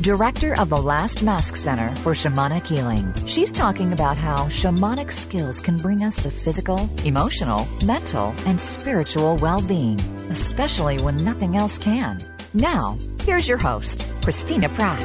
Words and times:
director 0.00 0.58
of 0.58 0.70
the 0.70 0.80
Last 0.80 1.22
Mask 1.22 1.56
Center 1.56 1.94
for 1.96 2.14
Shamanic 2.14 2.66
Healing. 2.66 3.12
She's 3.26 3.50
talking 3.50 3.92
about 3.92 4.16
how 4.16 4.46
shamanic 4.46 5.12
skills 5.12 5.60
can 5.60 5.76
bring 5.76 6.02
us 6.02 6.16
to 6.22 6.30
physical, 6.30 6.88
emotional, 7.04 7.68
mental, 7.84 8.34
and 8.46 8.58
spiritual 8.58 9.36
well 9.36 9.60
being, 9.60 10.00
especially 10.30 10.98
when 11.02 11.16
nothing 11.18 11.56
else 11.56 11.76
can. 11.76 12.24
Now, 12.54 12.96
here's 13.24 13.46
your 13.46 13.58
host, 13.58 14.06
Christina 14.22 14.70
Pratt. 14.70 15.04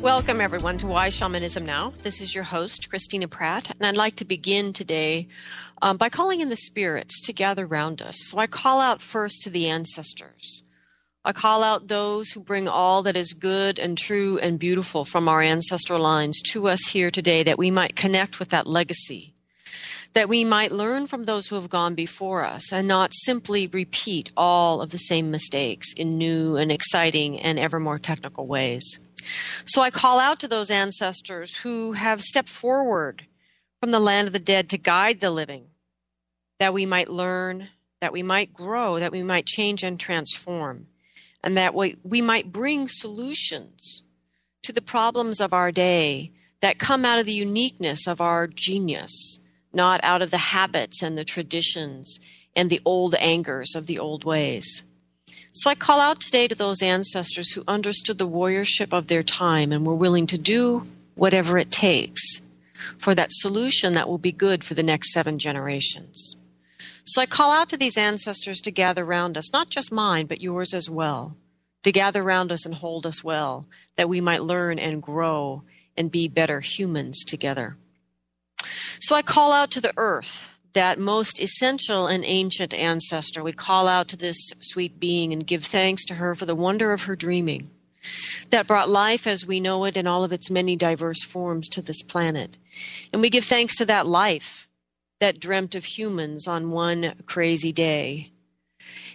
Welcome, 0.00 0.40
everyone, 0.40 0.78
to 0.78 0.88
Why 0.88 1.08
Shamanism 1.08 1.64
Now. 1.64 1.92
This 2.02 2.20
is 2.20 2.34
your 2.34 2.44
host, 2.44 2.88
Christina 2.88 3.28
Pratt, 3.28 3.70
and 3.70 3.86
I'd 3.86 3.96
like 3.96 4.16
to 4.16 4.24
begin 4.24 4.72
today 4.72 5.28
um, 5.82 5.96
by 5.96 6.08
calling 6.08 6.40
in 6.40 6.48
the 6.48 6.56
spirits 6.56 7.20
to 7.22 7.32
gather 7.32 7.64
round 7.64 8.02
us. 8.02 8.16
So 8.28 8.38
I 8.38 8.48
call 8.48 8.80
out 8.80 9.02
first 9.02 9.42
to 9.42 9.50
the 9.50 9.68
ancestors. 9.68 10.64
I 11.24 11.32
call 11.32 11.62
out 11.62 11.88
those 11.88 12.30
who 12.30 12.40
bring 12.40 12.68
all 12.68 13.02
that 13.02 13.16
is 13.16 13.32
good 13.32 13.78
and 13.78 13.98
true 13.98 14.38
and 14.38 14.58
beautiful 14.58 15.04
from 15.04 15.28
our 15.28 15.42
ancestral 15.42 16.00
lines 16.00 16.40
to 16.52 16.68
us 16.68 16.80
here 16.88 17.10
today 17.10 17.42
that 17.42 17.58
we 17.58 17.70
might 17.70 17.96
connect 17.96 18.38
with 18.38 18.50
that 18.50 18.66
legacy, 18.66 19.34
that 20.14 20.28
we 20.28 20.44
might 20.44 20.72
learn 20.72 21.06
from 21.06 21.24
those 21.24 21.48
who 21.48 21.56
have 21.56 21.68
gone 21.68 21.94
before 21.94 22.44
us 22.44 22.72
and 22.72 22.86
not 22.86 23.12
simply 23.12 23.66
repeat 23.66 24.30
all 24.36 24.80
of 24.80 24.90
the 24.90 24.98
same 24.98 25.30
mistakes 25.30 25.92
in 25.96 26.10
new 26.10 26.56
and 26.56 26.70
exciting 26.70 27.38
and 27.40 27.58
ever 27.58 27.80
more 27.80 27.98
technical 27.98 28.46
ways. 28.46 29.00
So 29.66 29.82
I 29.82 29.90
call 29.90 30.20
out 30.20 30.40
to 30.40 30.48
those 30.48 30.70
ancestors 30.70 31.56
who 31.56 31.92
have 31.92 32.22
stepped 32.22 32.48
forward 32.48 33.26
from 33.80 33.90
the 33.90 34.00
land 34.00 34.28
of 34.28 34.32
the 34.32 34.38
dead 34.38 34.68
to 34.70 34.78
guide 34.78 35.20
the 35.20 35.30
living, 35.30 35.66
that 36.58 36.72
we 36.72 36.86
might 36.86 37.08
learn, 37.10 37.68
that 38.00 38.12
we 38.12 38.22
might 38.22 38.52
grow, 38.52 38.98
that 38.98 39.12
we 39.12 39.22
might 39.22 39.46
change 39.46 39.82
and 39.82 39.98
transform, 39.98 40.86
and 41.48 41.56
that 41.56 41.74
we, 41.74 41.96
we 42.02 42.20
might 42.20 42.52
bring 42.52 42.88
solutions 42.88 44.02
to 44.62 44.70
the 44.70 44.82
problems 44.82 45.40
of 45.40 45.54
our 45.54 45.72
day 45.72 46.30
that 46.60 46.78
come 46.78 47.06
out 47.06 47.18
of 47.18 47.24
the 47.24 47.32
uniqueness 47.32 48.06
of 48.06 48.20
our 48.20 48.46
genius, 48.46 49.40
not 49.72 49.98
out 50.04 50.20
of 50.20 50.30
the 50.30 50.36
habits 50.36 51.02
and 51.02 51.16
the 51.16 51.24
traditions 51.24 52.20
and 52.54 52.68
the 52.68 52.82
old 52.84 53.14
angers 53.14 53.74
of 53.74 53.86
the 53.86 53.98
old 53.98 54.24
ways. 54.24 54.84
So 55.52 55.70
I 55.70 55.74
call 55.74 56.00
out 56.00 56.20
today 56.20 56.48
to 56.48 56.54
those 56.54 56.82
ancestors 56.82 57.52
who 57.52 57.64
understood 57.66 58.18
the 58.18 58.28
warriorship 58.28 58.92
of 58.92 59.06
their 59.06 59.22
time 59.22 59.72
and 59.72 59.86
were 59.86 59.94
willing 59.94 60.26
to 60.26 60.36
do 60.36 60.86
whatever 61.14 61.56
it 61.56 61.70
takes 61.70 62.42
for 62.98 63.14
that 63.14 63.32
solution 63.32 63.94
that 63.94 64.06
will 64.06 64.18
be 64.18 64.32
good 64.32 64.64
for 64.64 64.74
the 64.74 64.82
next 64.82 65.14
seven 65.14 65.38
generations. 65.38 66.36
So 67.08 67.22
I 67.22 67.26
call 67.26 67.52
out 67.52 67.70
to 67.70 67.78
these 67.78 67.96
ancestors 67.96 68.60
to 68.60 68.70
gather 68.70 69.02
round 69.02 69.38
us, 69.38 69.50
not 69.50 69.70
just 69.70 69.90
mine, 69.90 70.26
but 70.26 70.42
yours 70.42 70.74
as 70.74 70.90
well, 70.90 71.38
to 71.82 71.90
gather 71.90 72.22
round 72.22 72.52
us 72.52 72.66
and 72.66 72.74
hold 72.74 73.06
us 73.06 73.24
well, 73.24 73.66
that 73.96 74.10
we 74.10 74.20
might 74.20 74.42
learn 74.42 74.78
and 74.78 75.02
grow 75.02 75.62
and 75.96 76.10
be 76.10 76.28
better 76.28 76.60
humans 76.60 77.24
together. 77.24 77.78
So 79.00 79.14
I 79.14 79.22
call 79.22 79.52
out 79.52 79.70
to 79.70 79.80
the 79.80 79.94
earth, 79.96 80.50
that 80.74 80.98
most 80.98 81.40
essential 81.40 82.06
and 82.06 82.26
ancient 82.26 82.74
ancestor. 82.74 83.42
We 83.42 83.52
call 83.52 83.88
out 83.88 84.08
to 84.08 84.16
this 84.18 84.36
sweet 84.60 85.00
being 85.00 85.32
and 85.32 85.46
give 85.46 85.64
thanks 85.64 86.04
to 86.04 86.14
her 86.16 86.34
for 86.34 86.44
the 86.44 86.54
wonder 86.54 86.92
of 86.92 87.04
her 87.04 87.16
dreaming 87.16 87.70
that 88.50 88.66
brought 88.66 88.90
life 88.90 89.26
as 89.26 89.46
we 89.46 89.60
know 89.60 89.86
it 89.86 89.96
in 89.96 90.06
all 90.06 90.24
of 90.24 90.32
its 90.32 90.50
many 90.50 90.76
diverse 90.76 91.24
forms 91.24 91.70
to 91.70 91.80
this 91.80 92.02
planet. 92.02 92.58
And 93.14 93.22
we 93.22 93.30
give 93.30 93.46
thanks 93.46 93.74
to 93.76 93.86
that 93.86 94.06
life 94.06 94.67
that 95.20 95.40
dreamt 95.40 95.74
of 95.74 95.84
humans 95.84 96.46
on 96.46 96.70
one 96.70 97.14
crazy 97.26 97.72
day. 97.72 98.30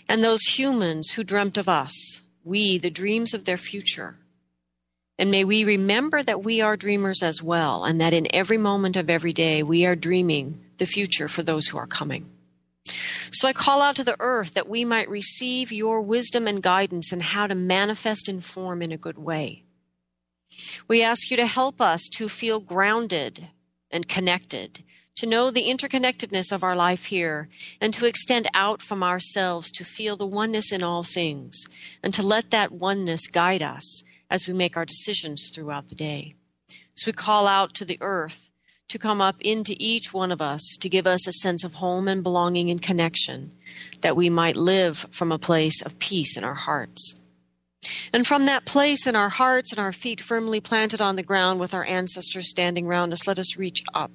And 0.10 0.24
those 0.24 0.44
humans 0.44 1.12
who 1.12 1.24
dreamt 1.24 1.58
of 1.58 1.70
us, 1.70 2.22
we, 2.44 2.78
the 2.78 2.90
dreams 2.90 3.34
of 3.34 3.46
their 3.46 3.58
future. 3.58 4.16
And 5.18 5.32
may 5.32 5.44
we 5.44 5.64
remember 5.64 6.22
that 6.24 6.44
we 6.44 6.60
are 6.62 6.76
dreamers 6.76 7.24
as 7.24 7.42
well, 7.42 7.86
and 7.86 8.02
that 8.02 8.14
in 8.14 8.28
every 8.34 8.58
moment 8.58 8.98
of 8.98 9.10
every 9.10 9.32
day 9.32 9.64
we 9.64 9.86
are 9.86 9.96
dreaming 9.96 10.60
the 10.78 10.86
future 10.86 11.28
for 11.28 11.44
those 11.44 11.68
who 11.68 11.78
are 11.78 11.88
coming. 11.88 12.30
So 13.32 13.48
I 13.48 13.54
call 13.54 13.82
out 13.82 13.96
to 13.96 14.04
the 14.04 14.18
earth 14.20 14.54
that 14.56 14.68
we 14.68 14.84
might 14.84 15.10
receive 15.10 15.72
your 15.72 16.02
wisdom 16.02 16.48
and 16.48 16.62
guidance 16.62 17.14
in 17.14 17.20
how 17.20 17.48
to 17.48 17.56
manifest 17.56 18.28
and 18.28 18.44
form 18.44 18.82
in 18.82 18.92
a 18.92 18.98
good 18.98 19.18
way. 19.18 19.64
We 20.88 21.02
ask 21.02 21.32
you 21.32 21.38
to 21.38 21.46
help 21.46 21.82
us 21.82 22.04
to 22.16 22.28
feel 22.28 22.60
grounded 22.60 23.48
and 23.90 24.08
connected, 24.08 24.84
to 25.16 25.26
know 25.26 25.52
the 25.52 25.66
interconnectedness 25.66 26.52
of 26.52 26.64
our 26.64 26.76
life 26.76 27.06
here, 27.06 27.48
and 27.80 27.94
to 27.94 28.06
extend 28.06 28.48
out 28.54 28.82
from 28.82 29.04
ourselves 29.04 29.72
to 29.72 29.84
feel 29.84 30.16
the 30.16 30.26
oneness 30.26 30.72
in 30.72 30.84
all 30.84 31.04
things, 31.04 31.66
and 32.02 32.14
to 32.14 32.24
let 32.24 32.52
that 32.52 32.72
oneness 32.72 33.28
guide 33.28 33.62
us 33.62 34.04
as 34.30 34.48
we 34.48 34.54
make 34.54 34.76
our 34.76 34.86
decisions 34.86 35.50
throughout 35.54 35.90
the 35.90 35.96
day. 35.96 36.32
So 36.96 37.10
we 37.10 37.14
call 37.14 37.48
out 37.48 37.74
to 37.76 37.86
the 37.86 38.00
earth 38.02 38.50
to 38.90 39.00
come 39.00 39.22
up 39.22 39.36
into 39.40 39.76
each 39.80 40.14
one 40.14 40.32
of 40.32 40.42
us 40.42 40.62
to 40.80 40.90
give 40.90 41.08
us 41.08 41.28
a 41.28 41.32
sense 41.32 41.64
of 41.64 41.76
home 41.76 42.08
and 42.08 42.24
belonging 42.24 42.70
and 42.70 42.82
connection, 42.82 43.54
that 44.02 44.16
we 44.16 44.30
might 44.30 44.56
live 44.56 45.06
from 45.12 45.32
a 45.32 45.40
place 45.40 45.82
of 45.82 46.00
peace 46.00 46.38
in 46.38 46.44
our 46.44 46.54
hearts. 46.54 47.16
And 48.14 48.26
from 48.26 48.46
that 48.46 48.66
place 48.66 49.08
in 49.08 49.16
our 49.16 49.30
hearts 49.30 49.72
and 49.72 49.80
our 49.80 49.92
feet 49.92 50.22
firmly 50.22 50.60
planted 50.60 51.02
on 51.02 51.16
the 51.16 51.24
ground 51.24 51.60
with 51.60 51.74
our 51.74 51.84
ancestors 51.84 52.50
standing 52.50 52.88
round 52.88 53.14
us, 53.14 53.28
let 53.28 53.40
us 53.40 53.58
reach 53.58 53.84
up 53.94 54.12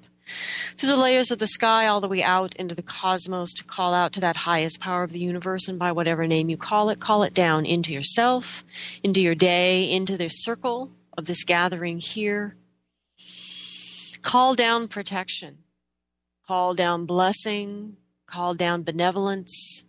through 0.76 0.88
the 0.88 0.96
layers 0.96 1.30
of 1.30 1.38
the 1.38 1.46
sky 1.46 1.86
all 1.86 2.00
the 2.00 2.08
way 2.08 2.22
out 2.22 2.54
into 2.56 2.74
the 2.74 2.82
cosmos 2.82 3.52
to 3.54 3.64
call 3.64 3.94
out 3.94 4.12
to 4.12 4.20
that 4.20 4.36
highest 4.36 4.80
power 4.80 5.02
of 5.02 5.12
the 5.12 5.18
universe 5.18 5.68
and 5.68 5.78
by 5.78 5.92
whatever 5.92 6.26
name 6.26 6.48
you 6.48 6.56
call 6.56 6.90
it, 6.90 7.00
call 7.00 7.22
it 7.22 7.34
down 7.34 7.66
into 7.66 7.92
yourself, 7.92 8.64
into 9.02 9.20
your 9.20 9.34
day, 9.34 9.90
into 9.90 10.16
the 10.16 10.28
circle 10.28 10.90
of 11.16 11.26
this 11.26 11.44
gathering 11.44 11.98
here. 11.98 12.56
Call 14.22 14.54
down 14.54 14.88
protection, 14.88 15.58
call 16.46 16.74
down 16.74 17.06
blessing, 17.06 17.96
call 18.26 18.54
down 18.54 18.82
benevolence, 18.82 19.84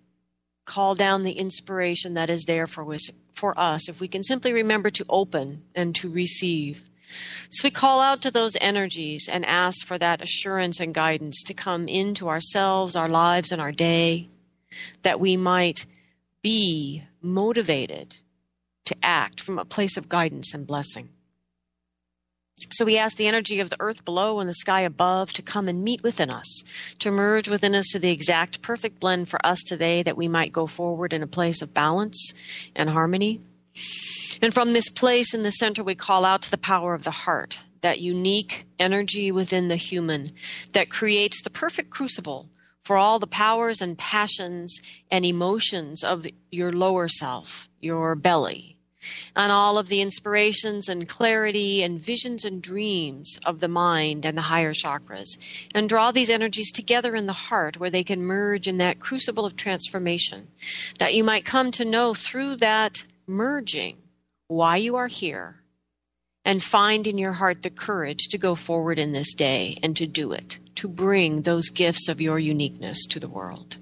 call 0.66 0.96
down 0.96 1.24
the 1.24 1.34
inspiration 1.34 2.14
that 2.14 2.30
is 2.30 2.46
there 2.46 2.68
for 2.68 2.94
us, 2.94 3.10
for 3.34 3.58
us. 3.60 3.90
If 3.90 4.00
we 4.00 4.08
can 4.08 4.24
simply 4.24 4.54
remember 4.54 4.90
to 4.92 5.06
open 5.10 5.64
and 5.76 5.96
to 5.96 6.10
receive. 6.10 6.89
So 7.50 7.62
we 7.64 7.72
call 7.72 8.02
out 8.02 8.22
to 8.22 8.32
those 8.32 8.58
energies 8.62 9.28
and 9.32 9.46
ask 9.46 9.86
for 9.86 9.98
that 9.98 10.22
assurance 10.22 10.80
and 10.80 10.94
guidance 10.94 11.44
to 11.44 11.54
come 11.54 11.88
into 11.88 12.30
ourselves, 12.30 12.96
our 12.96 13.10
lives, 13.10 13.52
and 13.52 13.62
our 13.62 13.72
day, 13.72 14.30
that 15.04 15.20
we 15.20 15.38
might 15.38 15.86
be 16.42 17.04
motivated 17.22 18.18
to 18.86 18.96
act 19.04 19.42
from 19.42 19.60
a 19.60 19.66
place 19.66 19.98
of 19.98 20.10
guidance 20.10 20.54
and 20.54 20.66
blessing. 20.66 21.10
So 22.72 22.86
we 22.86 22.98
ask 22.98 23.18
the 23.18 23.28
energy 23.28 23.60
of 23.60 23.70
the 23.70 23.80
earth 23.80 24.06
below 24.06 24.40
and 24.40 24.50
the 24.50 24.54
sky 24.54 24.82
above 24.82 25.34
to 25.34 25.42
come 25.42 25.68
and 25.68 25.84
meet 25.84 26.04
within 26.04 26.30
us, 26.30 26.64
to 27.00 27.12
merge 27.12 27.48
within 27.48 27.74
us 27.74 27.88
to 27.92 28.00
the 28.00 28.12
exact 28.12 28.62
perfect 28.62 29.00
blend 29.00 29.30
for 29.30 29.44
us 29.46 29.60
today 29.66 30.04
that 30.04 30.18
we 30.18 30.28
might 30.28 30.52
go 30.52 30.68
forward 30.68 31.14
in 31.14 31.24
a 31.24 31.28
place 31.28 31.62
of 31.62 31.74
balance 31.74 32.34
and 32.76 32.90
harmony. 32.90 33.42
And 34.42 34.54
from 34.54 34.74
this 34.74 34.90
place 34.90 35.34
in 35.34 35.44
the 35.44 35.52
center, 35.52 35.84
we 35.84 35.96
call 35.96 36.26
out 36.26 36.42
to 36.44 36.52
the 36.52 36.58
power 36.58 36.94
of 36.94 37.04
the 37.04 37.12
heart, 37.12 37.60
that 37.82 38.00
unique 38.00 38.66
energy 38.80 39.32
within 39.32 39.68
the 39.68 39.76
human 39.76 40.32
that 40.74 40.90
creates 40.90 41.42
the 41.42 41.50
perfect 41.50 41.90
crucible 41.90 42.50
for 42.84 42.98
all 42.98 43.20
the 43.20 43.28
powers 43.28 43.82
and 43.82 43.98
passions 43.98 44.80
and 45.12 45.26
emotions 45.26 46.04
of 46.04 46.26
your 46.52 46.72
lower 46.72 47.08
self, 47.08 47.70
your 47.80 48.16
belly, 48.16 48.78
and 49.36 49.52
all 49.52 49.78
of 49.78 49.88
the 49.88 50.02
inspirations 50.02 50.90
and 50.90 51.08
clarity 51.08 51.84
and 51.84 52.02
visions 52.02 52.44
and 52.44 52.62
dreams 52.62 53.40
of 53.46 53.60
the 53.60 53.68
mind 53.68 54.26
and 54.26 54.38
the 54.38 54.44
higher 54.44 54.74
chakras, 54.74 55.38
and 55.74 55.88
draw 55.88 56.12
these 56.12 56.30
energies 56.30 56.72
together 56.72 57.16
in 57.16 57.26
the 57.28 57.34
heart 57.34 57.78
where 57.78 57.90
they 57.90 58.04
can 58.04 58.24
merge 58.24 58.68
in 58.68 58.78
that 58.78 59.00
crucible 59.00 59.46
of 59.46 59.56
transformation, 59.56 60.48
that 60.98 61.14
you 61.14 61.24
might 61.24 61.46
come 61.46 61.72
to 61.72 61.86
know 61.86 62.14
through 62.14 62.56
that 62.58 63.06
merging 63.30 63.98
why 64.48 64.76
you 64.76 64.96
are 64.96 65.08
here 65.08 65.62
and 66.44 66.64
find 66.64 67.06
in 67.06 67.18
your 67.18 67.34
heart 67.34 67.62
the 67.62 67.70
courage 67.70 68.28
to 68.30 68.38
go 68.38 68.56
forward 68.56 68.98
in 68.98 69.12
this 69.12 69.34
day 69.34 69.78
and 69.84 69.96
to 69.96 70.08
do 70.08 70.32
it, 70.32 70.58
to 70.76 70.88
bring 70.88 71.44
those 71.44 71.70
gifts 71.70 72.08
of 72.08 72.20
your 72.20 72.40
uniqueness 72.40 73.06
to 73.06 73.20
the 73.20 73.28
world. 73.28 73.78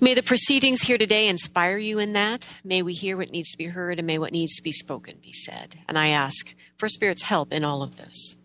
May 0.00 0.14
the 0.14 0.22
proceedings 0.22 0.82
here 0.82 0.98
today 0.98 1.28
inspire 1.28 1.78
you 1.78 1.98
in 1.98 2.12
that. 2.12 2.52
May 2.64 2.82
we 2.82 2.92
hear 2.92 3.16
what 3.16 3.30
needs 3.30 3.50
to 3.52 3.58
be 3.58 3.66
heard 3.66 3.98
and 3.98 4.06
may 4.06 4.18
what 4.18 4.32
needs 4.32 4.56
to 4.56 4.62
be 4.62 4.72
spoken 4.72 5.18
be 5.22 5.32
said. 5.32 5.76
And 5.88 5.98
I 5.98 6.08
ask 6.08 6.54
for 6.76 6.88
Spirit's 6.88 7.22
help 7.22 7.52
in 7.52 7.64
all 7.64 7.82
of 7.82 7.96
this. 7.96 8.36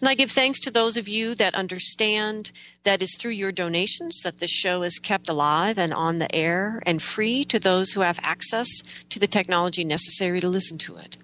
And 0.00 0.08
I 0.08 0.14
give 0.14 0.30
thanks 0.30 0.60
to 0.60 0.70
those 0.70 0.96
of 0.96 1.08
you 1.08 1.34
that 1.36 1.54
understand 1.54 2.52
that 2.84 3.00
is 3.00 3.16
through 3.16 3.32
your 3.32 3.52
donations 3.52 4.20
that 4.22 4.38
this 4.38 4.50
show 4.50 4.82
is 4.82 4.98
kept 4.98 5.28
alive 5.28 5.78
and 5.78 5.94
on 5.94 6.18
the 6.18 6.34
air 6.34 6.82
and 6.84 7.02
free 7.02 7.44
to 7.44 7.58
those 7.58 7.92
who 7.92 8.02
have 8.02 8.20
access 8.22 8.68
to 9.08 9.18
the 9.18 9.26
technology 9.26 9.84
necessary 9.84 10.40
to 10.40 10.48
listen 10.48 10.76
to 10.78 10.96
it. 10.96 11.16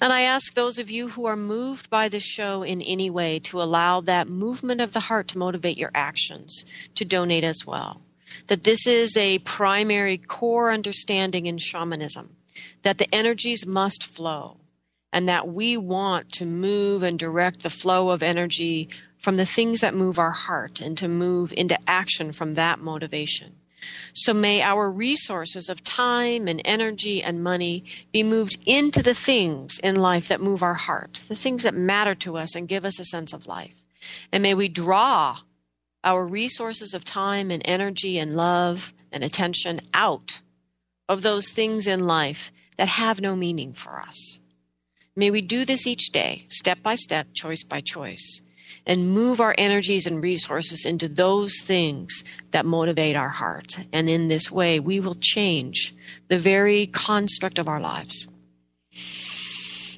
And 0.00 0.12
I 0.12 0.22
ask 0.22 0.54
those 0.54 0.78
of 0.78 0.90
you 0.90 1.10
who 1.10 1.26
are 1.26 1.36
moved 1.36 1.90
by 1.90 2.08
this 2.08 2.22
show 2.22 2.62
in 2.62 2.80
any 2.82 3.10
way 3.10 3.38
to 3.40 3.60
allow 3.60 4.00
that 4.00 4.28
movement 4.28 4.80
of 4.80 4.92
the 4.92 5.00
heart 5.00 5.28
to 5.28 5.38
motivate 5.38 5.76
your 5.76 5.90
actions 5.94 6.64
to 6.94 7.04
donate 7.04 7.44
as 7.44 7.66
well. 7.66 8.00
That 8.46 8.64
this 8.64 8.86
is 8.86 9.16
a 9.16 9.40
primary 9.40 10.16
core 10.16 10.70
understanding 10.72 11.46
in 11.46 11.58
shamanism, 11.58 12.36
that 12.82 12.98
the 12.98 13.12
energies 13.14 13.66
must 13.66 14.04
flow 14.04 14.56
and 15.12 15.28
that 15.28 15.48
we 15.48 15.76
want 15.76 16.30
to 16.32 16.46
move 16.46 17.02
and 17.02 17.18
direct 17.18 17.62
the 17.62 17.70
flow 17.70 18.10
of 18.10 18.22
energy 18.22 18.88
from 19.18 19.36
the 19.36 19.46
things 19.46 19.80
that 19.80 19.94
move 19.94 20.18
our 20.18 20.30
heart 20.30 20.80
and 20.80 20.96
to 20.98 21.08
move 21.08 21.52
into 21.56 21.78
action 21.86 22.32
from 22.32 22.54
that 22.54 22.78
motivation. 22.78 23.54
So 24.12 24.32
may 24.32 24.62
our 24.62 24.90
resources 24.90 25.68
of 25.68 25.84
time 25.84 26.48
and 26.48 26.60
energy 26.64 27.22
and 27.22 27.42
money 27.42 27.84
be 28.12 28.22
moved 28.22 28.58
into 28.66 29.02
the 29.02 29.14
things 29.14 29.78
in 29.78 29.96
life 29.96 30.28
that 30.28 30.40
move 30.40 30.62
our 30.62 30.74
heart, 30.74 31.22
the 31.28 31.34
things 31.34 31.62
that 31.62 31.74
matter 31.74 32.14
to 32.16 32.36
us 32.36 32.54
and 32.54 32.68
give 32.68 32.84
us 32.84 32.98
a 32.98 33.04
sense 33.04 33.32
of 33.32 33.46
life. 33.46 33.74
And 34.32 34.42
may 34.42 34.54
we 34.54 34.68
draw 34.68 35.38
our 36.02 36.26
resources 36.26 36.94
of 36.94 37.04
time 37.04 37.50
and 37.50 37.62
energy 37.64 38.18
and 38.18 38.36
love 38.36 38.92
and 39.12 39.22
attention 39.22 39.80
out 39.92 40.40
of 41.08 41.22
those 41.22 41.50
things 41.50 41.86
in 41.86 42.06
life 42.06 42.52
that 42.76 42.88
have 42.88 43.20
no 43.20 43.36
meaning 43.36 43.72
for 43.72 44.00
us. 44.00 44.39
May 45.20 45.30
we 45.30 45.42
do 45.42 45.66
this 45.66 45.86
each 45.86 46.12
day, 46.12 46.46
step 46.48 46.82
by 46.82 46.94
step, 46.94 47.26
choice 47.34 47.62
by 47.62 47.82
choice, 47.82 48.40
and 48.86 49.12
move 49.12 49.38
our 49.38 49.54
energies 49.58 50.06
and 50.06 50.22
resources 50.22 50.86
into 50.86 51.08
those 51.08 51.60
things 51.60 52.24
that 52.52 52.64
motivate 52.64 53.16
our 53.16 53.28
heart. 53.28 53.80
And 53.92 54.08
in 54.08 54.28
this 54.28 54.50
way, 54.50 54.80
we 54.80 54.98
will 54.98 55.16
change 55.20 55.94
the 56.28 56.38
very 56.38 56.86
construct 56.86 57.58
of 57.58 57.68
our 57.68 57.80
lives. 57.80 58.28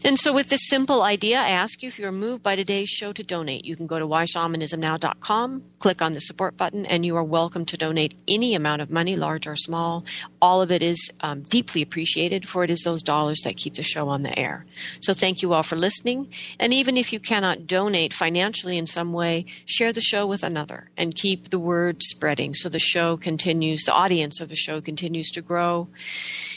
And 0.04 0.18
so, 0.18 0.32
with 0.32 0.48
this 0.48 0.66
simple 0.68 1.02
idea, 1.02 1.38
I 1.38 1.50
ask 1.50 1.80
you 1.80 1.86
if 1.86 1.96
you're 1.96 2.10
moved 2.10 2.42
by 2.42 2.56
today's 2.56 2.88
show 2.88 3.12
to 3.12 3.22
donate. 3.22 3.64
You 3.64 3.76
can 3.76 3.86
go 3.86 4.00
to 4.00 4.06
whyshamanismnow.com, 4.06 5.62
click 5.78 6.02
on 6.02 6.12
the 6.12 6.20
support 6.20 6.56
button, 6.56 6.84
and 6.86 7.06
you 7.06 7.16
are 7.16 7.22
welcome 7.22 7.64
to 7.66 7.76
donate 7.76 8.20
any 8.26 8.56
amount 8.56 8.82
of 8.82 8.90
money, 8.90 9.14
large 9.14 9.46
or 9.46 9.54
small. 9.54 10.04
All 10.40 10.60
of 10.60 10.72
it 10.72 10.82
is 10.82 10.98
um, 11.20 11.42
deeply 11.42 11.82
appreciated, 11.82 12.48
for 12.48 12.64
it 12.64 12.70
is 12.70 12.82
those 12.82 13.00
dollars 13.04 13.42
that 13.44 13.56
keep 13.56 13.74
the 13.74 13.84
show 13.84 14.08
on 14.08 14.24
the 14.24 14.36
air. 14.36 14.66
So, 15.00 15.14
thank 15.14 15.40
you 15.40 15.52
all 15.52 15.62
for 15.62 15.76
listening. 15.76 16.32
And 16.58 16.74
even 16.74 16.96
if 16.96 17.12
you 17.12 17.20
cannot 17.20 17.68
donate 17.68 18.12
financially 18.12 18.76
in 18.76 18.88
some 18.88 19.12
way, 19.12 19.46
share 19.66 19.92
the 19.92 20.00
show 20.00 20.26
with 20.26 20.42
another 20.42 20.90
and 20.96 21.14
keep 21.14 21.50
the 21.50 21.60
word 21.60 22.02
spreading 22.02 22.54
so 22.54 22.68
the 22.68 22.80
show 22.80 23.16
continues, 23.16 23.84
the 23.84 23.92
audience 23.92 24.40
of 24.40 24.48
the 24.48 24.56
show 24.56 24.80
continues 24.80 25.30
to 25.30 25.42
grow. 25.42 25.86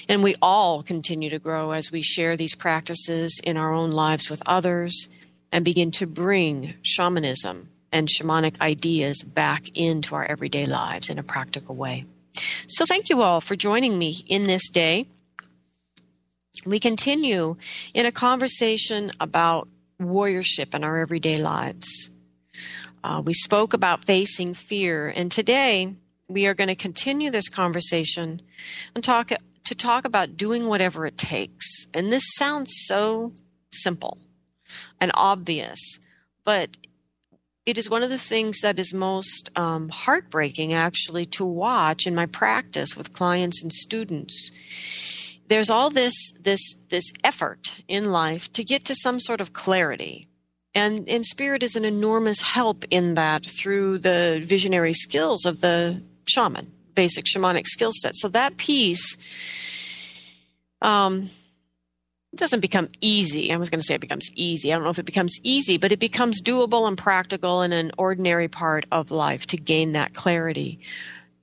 And 0.07 0.23
we 0.23 0.35
all 0.41 0.83
continue 0.83 1.29
to 1.29 1.39
grow 1.39 1.71
as 1.71 1.91
we 1.91 2.01
share 2.01 2.37
these 2.37 2.55
practices 2.55 3.39
in 3.43 3.57
our 3.57 3.73
own 3.73 3.91
lives 3.91 4.29
with 4.29 4.41
others 4.45 5.07
and 5.51 5.65
begin 5.65 5.91
to 5.91 6.05
bring 6.05 6.75
shamanism 6.83 7.69
and 7.91 8.07
shamanic 8.07 8.59
ideas 8.59 9.23
back 9.23 9.63
into 9.73 10.15
our 10.15 10.25
everyday 10.25 10.65
lives 10.65 11.09
in 11.09 11.17
a 11.17 11.23
practical 11.23 11.75
way. 11.75 12.05
So, 12.67 12.85
thank 12.85 13.09
you 13.09 13.21
all 13.21 13.39
for 13.41 13.55
joining 13.55 13.97
me 13.97 14.25
in 14.27 14.47
this 14.47 14.69
day. 14.69 15.07
We 16.65 16.79
continue 16.79 17.55
in 17.93 18.05
a 18.05 18.11
conversation 18.11 19.11
about 19.19 19.69
warriorship 20.01 20.75
in 20.75 20.83
our 20.83 20.97
everyday 20.97 21.37
lives. 21.37 22.09
Uh, 23.03 23.21
we 23.23 23.33
spoke 23.33 23.73
about 23.73 24.05
facing 24.05 24.53
fear, 24.53 25.07
and 25.07 25.31
today 25.31 25.93
we 26.27 26.47
are 26.47 26.53
going 26.53 26.67
to 26.67 26.75
continue 26.75 27.29
this 27.29 27.47
conversation 27.47 28.41
and 28.93 29.03
talk 29.03 29.31
to 29.65 29.75
talk 29.75 30.05
about 30.05 30.37
doing 30.37 30.67
whatever 30.67 31.05
it 31.05 31.17
takes. 31.17 31.87
And 31.93 32.11
this 32.11 32.23
sounds 32.35 32.71
so 32.85 33.33
simple 33.71 34.19
and 34.99 35.11
obvious, 35.13 35.79
but 36.43 36.77
it 37.65 37.77
is 37.77 37.89
one 37.89 38.03
of 38.03 38.11
the 38.11 38.17
things 38.17 38.61
that 38.61 38.79
is 38.79 38.93
most 38.93 39.49
um, 39.55 39.89
heartbreaking 39.89 40.73
actually 40.73 41.25
to 41.25 41.43
watch 41.43 42.05
in 42.05 42.13
my 42.13 42.27
practice 42.27 42.95
with 42.95 43.13
clients 43.13 43.63
and 43.63 43.73
students. 43.73 44.51
There's 45.47 45.69
all 45.69 45.89
this 45.89 46.13
this 46.39 46.61
this 46.89 47.11
effort 47.23 47.81
in 47.87 48.11
life 48.11 48.51
to 48.53 48.63
get 48.63 48.85
to 48.85 48.95
some 48.95 49.19
sort 49.19 49.41
of 49.41 49.53
clarity. 49.53 50.27
And 50.73 51.07
and 51.09 51.25
spirit 51.25 51.63
is 51.63 51.75
an 51.75 51.85
enormous 51.85 52.41
help 52.41 52.83
in 52.91 53.15
that 53.15 53.45
through 53.45 53.99
the 53.99 54.43
visionary 54.43 54.93
skills 54.93 55.45
of 55.45 55.61
the 55.61 56.03
shaman 56.27 56.71
basic 56.95 57.25
shamanic 57.25 57.67
skill 57.67 57.91
set. 57.93 58.15
So 58.15 58.29
that 58.29 58.57
piece 58.57 59.17
um, 60.81 61.29
doesn't 62.35 62.59
become 62.59 62.89
easy. 63.01 63.51
I 63.51 63.57
was 63.57 63.69
going 63.69 63.79
to 63.79 63.85
say 63.85 63.95
it 63.95 64.01
becomes 64.01 64.29
easy. 64.35 64.71
I 64.71 64.75
don't 64.75 64.83
know 64.83 64.89
if 64.89 64.99
it 64.99 65.05
becomes 65.05 65.37
easy, 65.43 65.77
but 65.77 65.91
it 65.91 65.99
becomes 65.99 66.41
doable 66.41 66.87
and 66.87 66.97
practical 66.97 67.61
in 67.61 67.73
an 67.73 67.91
ordinary 67.97 68.47
part 68.47 68.85
of 68.91 69.11
life 69.11 69.45
to 69.47 69.57
gain 69.57 69.93
that 69.93 70.13
clarity. 70.13 70.79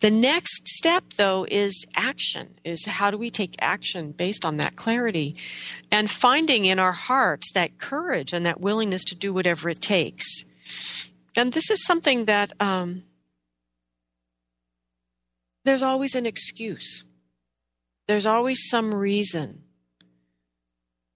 The 0.00 0.10
next 0.10 0.66
step, 0.66 1.04
though, 1.16 1.46
is 1.48 1.86
action. 1.94 2.56
Is 2.64 2.84
how 2.86 3.12
do 3.12 3.16
we 3.16 3.30
take 3.30 3.54
action 3.60 4.10
based 4.10 4.44
on 4.44 4.56
that 4.56 4.74
clarity, 4.74 5.36
and 5.92 6.10
finding 6.10 6.64
in 6.64 6.80
our 6.80 6.90
hearts 6.90 7.52
that 7.52 7.78
courage 7.78 8.32
and 8.32 8.44
that 8.44 8.60
willingness 8.60 9.04
to 9.04 9.14
do 9.14 9.32
whatever 9.32 9.68
it 9.68 9.80
takes. 9.80 10.26
And 11.36 11.52
this 11.52 11.70
is 11.70 11.86
something 11.86 12.24
that 12.24 12.52
um, 12.58 13.04
there's 15.64 15.82
always 15.82 16.14
an 16.14 16.26
excuse, 16.26 17.04
there's 18.08 18.26
always 18.26 18.68
some 18.68 18.92
reason. 18.92 19.62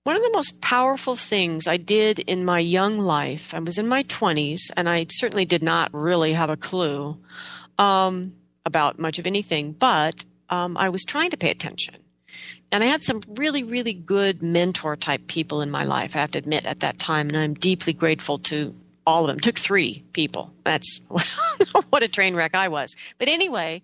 One 0.05 0.15
of 0.15 0.23
the 0.23 0.31
most 0.33 0.61
powerful 0.61 1.17
things 1.17 1.67
I 1.67 1.79
did 1.79 2.21
in 2.21 2.45
my 2.45 2.61
young 2.61 3.01
life, 3.01 3.53
I 3.53 3.59
was 3.59 3.77
in 3.77 3.89
my 3.89 4.05
20s, 4.05 4.61
and 4.77 4.89
I 4.89 5.07
certainly 5.11 5.45
did 5.45 5.65
not 5.65 5.93
really 5.93 6.33
have 6.33 6.49
a 6.49 6.57
clue 6.57 7.19
um, 7.77 8.33
about 8.65 9.01
much 9.01 9.19
of 9.19 9.27
anything, 9.27 9.73
but 9.73 10.25
um, 10.49 10.77
I 10.77 10.91
was 10.91 11.03
trying 11.03 11.31
to 11.31 11.37
pay 11.37 11.51
attention. 11.51 11.97
And 12.71 12.85
I 12.85 12.87
had 12.87 13.03
some 13.03 13.21
really, 13.35 13.65
really 13.65 13.93
good 13.93 14.45
mentor 14.45 14.95
type 14.95 15.27
people 15.27 15.61
in 15.61 15.73
my 15.73 15.83
life, 15.83 16.15
I 16.15 16.21
have 16.21 16.31
to 16.33 16.39
admit, 16.39 16.67
at 16.67 16.81
that 16.81 17.01
time, 17.01 17.29
and 17.29 17.37
I'm 17.37 17.55
deeply 17.55 17.93
grateful 17.93 18.39
to 18.39 18.75
all 19.07 19.25
of 19.25 19.29
them. 19.29 19.39
It 19.39 19.43
took 19.43 19.59
three 19.59 20.05
people. 20.13 20.53
That's 20.65 21.01
what 21.91 22.03
a 22.03 22.09
train 22.09 22.35
wreck 22.35 22.55
I 22.55 22.69
was. 22.69 22.95
But 23.19 23.29
anyway, 23.29 23.83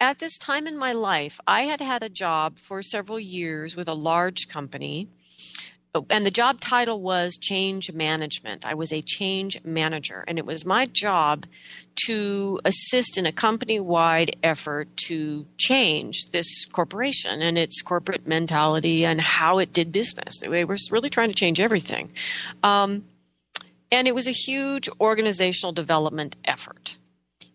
at 0.00 0.18
this 0.18 0.38
time 0.38 0.66
in 0.66 0.78
my 0.78 0.92
life, 0.92 1.40
I 1.46 1.62
had 1.62 1.80
had 1.80 2.02
a 2.02 2.08
job 2.08 2.58
for 2.58 2.82
several 2.82 3.18
years 3.18 3.74
with 3.76 3.88
a 3.88 3.94
large 3.94 4.48
company. 4.48 5.08
And 6.10 6.24
the 6.24 6.30
job 6.30 6.60
title 6.60 7.00
was 7.00 7.36
change 7.36 7.90
management. 7.92 8.64
I 8.64 8.74
was 8.74 8.92
a 8.92 9.02
change 9.02 9.58
manager, 9.64 10.22
and 10.28 10.38
it 10.38 10.46
was 10.46 10.64
my 10.64 10.86
job 10.86 11.46
to 12.06 12.60
assist 12.64 13.18
in 13.18 13.26
a 13.26 13.32
company 13.32 13.80
wide 13.80 14.36
effort 14.44 14.96
to 15.08 15.46
change 15.56 16.30
this 16.30 16.66
corporation 16.66 17.42
and 17.42 17.58
its 17.58 17.82
corporate 17.82 18.28
mentality 18.28 19.04
and 19.04 19.20
how 19.20 19.58
it 19.58 19.72
did 19.72 19.90
business. 19.90 20.38
They 20.38 20.64
were 20.64 20.76
really 20.92 21.10
trying 21.10 21.30
to 21.30 21.34
change 21.34 21.58
everything. 21.58 22.12
Um, 22.62 23.06
and 23.90 24.06
it 24.06 24.14
was 24.14 24.28
a 24.28 24.32
huge 24.32 24.88
organizational 25.00 25.72
development 25.72 26.36
effort. 26.44 26.96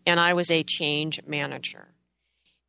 And 0.06 0.20
I 0.20 0.34
was 0.34 0.52
a 0.52 0.64
change 0.64 1.22
manager 1.26 1.93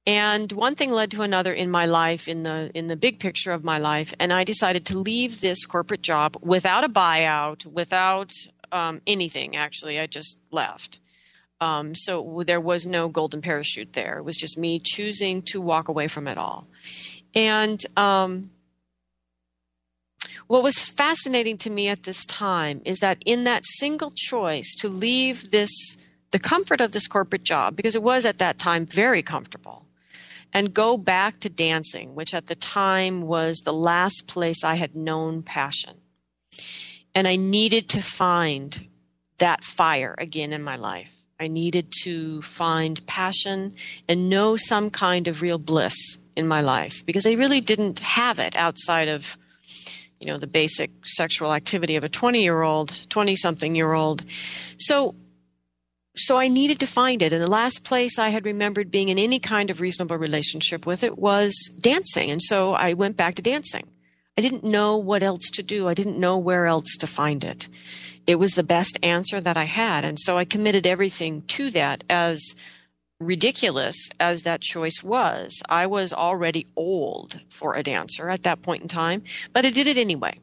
and 0.07 0.53
one 0.53 0.75
thing 0.75 0.91
led 0.93 1.11
to 1.11 1.23
another 1.23 1.53
in 1.53 1.71
my 1.71 1.87
life 1.87 2.29
in 2.29 2.43
the 2.43 2.71
in 2.75 2.89
the 2.89 2.97
big 2.97 3.19
picture 3.19 3.53
of 3.53 3.65
my 3.65 3.79
life 3.79 4.13
and 4.19 4.33
i 4.33 4.45
decided 4.45 4.85
to 4.85 4.99
leave 4.99 5.41
this 5.41 5.65
corporate 5.65 6.03
job 6.03 6.37
without 6.43 6.85
a 6.85 6.89
buyout 6.89 7.65
without 7.67 8.31
um, 8.75 9.01
anything 9.07 9.57
actually. 9.57 9.99
I 9.99 10.07
just 10.07 10.39
left. 10.51 10.99
Um, 11.61 11.95
so 11.95 12.43
there 12.45 12.61
was 12.61 12.87
no 12.87 13.09
golden 13.09 13.41
parachute 13.41 13.93
there. 13.95 14.19
It 14.19 14.25
was 14.25 14.37
just 14.37 14.59
me 14.59 14.81
choosing 14.85 15.41
to 15.43 15.61
walk 15.61 15.89
away 15.89 16.09
from 16.09 16.27
it 16.27 16.37
all. 16.37 16.67
And 17.35 17.81
um, 17.97 18.51
what 20.49 20.63
was 20.63 20.79
fascinating 20.79 21.57
to 21.59 21.71
me 21.71 21.89
at 21.89 22.03
this 22.03 22.27
time 22.27 22.83
is 22.85 22.99
that 22.99 23.19
in 23.25 23.45
that 23.45 23.63
single 23.65 24.13
choice 24.15 24.75
to 24.81 24.89
leave 24.89 25.51
this 25.53 25.71
the 26.33 26.39
comfort 26.41 26.81
of 26.81 26.91
this 26.91 27.07
corporate 27.07 27.45
job 27.45 27.77
because 27.77 27.95
it 27.95 28.03
was 28.03 28.25
at 28.25 28.39
that 28.39 28.59
time 28.59 28.85
very 28.85 29.23
comfortable 29.23 29.84
and 30.55 30.73
go 30.73 30.97
back 30.97 31.41
to 31.41 31.51
dancing, 31.51 32.15
which 32.15 32.33
at 32.33 32.47
the 32.47 32.55
time 32.55 33.23
was 33.23 33.59
the 33.59 33.73
last 33.73 34.29
place 34.29 34.63
I 34.63 34.77
had 34.77 34.95
known 34.95 35.43
passion. 35.43 35.97
And 37.15 37.29
I 37.29 37.37
needed 37.37 37.89
to 37.91 38.01
find 38.01 38.89
that 39.39 39.65
fire 39.65 40.15
again 40.17 40.53
in 40.53 40.63
my 40.63 40.77
life. 40.77 41.13
I 41.41 41.49
needed 41.49 41.93
to 42.05 42.41
find 42.43 43.05
passion 43.07 43.75
and 44.09 44.31
know 44.31 44.55
some 44.55 44.91
kind 44.91 45.27
of 45.27 45.43
real 45.43 45.59
bliss 45.59 46.19
in 46.37 46.47
my 46.47 46.61
life 46.61 47.05
because 47.05 47.27
I 47.27 47.33
really 47.33 47.61
didn't 47.61 47.99
have 47.99 48.39
it 48.39 48.55
outside 48.55 49.09
of 49.09 49.37
you 50.21 50.29
know, 50.29 50.39
the 50.39 50.47
basic 50.47 50.91
sexual 51.05 51.53
activity 51.53 51.97
of 51.97 52.05
a 52.05 52.09
20 52.09 52.43
year 52.43 52.63
old, 52.63 53.07
20 53.11 53.37
something 53.37 53.75
year 53.75 53.93
old. 53.93 54.25
So, 54.79 55.15
so 56.17 56.39
I 56.39 56.49
needed 56.49 56.81
to 56.81 56.87
find 56.87 57.23
it. 57.23 57.33
And 57.33 57.43
the 57.43 57.51
last 57.51 57.85
place 57.85 58.19
I 58.19 58.29
had 58.29 58.45
remembered 58.45 58.91
being 58.91 59.09
in 59.09 59.19
any 59.19 59.41
kind 59.41 59.71
of 59.71 59.81
reasonable 59.81 60.17
relationship 60.17 60.87
with 60.87 61.03
it 61.03 61.19
was 61.19 61.55
dancing. 61.79 62.31
And 62.31 62.41
so 62.41 62.75
I 62.75 62.95
went 62.95 63.17
back 63.17 63.35
to 63.37 63.43
dancing. 63.43 63.89
I 64.39 64.41
didn't 64.41 64.65
know 64.65 64.97
what 64.97 65.23
else 65.23 65.51
to 65.51 65.63
do. 65.63 65.89
I 65.89 65.95
didn't 65.95 66.19
know 66.19 66.37
where 66.39 66.67
else 66.67 66.97
to 66.99 67.07
find 67.07 67.45
it. 67.45 67.69
It 68.27 68.37
was 68.37 68.53
the 68.53 68.63
best 68.63 68.99
answer 69.03 69.41
that 69.41 69.57
I 69.57 69.65
had. 69.65 70.05
And 70.05 70.19
so 70.19 70.39
I 70.39 70.45
committed 70.45 70.87
everything 70.87 71.43
to 71.43 71.71
that 71.73 72.05
as 72.09 72.55
ridiculous 73.21 73.97
as 74.19 74.43
that 74.43 74.61
choice 74.61 75.03
was. 75.03 75.63
I 75.69 75.87
was 75.87 76.13
already 76.13 76.67
old 76.77 77.41
for 77.49 77.75
a 77.75 77.83
dancer 77.83 78.29
at 78.29 78.43
that 78.43 78.63
point 78.63 78.83
in 78.83 78.89
time, 78.89 79.23
but 79.53 79.65
I 79.65 79.71
did 79.71 79.87
it 79.87 79.99
anyway. 79.99 80.39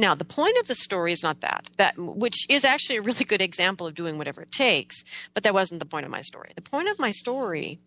Now, 0.00 0.14
the 0.14 0.24
point 0.24 0.56
of 0.56 0.66
the 0.66 0.74
story 0.74 1.12
is 1.12 1.22
not 1.22 1.42
that, 1.42 1.68
that 1.76 1.98
which 1.98 2.46
is 2.48 2.64
actually 2.64 2.96
a 2.96 3.02
really 3.02 3.26
good 3.26 3.42
example 3.42 3.86
of 3.86 3.94
doing 3.94 4.16
whatever 4.16 4.40
it 4.40 4.50
takes, 4.50 5.04
but 5.34 5.42
that 5.42 5.52
wasn't 5.52 5.78
the 5.78 5.86
point 5.86 6.06
of 6.06 6.10
my 6.10 6.22
story. 6.22 6.52
The 6.54 6.62
point 6.62 6.88
of 6.88 6.98
my 6.98 7.10
story 7.10 7.80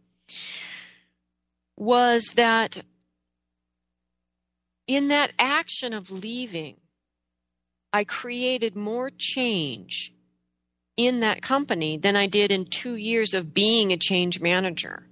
was 1.76 2.24
that 2.36 2.84
in 4.86 5.08
that 5.08 5.32
action 5.40 5.92
of 5.92 6.12
leaving, 6.12 6.76
I 7.92 8.04
created 8.04 8.76
more 8.76 9.10
change 9.18 10.14
in 10.96 11.20
that 11.22 11.42
company 11.42 11.98
than 11.98 12.16
I 12.16 12.28
did 12.28 12.52
in 12.52 12.66
two 12.66 12.96
years 12.96 13.34
of 13.34 13.56
being 13.56 13.92
a 13.92 13.98
change 13.98 14.40
manager 14.40 15.08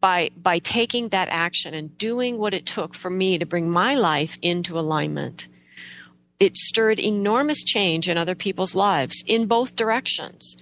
by 0.00 0.30
by 0.34 0.58
taking 0.58 1.10
that 1.10 1.28
action 1.30 1.74
and 1.74 1.98
doing 1.98 2.38
what 2.38 2.54
it 2.54 2.64
took 2.64 2.94
for 2.94 3.10
me 3.10 3.36
to 3.36 3.44
bring 3.44 3.70
my 3.70 3.94
life 3.94 4.38
into 4.40 4.78
alignment 4.78 5.46
it 6.40 6.56
stirred 6.56 6.98
enormous 6.98 7.62
change 7.62 8.08
in 8.08 8.18
other 8.18 8.34
people's 8.34 8.74
lives 8.74 9.22
in 9.26 9.46
both 9.46 9.76
directions 9.76 10.56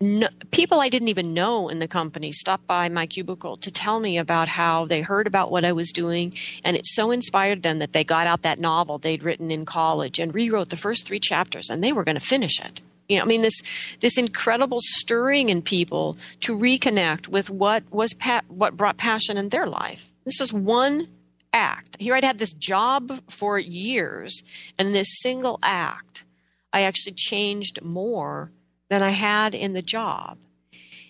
no, 0.00 0.28
people 0.50 0.80
I 0.80 0.88
didn't 0.88 1.08
even 1.08 1.32
know 1.32 1.68
in 1.68 1.78
the 1.78 1.88
company 1.88 2.32
stopped 2.32 2.66
by 2.66 2.88
my 2.88 3.06
cubicle 3.06 3.56
to 3.58 3.70
tell 3.70 4.00
me 4.00 4.18
about 4.18 4.48
how 4.48 4.84
they 4.84 5.00
heard 5.00 5.26
about 5.26 5.50
what 5.50 5.64
I 5.64 5.72
was 5.72 5.92
doing, 5.92 6.34
and 6.64 6.76
it 6.76 6.86
so 6.86 7.10
inspired 7.10 7.62
them 7.62 7.78
that 7.78 7.92
they 7.92 8.04
got 8.04 8.26
out 8.26 8.42
that 8.42 8.58
novel 8.58 8.98
they'd 8.98 9.22
written 9.22 9.50
in 9.50 9.64
college 9.64 10.18
and 10.18 10.34
rewrote 10.34 10.68
the 10.68 10.76
first 10.76 11.06
three 11.06 11.20
chapters, 11.20 11.70
and 11.70 11.82
they 11.82 11.92
were 11.92 12.04
going 12.04 12.18
to 12.18 12.20
finish 12.20 12.60
it. 12.60 12.80
You 13.08 13.16
know, 13.16 13.22
I 13.22 13.26
mean, 13.26 13.42
this 13.42 13.62
this 14.00 14.18
incredible 14.18 14.78
stirring 14.80 15.48
in 15.48 15.62
people 15.62 16.16
to 16.40 16.56
reconnect 16.56 17.28
with 17.28 17.48
what 17.48 17.84
was 17.90 18.14
pa- 18.14 18.42
what 18.48 18.76
brought 18.76 18.96
passion 18.96 19.36
in 19.36 19.50
their 19.50 19.66
life. 19.66 20.10
This 20.24 20.40
was 20.40 20.52
one 20.52 21.06
act. 21.54 21.96
Here 21.98 22.14
I'd 22.14 22.24
had 22.24 22.38
this 22.38 22.52
job 22.52 23.20
for 23.30 23.58
years, 23.58 24.42
and 24.78 24.94
this 24.94 25.20
single 25.22 25.58
act, 25.62 26.24
I 26.72 26.82
actually 26.82 27.14
changed 27.14 27.80
more 27.82 28.52
than 28.90 29.02
I 29.02 29.10
had 29.10 29.54
in 29.54 29.72
the 29.72 29.80
job. 29.80 30.36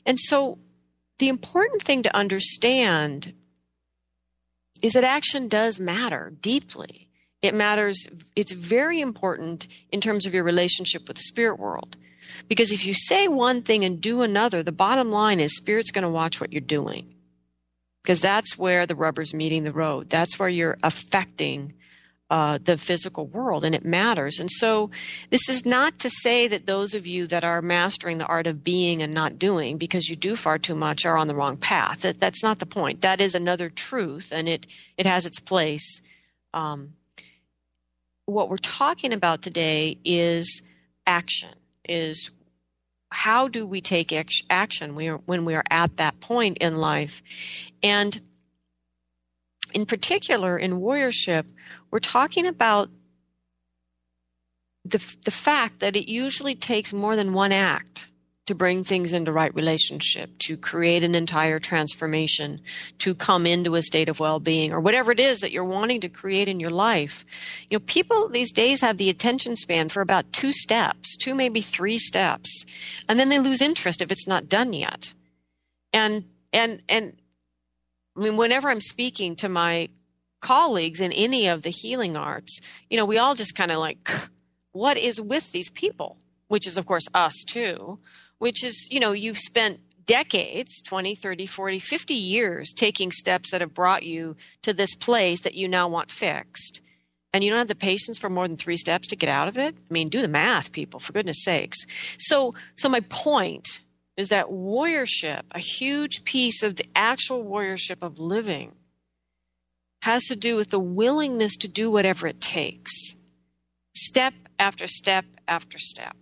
And 0.06 0.20
so 0.20 0.58
the 1.18 1.28
important 1.28 1.82
thing 1.82 2.02
to 2.02 2.16
understand 2.16 3.32
is 4.82 4.92
that 4.92 5.04
action 5.04 5.48
does 5.48 5.80
matter 5.80 6.34
deeply. 6.40 7.08
It 7.40 7.54
matters, 7.54 8.06
it's 8.36 8.52
very 8.52 9.00
important 9.00 9.66
in 9.90 10.00
terms 10.00 10.26
of 10.26 10.34
your 10.34 10.44
relationship 10.44 11.08
with 11.08 11.16
the 11.16 11.22
spirit 11.22 11.58
world. 11.58 11.96
Because 12.48 12.72
if 12.72 12.84
you 12.84 12.92
say 12.92 13.28
one 13.28 13.62
thing 13.62 13.84
and 13.84 14.00
do 14.00 14.22
another, 14.22 14.62
the 14.62 14.72
bottom 14.72 15.10
line 15.10 15.40
is 15.40 15.56
spirit's 15.56 15.90
going 15.90 16.02
to 16.02 16.08
watch 16.08 16.40
what 16.40 16.52
you're 16.52 16.60
doing. 16.60 17.13
Because 18.04 18.20
that's 18.20 18.58
where 18.58 18.84
the 18.84 18.94
rubber's 18.94 19.32
meeting 19.32 19.64
the 19.64 19.72
road. 19.72 20.10
That's 20.10 20.38
where 20.38 20.48
you're 20.48 20.76
affecting 20.82 21.72
uh, 22.28 22.58
the 22.62 22.76
physical 22.76 23.26
world 23.26 23.64
and 23.64 23.74
it 23.74 23.84
matters. 23.84 24.38
And 24.38 24.50
so 24.50 24.90
this 25.30 25.48
is 25.48 25.64
not 25.64 25.98
to 26.00 26.10
say 26.10 26.46
that 26.48 26.66
those 26.66 26.94
of 26.94 27.06
you 27.06 27.26
that 27.28 27.44
are 27.44 27.62
mastering 27.62 28.18
the 28.18 28.26
art 28.26 28.46
of 28.46 28.62
being 28.62 29.02
and 29.02 29.14
not 29.14 29.38
doing 29.38 29.78
because 29.78 30.08
you 30.08 30.16
do 30.16 30.36
far 30.36 30.58
too 30.58 30.74
much 30.74 31.06
are 31.06 31.16
on 31.16 31.28
the 31.28 31.34
wrong 31.34 31.56
path. 31.56 32.02
That, 32.02 32.20
that's 32.20 32.42
not 32.42 32.58
the 32.58 32.66
point. 32.66 33.00
That 33.00 33.22
is 33.22 33.34
another 33.34 33.70
truth 33.70 34.32
and 34.32 34.48
it, 34.48 34.66
it 34.98 35.06
has 35.06 35.24
its 35.24 35.40
place. 35.40 36.02
Um, 36.52 36.94
what 38.26 38.50
we're 38.50 38.58
talking 38.58 39.14
about 39.14 39.40
today 39.40 39.98
is 40.04 40.60
action, 41.06 41.54
is 41.88 42.30
how 43.14 43.46
do 43.46 43.64
we 43.64 43.80
take 43.80 44.12
action 44.50 44.94
when 44.94 45.44
we 45.44 45.54
are 45.54 45.62
at 45.70 45.96
that 45.98 46.18
point 46.18 46.58
in 46.58 46.78
life? 46.78 47.22
And 47.80 48.20
in 49.72 49.86
particular, 49.86 50.58
in 50.58 50.80
warriorship, 50.80 51.44
we're 51.92 52.00
talking 52.00 52.44
about 52.44 52.90
the, 54.84 54.98
the 55.24 55.30
fact 55.30 55.78
that 55.78 55.94
it 55.94 56.10
usually 56.10 56.56
takes 56.56 56.92
more 56.92 57.14
than 57.14 57.32
one 57.32 57.52
act 57.52 58.08
to 58.46 58.54
bring 58.54 58.84
things 58.84 59.12
into 59.12 59.32
right 59.32 59.54
relationship, 59.54 60.30
to 60.38 60.56
create 60.56 61.02
an 61.02 61.14
entire 61.14 61.58
transformation, 61.58 62.60
to 62.98 63.14
come 63.14 63.46
into 63.46 63.74
a 63.74 63.82
state 63.82 64.08
of 64.08 64.20
well-being 64.20 64.70
or 64.72 64.80
whatever 64.80 65.10
it 65.10 65.20
is 65.20 65.40
that 65.40 65.50
you're 65.50 65.64
wanting 65.64 66.00
to 66.02 66.08
create 66.10 66.46
in 66.46 66.60
your 66.60 66.70
life. 66.70 67.24
You 67.70 67.76
know, 67.78 67.84
people 67.86 68.28
these 68.28 68.52
days 68.52 68.82
have 68.82 68.98
the 68.98 69.08
attention 69.08 69.56
span 69.56 69.88
for 69.88 70.02
about 70.02 70.32
two 70.32 70.52
steps, 70.52 71.16
two, 71.16 71.34
maybe 71.34 71.62
three 71.62 71.98
steps, 71.98 72.66
and 73.08 73.18
then 73.18 73.30
they 73.30 73.38
lose 73.38 73.62
interest 73.62 74.02
if 74.02 74.12
it's 74.12 74.28
not 74.28 74.48
done 74.48 74.74
yet. 74.74 75.14
And, 75.92 76.24
and, 76.52 76.82
and, 76.88 77.16
I 78.16 78.20
mean, 78.20 78.36
whenever 78.36 78.68
I'm 78.68 78.80
speaking 78.80 79.36
to 79.36 79.48
my 79.48 79.88
colleagues 80.40 81.00
in 81.00 81.12
any 81.12 81.48
of 81.48 81.62
the 81.62 81.70
healing 81.70 82.16
arts, 82.16 82.60
you 82.90 82.98
know, 82.98 83.06
we 83.06 83.18
all 83.18 83.34
just 83.34 83.54
kind 83.54 83.72
of 83.72 83.78
like, 83.78 84.08
what 84.72 84.98
is 84.98 85.20
with 85.20 85.50
these 85.52 85.70
people? 85.70 86.18
Which 86.48 86.66
is, 86.66 86.76
of 86.76 86.84
course, 86.84 87.08
us 87.14 87.42
too, 87.46 87.98
which 88.44 88.62
is, 88.62 88.86
you 88.90 89.00
know, 89.00 89.12
you've 89.12 89.38
spent 89.38 89.80
decades 90.04 90.82
20, 90.82 91.14
30, 91.14 91.46
40, 91.46 91.78
50 91.78 92.12
years 92.12 92.74
taking 92.74 93.10
steps 93.10 93.50
that 93.50 93.62
have 93.62 93.72
brought 93.72 94.02
you 94.02 94.36
to 94.60 94.74
this 94.74 94.94
place 94.94 95.40
that 95.40 95.54
you 95.54 95.66
now 95.66 95.88
want 95.88 96.10
fixed. 96.10 96.82
And 97.32 97.42
you 97.42 97.48
don't 97.48 97.60
have 97.60 97.68
the 97.68 97.74
patience 97.74 98.18
for 98.18 98.28
more 98.28 98.46
than 98.46 98.58
three 98.58 98.76
steps 98.76 99.08
to 99.08 99.16
get 99.16 99.30
out 99.30 99.48
of 99.48 99.56
it? 99.56 99.74
I 99.78 99.90
mean, 99.90 100.10
do 100.10 100.20
the 100.20 100.28
math, 100.28 100.72
people, 100.72 101.00
for 101.00 101.14
goodness 101.14 101.42
sakes. 101.42 101.86
So, 102.18 102.52
so 102.74 102.86
my 102.86 103.00
point 103.08 103.80
is 104.18 104.28
that 104.28 104.48
warriorship, 104.48 105.44
a 105.52 105.58
huge 105.58 106.22
piece 106.24 106.62
of 106.62 106.76
the 106.76 106.84
actual 106.94 107.42
warriorship 107.46 108.02
of 108.02 108.18
living, 108.18 108.72
has 110.02 110.24
to 110.24 110.36
do 110.36 110.54
with 110.56 110.68
the 110.68 110.78
willingness 110.78 111.56
to 111.56 111.66
do 111.66 111.90
whatever 111.90 112.26
it 112.26 112.42
takes, 112.42 112.92
step 113.96 114.34
after 114.58 114.86
step 114.86 115.24
after 115.48 115.78
step. 115.78 116.14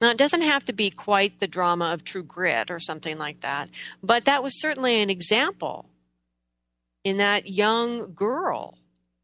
Now, 0.00 0.10
it 0.10 0.18
doesn't 0.18 0.42
have 0.42 0.64
to 0.66 0.72
be 0.72 0.90
quite 0.90 1.40
the 1.40 1.46
drama 1.46 1.92
of 1.92 2.04
true 2.04 2.22
grit 2.22 2.70
or 2.70 2.78
something 2.78 3.16
like 3.16 3.40
that, 3.40 3.70
but 4.02 4.26
that 4.26 4.42
was 4.42 4.60
certainly 4.60 5.00
an 5.00 5.08
example 5.08 5.88
in 7.02 7.16
that 7.16 7.48
young 7.48 8.12
girl 8.12 8.78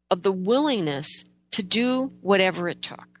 of 0.09 0.23
the 0.23 0.31
willingness 0.31 1.25
to 1.51 1.61
do 1.61 2.11
whatever 2.21 2.67
it 2.67 2.81
took. 2.81 3.19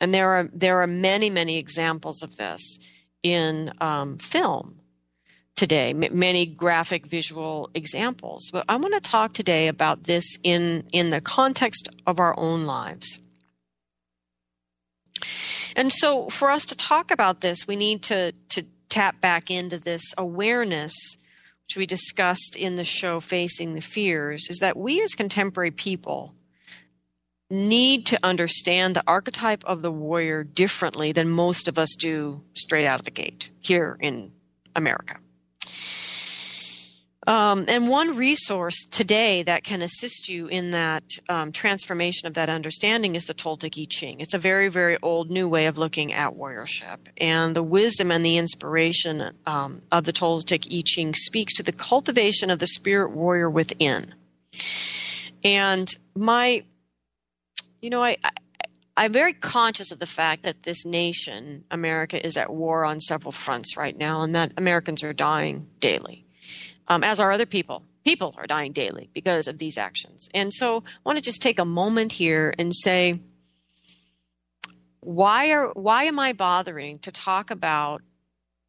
And 0.00 0.12
there 0.12 0.30
are 0.30 0.48
there 0.52 0.82
are 0.82 0.86
many 0.86 1.30
many 1.30 1.58
examples 1.58 2.22
of 2.22 2.36
this 2.36 2.78
in 3.22 3.72
um, 3.80 4.18
film 4.18 4.80
today, 5.56 5.90
m- 5.90 6.18
many 6.18 6.46
graphic 6.46 7.06
visual 7.06 7.70
examples. 7.74 8.50
But 8.52 8.64
I 8.68 8.76
want 8.76 8.94
to 8.94 9.00
talk 9.00 9.32
today 9.32 9.68
about 9.68 10.04
this 10.04 10.24
in, 10.42 10.84
in 10.92 11.10
the 11.10 11.20
context 11.20 11.88
of 12.06 12.20
our 12.20 12.38
own 12.38 12.66
lives. 12.66 13.20
And 15.76 15.92
so, 15.92 16.28
for 16.28 16.50
us 16.50 16.66
to 16.66 16.76
talk 16.76 17.10
about 17.10 17.40
this, 17.40 17.66
we 17.66 17.76
need 17.76 18.02
to, 18.04 18.32
to 18.50 18.64
tap 18.88 19.20
back 19.20 19.50
into 19.50 19.78
this 19.78 20.02
awareness, 20.16 20.94
which 21.66 21.76
we 21.76 21.86
discussed 21.86 22.54
in 22.56 22.76
the 22.76 22.84
show 22.84 23.20
Facing 23.20 23.74
the 23.74 23.80
Fears, 23.80 24.46
is 24.48 24.58
that 24.58 24.76
we 24.76 25.02
as 25.02 25.14
contemporary 25.14 25.72
people 25.72 26.34
need 27.50 28.06
to 28.06 28.18
understand 28.22 28.94
the 28.94 29.04
archetype 29.06 29.64
of 29.64 29.82
the 29.82 29.90
warrior 29.90 30.44
differently 30.44 31.12
than 31.12 31.28
most 31.28 31.68
of 31.68 31.78
us 31.78 31.94
do 31.96 32.40
straight 32.54 32.86
out 32.86 33.00
of 33.00 33.04
the 33.04 33.10
gate 33.10 33.50
here 33.60 33.96
in 34.00 34.32
America. 34.74 35.16
Um, 37.26 37.64
and 37.68 37.88
one 37.88 38.16
resource 38.16 38.84
today 38.90 39.42
that 39.44 39.64
can 39.64 39.80
assist 39.80 40.28
you 40.28 40.46
in 40.46 40.72
that 40.72 41.04
um, 41.28 41.52
transformation 41.52 42.26
of 42.26 42.34
that 42.34 42.50
understanding 42.50 43.14
is 43.14 43.24
the 43.24 43.34
Toltec 43.34 43.80
I 43.80 43.86
Ching. 43.88 44.20
It's 44.20 44.34
a 44.34 44.38
very, 44.38 44.68
very 44.68 44.98
old 45.02 45.30
new 45.30 45.48
way 45.48 45.66
of 45.66 45.78
looking 45.78 46.12
at 46.12 46.34
warriorship. 46.34 46.98
And 47.16 47.56
the 47.56 47.62
wisdom 47.62 48.10
and 48.10 48.24
the 48.24 48.36
inspiration 48.36 49.34
um, 49.46 49.82
of 49.90 50.04
the 50.04 50.12
Toltec 50.12 50.66
I 50.76 50.82
Ching 50.84 51.14
speaks 51.14 51.54
to 51.54 51.62
the 51.62 51.72
cultivation 51.72 52.50
of 52.50 52.58
the 52.58 52.66
spirit 52.66 53.12
warrior 53.12 53.48
within. 53.48 54.14
And 55.42 55.90
my, 56.14 56.64
you 57.80 57.90
know, 57.90 58.02
I, 58.02 58.16
I 58.22 58.30
I'm 58.96 59.12
very 59.12 59.32
conscious 59.32 59.90
of 59.90 59.98
the 59.98 60.06
fact 60.06 60.44
that 60.44 60.62
this 60.62 60.86
nation, 60.86 61.64
America, 61.68 62.24
is 62.24 62.36
at 62.36 62.52
war 62.52 62.84
on 62.84 63.00
several 63.00 63.32
fronts 63.32 63.76
right 63.76 63.96
now, 63.96 64.22
and 64.22 64.36
that 64.36 64.52
Americans 64.56 65.02
are 65.02 65.12
dying 65.12 65.66
daily 65.80 66.23
um, 66.88 67.04
as 67.04 67.20
are 67.20 67.32
other 67.32 67.46
people 67.46 67.84
people 68.04 68.34
are 68.36 68.46
dying 68.46 68.72
daily 68.72 69.08
because 69.14 69.48
of 69.48 69.58
these 69.58 69.78
actions. 69.78 70.28
And 70.34 70.52
so 70.52 70.78
I 70.78 71.00
want 71.04 71.18
to 71.18 71.24
just 71.24 71.42
take 71.42 71.58
a 71.58 71.64
moment 71.64 72.12
here 72.12 72.54
and 72.58 72.74
say, 72.74 73.20
why 75.00 75.50
are 75.50 75.70
why 75.72 76.04
am 76.04 76.18
I 76.18 76.32
bothering 76.32 76.98
to 77.00 77.10
talk 77.10 77.50
about 77.50 78.02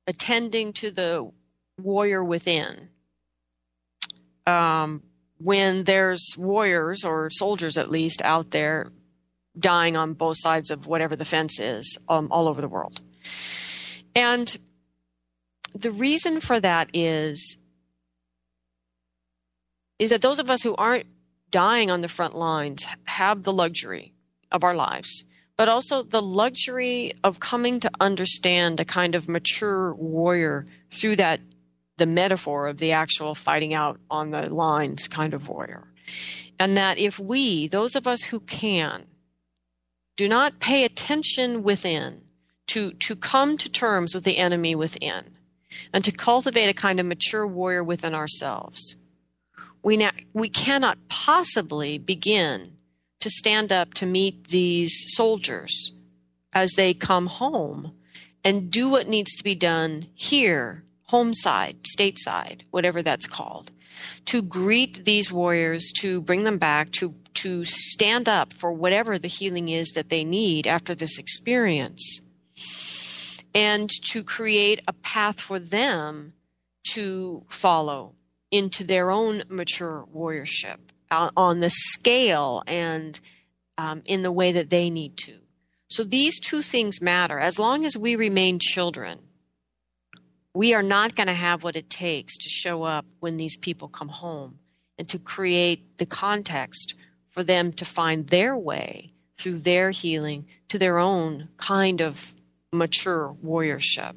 attending 0.08 0.74
to 0.74 0.92
the 0.92 1.30
warrior 1.82 2.24
within 2.24 2.90
um, 4.46 5.04
when 5.38 5.84
there's 5.84 6.36
warriors 6.38 7.04
or 7.04 7.30
soldiers 7.30 7.78
at 7.78 7.90
least 7.90 8.22
out 8.22 8.52
there 8.52 8.92
dying 9.58 9.96
on 9.96 10.14
both 10.14 10.38
sides 10.38 10.70
of 10.70 10.86
whatever 10.86 11.16
the 11.16 11.26
fence 11.26 11.60
is 11.60 11.98
um, 12.10 12.28
all 12.32 12.50
over 12.50 12.60
the 12.60 12.68
world. 12.68 13.00
And 14.14 14.58
the 15.74 15.92
reason 15.92 16.42
for 16.42 16.60
that 16.60 16.90
is 16.94 17.58
is 20.00 20.10
that 20.10 20.22
those 20.22 20.40
of 20.40 20.50
us 20.50 20.62
who 20.62 20.76
aren't 20.76 21.08
dying 21.52 21.90
on 21.90 22.02
the 22.02 22.08
front 22.08 22.36
lines 22.36 22.86
have 23.06 23.44
the 23.44 23.54
luxury 23.54 24.14
of 24.52 24.64
our 24.64 24.76
lives, 24.76 25.26
but 25.58 25.70
also 25.70 26.04
the 26.04 26.22
luxury 26.22 27.14
of 27.24 27.40
coming 27.40 27.80
to 27.80 27.92
understand 28.00 28.80
a 28.80 28.86
kind 28.86 29.16
of 29.16 29.30
mature 29.30 29.96
warrior 29.96 30.66
through 30.92 31.16
that 31.16 31.40
the 31.98 32.06
metaphor 32.06 32.68
of 32.68 32.78
the 32.78 32.92
actual 32.92 33.36
fighting 33.36 33.74
out 33.74 34.00
on 34.12 34.32
the 34.32 34.54
lines 34.54 35.08
kind 35.08 35.34
of 35.34 35.48
warrior. 35.48 35.88
And 36.60 36.76
that 36.78 36.98
if 36.98 37.20
we, 37.20 37.68
those 37.68 37.96
of 37.96 38.08
us 38.08 38.24
who 38.24 38.42
can, 38.42 39.06
do 40.18 40.28
not 40.28 40.60
pay 40.60 40.84
attention 40.84 41.64
within 41.64 42.24
to, 42.68 42.92
to 42.94 43.16
come 43.16 43.58
to 43.58 43.70
terms 43.70 44.14
with 44.14 44.24
the 44.24 44.38
enemy 44.38 44.76
within 44.76 45.38
and 45.94 46.04
to 46.04 46.12
cultivate 46.12 46.70
a 46.70 46.74
kind 46.74 47.00
of 47.00 47.06
mature 47.06 47.48
warrior 47.48 47.84
within 47.84 48.14
ourselves, 48.16 48.96
we, 49.86 49.98
na- 49.98 50.12
we 50.34 50.50
cannot 50.50 50.98
possibly 51.10 52.00
begin 52.00 52.74
to 53.20 53.30
stand 53.30 53.72
up 53.72 53.94
to 53.94 54.06
meet 54.08 54.48
these 54.48 54.92
soldiers 55.10 55.94
as 56.54 56.72
they 56.72 56.94
come 56.94 57.28
home 57.28 57.94
and 58.44 58.72
do 58.72 58.90
what 58.90 59.08
needs 59.08 59.36
to 59.36 59.44
be 59.44 59.54
done 59.54 60.08
here 60.16 60.84
home 61.04 61.36
side, 61.36 61.78
stateside, 61.84 62.62
whatever 62.72 63.04
that's 63.04 63.28
called, 63.28 63.70
to 64.26 64.42
greet 64.42 65.06
these 65.06 65.32
warriors, 65.32 65.92
to 65.96 66.20
bring 66.22 66.44
them 66.44 66.58
back, 66.58 66.92
to 66.92 67.14
to 67.36 67.64
stand 67.64 68.28
up 68.28 68.54
for 68.54 68.72
whatever 68.72 69.20
the 69.20 69.28
healing 69.28 69.70
is 69.70 69.90
that 69.90 70.10
they 70.10 70.24
need 70.24 70.66
after 70.66 70.96
this 70.96 71.20
experience, 71.20 72.22
and 73.54 73.88
to 73.90 74.24
create 74.24 74.82
a 74.88 74.94
path 74.94 75.40
for 75.40 75.60
them 75.60 76.34
to 76.94 77.44
follow 77.50 78.15
into 78.56 78.86
their 78.86 79.12
own 79.12 79.44
mature 79.50 80.06
warriorship 80.16 80.78
on 81.12 81.60
the 81.60 81.70
scale 81.70 82.64
and 82.68 83.20
um, 83.78 84.02
in 84.06 84.22
the 84.22 84.32
way 84.32 84.54
that 84.54 84.70
they 84.70 84.90
need 84.90 85.18
to. 85.18 85.34
So 85.90 86.04
these 86.04 86.40
two 86.40 86.62
things 86.62 87.02
matter. 87.02 87.40
As 87.40 87.60
long 87.60 87.86
as 87.86 87.98
we 87.98 88.16
remain 88.16 88.60
children, 88.60 89.20
we 90.54 90.74
are 90.74 90.84
not 90.84 91.16
going 91.16 91.28
to 91.28 91.34
have 91.34 91.64
what 91.64 91.76
it 91.76 91.90
takes 91.90 92.38
to 92.38 92.50
show 92.50 92.84
up 92.84 93.06
when 93.20 93.38
these 93.38 93.58
people 93.58 93.90
come 93.90 94.08
home 94.08 94.60
and 94.98 95.08
to 95.10 95.20
create 95.20 95.98
the 95.98 96.06
context 96.06 96.96
for 97.30 97.44
them 97.44 97.74
to 97.74 97.86
find 97.86 98.28
their 98.28 98.58
way 98.58 99.12
through 99.38 99.60
their 99.60 99.92
healing 99.92 100.46
to 100.70 100.80
their 100.80 100.98
own 100.98 101.50
kind 101.58 102.02
of 102.02 102.34
mature 102.72 103.36
warriorship 103.46 104.16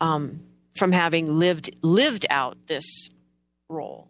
um, 0.00 0.40
from 0.74 0.92
having 0.92 1.26
lived 1.32 1.70
lived 1.82 2.26
out 2.30 2.56
this 2.66 3.10
role. 3.68 4.08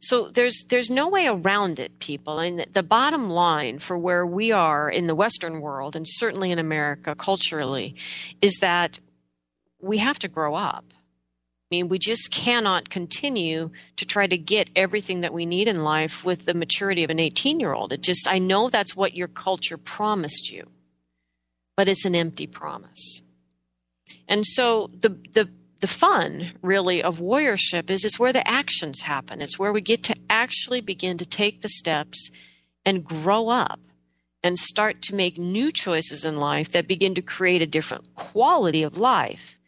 So 0.00 0.28
there's 0.28 0.64
there's 0.68 0.90
no 0.90 1.08
way 1.08 1.26
around 1.26 1.78
it, 1.78 1.98
people. 1.98 2.38
And 2.38 2.66
the 2.72 2.82
bottom 2.82 3.30
line 3.30 3.78
for 3.78 3.96
where 3.96 4.26
we 4.26 4.52
are 4.52 4.90
in 4.90 5.06
the 5.06 5.14
Western 5.14 5.60
world, 5.60 5.96
and 5.96 6.06
certainly 6.08 6.50
in 6.50 6.58
America 6.58 7.14
culturally, 7.14 7.94
is 8.40 8.58
that 8.60 8.98
we 9.80 9.98
have 9.98 10.18
to 10.20 10.28
grow 10.28 10.54
up. 10.54 10.84
I 11.70 11.76
mean, 11.76 11.88
we 11.88 12.00
just 12.00 12.32
cannot 12.32 12.90
continue 12.90 13.70
to 13.96 14.04
try 14.04 14.26
to 14.26 14.36
get 14.36 14.70
everything 14.74 15.20
that 15.20 15.32
we 15.32 15.46
need 15.46 15.68
in 15.68 15.84
life 15.84 16.24
with 16.24 16.44
the 16.44 16.54
maturity 16.54 17.04
of 17.04 17.10
an 17.10 17.20
18 17.20 17.60
year 17.60 17.72
old. 17.72 17.92
It 17.92 18.00
just, 18.00 18.26
I 18.28 18.40
know 18.40 18.68
that's 18.68 18.96
what 18.96 19.14
your 19.14 19.28
culture 19.28 19.76
promised 19.76 20.50
you, 20.50 20.66
but 21.76 21.88
it's 21.88 22.04
an 22.04 22.16
empty 22.16 22.48
promise. 22.48 23.22
And 24.26 24.44
so 24.44 24.90
the, 24.98 25.10
the, 25.32 25.48
the 25.80 25.86
fun 25.86 26.52
really 26.62 27.02
of 27.02 27.18
warriorship 27.18 27.90
is 27.90 28.04
it's 28.04 28.18
where 28.18 28.32
the 28.32 28.46
actions 28.46 29.02
happen. 29.02 29.40
It's 29.40 29.58
where 29.58 29.72
we 29.72 29.80
get 29.80 30.02
to 30.04 30.16
actually 30.28 30.80
begin 30.80 31.18
to 31.18 31.26
take 31.26 31.62
the 31.62 31.68
steps 31.68 32.30
and 32.84 33.04
grow 33.04 33.48
up 33.48 33.80
and 34.42 34.58
start 34.58 35.02
to 35.02 35.14
make 35.14 35.38
new 35.38 35.70
choices 35.70 36.24
in 36.24 36.38
life 36.38 36.72
that 36.72 36.88
begin 36.88 37.14
to 37.14 37.22
create 37.22 37.62
a 37.62 37.66
different 37.66 38.14
quality 38.14 38.82
of 38.82 38.96
life 38.96 39.58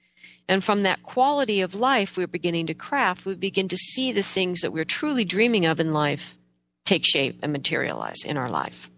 and 0.53 0.63
from 0.63 0.83
that 0.83 1.03
quality 1.03 1.63
of 1.63 1.75
life 1.75 2.17
we're 2.17 2.27
beginning 2.27 2.67
to 2.67 2.75
craft, 2.75 3.25
we 3.25 3.35
begin 3.35 3.69
to 3.69 3.77
see 3.79 4.13
the 4.13 4.23
things 4.23 4.61
that 4.61 4.71
we're 4.71 4.85
truly 4.85 5.25
dreaming 5.25 5.65
of 5.65 5.81
in 5.81 5.93
life 5.93 6.37
take 6.85 7.07
shape 7.07 7.39
and 7.43 7.53
materialize 7.53 8.23
in 8.23 8.37
our 8.37 8.51
life. 8.51 8.91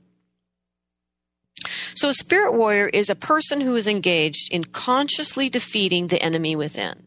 So, 1.95 2.09
a 2.09 2.15
spirit 2.15 2.53
warrior 2.53 2.89
is 2.89 3.09
a 3.09 3.15
person 3.15 3.61
who 3.61 3.77
is 3.77 3.87
engaged 3.87 4.53
in 4.53 4.65
consciously 4.65 5.49
defeating 5.49 6.09
the 6.09 6.23
enemy 6.23 6.57
within. 6.57 7.07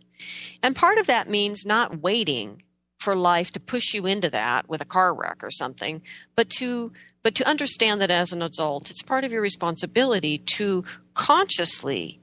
And 0.64 0.76
part 0.76 0.98
of 0.98 1.08
that 1.08 1.30
means 1.30 1.66
not 1.66 2.02
waiting 2.02 2.64
for 3.00 3.16
life 3.16 3.52
to 3.52 3.60
push 3.60 3.94
you 3.94 4.06
into 4.06 4.30
that 4.30 4.68
with 4.68 4.82
a 4.82 4.86
car 4.86 5.14
wreck 5.14 5.44
or 5.44 5.52
something, 5.52 6.02
but 6.36 6.50
to 6.52 6.92
but 7.24 7.36
to 7.36 7.48
understand 7.48 8.00
that 8.00 8.12
as 8.12 8.32
an 8.32 8.42
adult, 8.42 8.90
it's 8.90 9.02
part 9.02 9.26
of 9.26 9.34
your 9.34 9.42
responsibility 9.42 10.38
to 10.38 10.86
consciously 11.14 12.22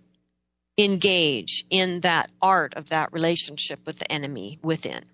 engage 0.78 1.64
in 1.68 2.00
that 2.00 2.30
art 2.40 2.72
of 2.74 2.88
that 2.88 3.12
relationship 3.12 3.80
with 3.84 3.98
the 3.98 4.10
enemy 4.10 4.58
within. 4.62 5.04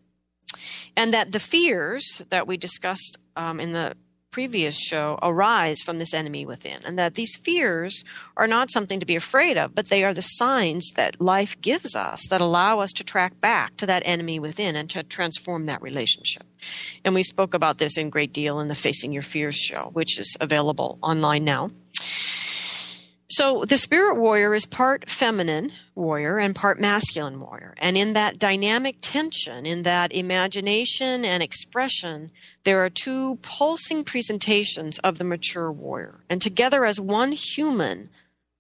And 0.96 1.12
that 1.12 1.32
the 1.32 1.40
fears 1.40 2.22
that 2.28 2.46
we 2.46 2.56
discussed 2.56 3.16
um, 3.36 3.58
in 3.58 3.72
the 3.72 3.96
previous 4.30 4.78
show 4.78 5.18
arise 5.22 5.80
from 5.80 5.98
this 5.98 6.14
enemy 6.14 6.46
within, 6.46 6.80
and 6.84 6.98
that 6.98 7.14
these 7.14 7.36
fears 7.36 8.04
are 8.36 8.46
not 8.46 8.70
something 8.70 9.00
to 9.00 9.06
be 9.06 9.16
afraid 9.16 9.56
of, 9.56 9.74
but 9.74 9.88
they 9.88 10.04
are 10.04 10.14
the 10.14 10.22
signs 10.22 10.90
that 10.94 11.20
life 11.20 11.60
gives 11.60 11.96
us 11.96 12.26
that 12.28 12.40
allow 12.40 12.78
us 12.78 12.92
to 12.92 13.02
track 13.02 13.40
back 13.40 13.76
to 13.76 13.86
that 13.86 14.02
enemy 14.06 14.38
within 14.38 14.76
and 14.76 14.88
to 14.88 15.02
transform 15.02 15.66
that 15.66 15.82
relationship. 15.82 16.44
And 17.04 17.14
we 17.14 17.24
spoke 17.24 17.54
about 17.54 17.78
this 17.78 17.96
in 17.96 18.10
great 18.10 18.32
deal 18.32 18.60
in 18.60 18.68
the 18.68 18.74
Facing 18.74 19.12
Your 19.12 19.22
Fears 19.22 19.56
show, 19.56 19.90
which 19.94 20.18
is 20.18 20.36
available 20.40 20.98
online 21.02 21.44
now. 21.44 21.70
So 23.30 23.64
the 23.64 23.78
spirit 23.78 24.16
warrior 24.16 24.54
is 24.54 24.66
part 24.66 25.08
feminine 25.08 25.72
warrior 25.94 26.38
and 26.38 26.54
part 26.54 26.80
masculine 26.80 27.38
warrior. 27.38 27.76
And 27.78 27.96
in 27.96 28.12
that 28.14 28.40
dynamic 28.40 28.96
tension, 29.00 29.66
in 29.66 29.84
that 29.84 30.12
imagination 30.12 31.24
and 31.24 31.40
expression, 31.40 32.32
there 32.64 32.84
are 32.84 32.90
two 32.90 33.38
pulsing 33.42 34.02
presentations 34.02 34.98
of 34.98 35.18
the 35.18 35.24
mature 35.24 35.70
warrior. 35.70 36.24
And 36.28 36.42
together 36.42 36.84
as 36.84 36.98
one 36.98 37.30
human, 37.30 38.10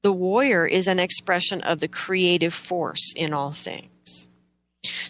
the 0.02 0.12
warrior 0.12 0.66
is 0.66 0.86
an 0.86 1.00
expression 1.00 1.60
of 1.62 1.80
the 1.80 1.88
creative 1.88 2.54
force 2.54 3.12
in 3.16 3.32
all 3.32 3.50
things. 3.50 4.28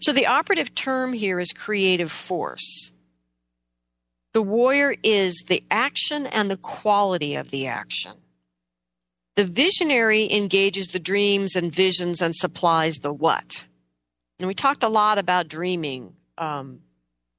So 0.01 0.15
the 0.15 0.27
operative 0.27 0.75
term 0.75 1.13
here 1.13 1.39
is 1.39 1.53
creative 1.53 2.11
force. 2.11 2.93
The 4.33 4.41
warrior 4.41 4.95
is 5.03 5.45
the 5.49 5.63
action 5.71 6.27
and 6.27 6.51
the 6.51 6.57
quality 6.57 7.35
of 7.35 7.51
the 7.51 7.67
action. 7.67 8.13
The 9.37 9.45
visionary 9.45 10.31
engages 10.33 10.89
the 10.89 10.99
dreams 10.99 11.57
and 11.57 11.73
visions 11.75 12.21
and 12.21 12.35
supplies 12.35 12.97
the 12.97 13.13
what. 13.13 13.65
And 14.39 14.49
we 14.49 14.55
talked 14.55 14.83
a 14.83 14.89
lot 14.89 15.19
about 15.19 15.49
dreaming 15.49 16.15
um, 16.39 16.81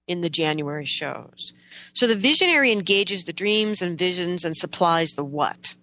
in 0.08 0.22
the 0.22 0.30
January 0.30 0.86
shows. 0.86 1.54
So 1.94 2.08
the 2.08 2.16
visionary 2.16 2.72
engages 2.72 3.24
the 3.24 3.34
dreams 3.34 3.82
and 3.82 3.98
visions 3.98 4.46
and 4.46 4.56
supplies 4.56 5.12
the 5.12 5.24
what. 5.24 5.76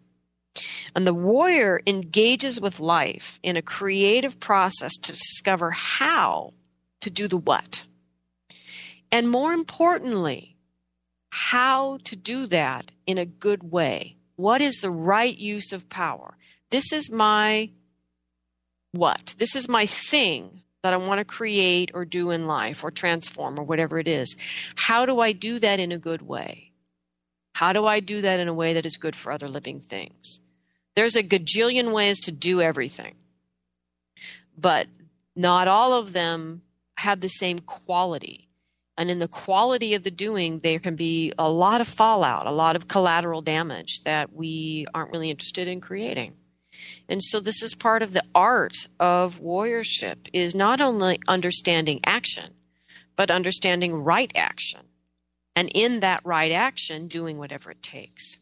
And 0.95 1.07
the 1.07 1.15
warrior 1.15 1.81
engages 1.87 2.61
with 2.61 2.81
life 2.81 3.39
in 3.43 3.57
a 3.57 3.63
creative 3.63 4.41
process 4.41 4.97
to 5.03 5.13
discover 5.13 5.71
how 5.71 6.55
to 7.01 7.11
do 7.11 7.29
the 7.29 7.37
what. 7.37 7.85
And 9.11 9.29
more 9.29 9.53
importantly, 9.53 10.57
how 11.31 11.99
to 12.05 12.17
do 12.17 12.47
that 12.47 12.93
in 13.07 13.19
a 13.19 13.27
good 13.27 13.63
way. 13.63 14.18
What 14.39 14.61
is 14.61 14.77
the 14.77 14.91
right 14.93 15.37
use 15.37 15.73
of 15.73 15.89
power? 15.89 16.37
This 16.71 16.93
is 16.93 17.11
my 17.11 17.71
what? 18.93 19.35
This 19.37 19.57
is 19.57 19.69
my 19.69 19.85
thing 19.85 20.63
that 20.85 20.93
I 20.93 20.97
want 20.97 21.19
to 21.19 21.25
create 21.25 21.91
or 21.93 22.05
do 22.05 22.31
in 22.31 22.47
life 22.47 22.85
or 22.85 22.93
transform 22.93 23.59
or 23.59 23.65
whatever 23.65 23.99
it 23.99 24.07
is. 24.07 24.37
How 24.77 25.07
do 25.07 25.19
I 25.19 25.33
do 25.33 25.59
that 25.59 25.81
in 25.81 25.91
a 25.91 25.99
good 25.99 26.23
way? 26.23 26.71
How 27.55 27.73
do 27.73 27.85
I 27.85 27.99
do 27.99 28.21
that 28.21 28.39
in 28.39 28.47
a 28.47 28.55
way 28.55 28.75
that 28.75 28.87
is 28.87 28.97
good 28.97 29.17
for 29.17 29.33
other 29.33 29.49
living 29.49 29.81
things? 29.81 30.39
There's 30.95 31.17
a 31.17 31.25
gajillion 31.25 31.93
ways 31.93 32.21
to 32.21 32.31
do 32.31 32.61
everything, 32.61 33.17
but 34.57 34.87
not 35.35 35.67
all 35.67 35.95
of 35.95 36.13
them 36.13 36.63
have 36.99 37.21
the 37.21 37.29
same 37.29 37.59
quality. 37.59 38.48
And 38.99 39.13
in 39.13 39.21
the 39.21 39.29
quality 39.29 39.95
of 39.95 40.03
the 40.03 40.11
doing, 40.11 40.59
there 40.59 40.81
can 40.81 40.97
be 40.97 41.33
a 41.39 41.49
lot 41.49 41.81
of 41.81 41.87
fallout, 41.87 42.49
a 42.49 42.51
lot 42.51 42.75
of 42.75 42.89
collateral 42.89 43.43
damage 43.43 44.03
that 44.03 44.33
we 44.33 44.87
aren't 44.93 45.13
really 45.13 45.31
interested 45.31 45.69
in 45.69 45.81
creating. 45.81 46.35
And 47.09 47.23
so 47.23 47.39
this 47.39 47.63
is 47.63 47.77
part 47.77 48.03
of 48.03 48.13
the 48.13 48.25
art 48.35 48.89
of 48.99 49.39
warriorship 49.41 50.29
is 50.33 50.53
not 50.53 50.81
only 50.81 51.21
understanding 51.29 52.01
action, 52.05 52.55
but 53.15 53.31
understanding 53.31 53.95
right 53.95 54.33
action. 54.35 54.81
And 55.55 55.71
in 55.73 56.01
that 56.01 56.21
right 56.25 56.53
action, 56.53 57.07
doing 57.07 57.39
whatever 57.39 57.71
it 57.71 57.83
takes. 57.85 58.41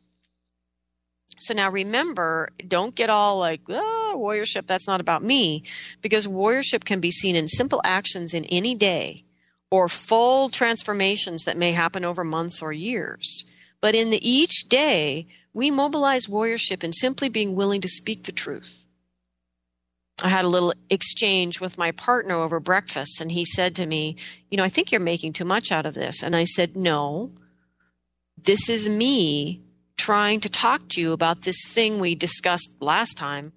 So 1.39 1.53
now 1.53 1.71
remember, 1.71 2.49
don't 2.67 2.95
get 2.95 3.11
all 3.11 3.39
like, 3.39 3.61
oh, 3.69 4.15
warriorship, 4.17 4.67
that's 4.67 4.87
not 4.87 5.03
about 5.03 5.23
me, 5.23 5.65
because 6.01 6.27
warriorship 6.27 6.87
can 6.87 7.01
be 7.01 7.11
seen 7.11 7.37
in 7.37 7.47
simple 7.47 7.83
actions 7.85 8.33
in 8.33 8.47
any 8.47 8.75
day 8.75 9.26
or 9.71 9.89
full 9.89 10.49
transformations 10.49 11.45
that 11.45 11.57
may 11.57 11.73
happen 11.73 12.05
over 12.05 12.25
months 12.25 12.63
or 12.63 12.73
years. 12.73 13.45
But 13.81 13.95
in 13.95 14.11
the 14.11 14.29
each 14.29 14.69
day, 14.69 15.27
we 15.53 15.71
mobilize 15.71 16.27
warriorship 16.27 16.85
in 16.85 16.93
simply 16.93 17.29
being 17.29 17.55
willing 17.55 17.81
to 17.81 17.89
speak 17.89 18.25
the 18.25 18.33
truth. 18.33 18.87
I 20.23 20.29
had 20.29 20.45
a 20.45 20.49
little 20.49 20.73
exchange 20.89 21.61
with 21.61 21.77
my 21.77 21.93
partner 21.93 22.35
over 22.35 22.59
breakfast, 22.59 23.21
and 23.21 23.33
he 23.33 23.45
said 23.45 23.75
to 23.77 23.87
me, 23.87 24.17
You 24.51 24.57
know, 24.57 24.65
I 24.65 24.69
think 24.69 24.91
you're 24.91 25.01
making 25.01 25.35
too 25.35 25.45
much 25.45 25.71
out 25.71 25.85
of 25.85 25.95
this. 25.95 26.23
And 26.23 26.35
I 26.35 26.45
said, 26.45 26.75
No, 26.77 27.33
this 28.43 28.69
is 28.69 28.89
me 28.89 29.63
trying 29.97 30.41
to 30.41 30.49
talk 30.49 30.89
to 30.91 31.01
you 31.01 31.13
about 31.13 31.43
this 31.43 31.63
thing 31.67 31.99
we 31.99 32.15
discussed 32.15 32.71
last 32.81 33.17
time 33.17 33.53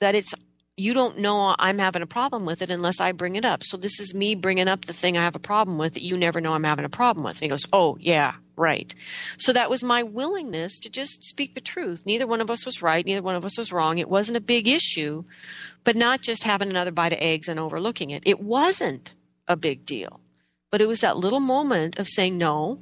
that 0.00 0.14
it's 0.14 0.34
you 0.76 0.94
don't 0.94 1.18
know 1.18 1.54
I'm 1.58 1.78
having 1.78 2.02
a 2.02 2.06
problem 2.06 2.46
with 2.46 2.62
it 2.62 2.70
unless 2.70 3.00
I 3.00 3.12
bring 3.12 3.36
it 3.36 3.44
up. 3.44 3.62
So 3.62 3.76
this 3.76 4.00
is 4.00 4.14
me 4.14 4.34
bringing 4.34 4.68
up 4.68 4.86
the 4.86 4.92
thing 4.92 5.18
I 5.18 5.24
have 5.24 5.36
a 5.36 5.40
problem 5.40 5.76
with 5.78 5.94
that 5.94 6.02
you 6.02 6.16
never 6.16 6.40
know 6.40 6.54
I'm 6.54 6.64
having 6.64 6.84
a 6.84 6.90
problem 6.90 7.24
with. 7.24 7.36
And 7.36 7.42
he 7.42 7.48
goes, 7.48 7.66
Oh, 7.72 7.98
yeah, 8.00 8.34
right. 8.56 8.94
So 9.38 9.52
that 9.52 9.68
was 9.68 9.82
my 9.82 10.02
willingness 10.02 10.78
to 10.80 10.90
just 10.90 11.24
speak 11.24 11.54
the 11.54 11.60
truth. 11.60 12.04
Neither 12.06 12.26
one 12.26 12.40
of 12.40 12.50
us 12.50 12.64
was 12.64 12.82
right. 12.82 13.04
Neither 13.04 13.22
one 13.22 13.34
of 13.34 13.44
us 13.44 13.58
was 13.58 13.72
wrong. 13.72 13.98
It 13.98 14.08
wasn't 14.08 14.38
a 14.38 14.40
big 14.40 14.66
issue, 14.66 15.24
but 15.84 15.96
not 15.96 16.22
just 16.22 16.44
having 16.44 16.70
another 16.70 16.90
bite 16.90 17.12
of 17.12 17.18
eggs 17.20 17.48
and 17.48 17.60
overlooking 17.60 18.10
it. 18.10 18.22
It 18.24 18.40
wasn't 18.40 19.12
a 19.46 19.56
big 19.56 19.84
deal, 19.84 20.20
but 20.70 20.80
it 20.80 20.86
was 20.88 21.00
that 21.00 21.18
little 21.18 21.40
moment 21.40 21.98
of 21.98 22.08
saying, 22.08 22.38
No, 22.38 22.80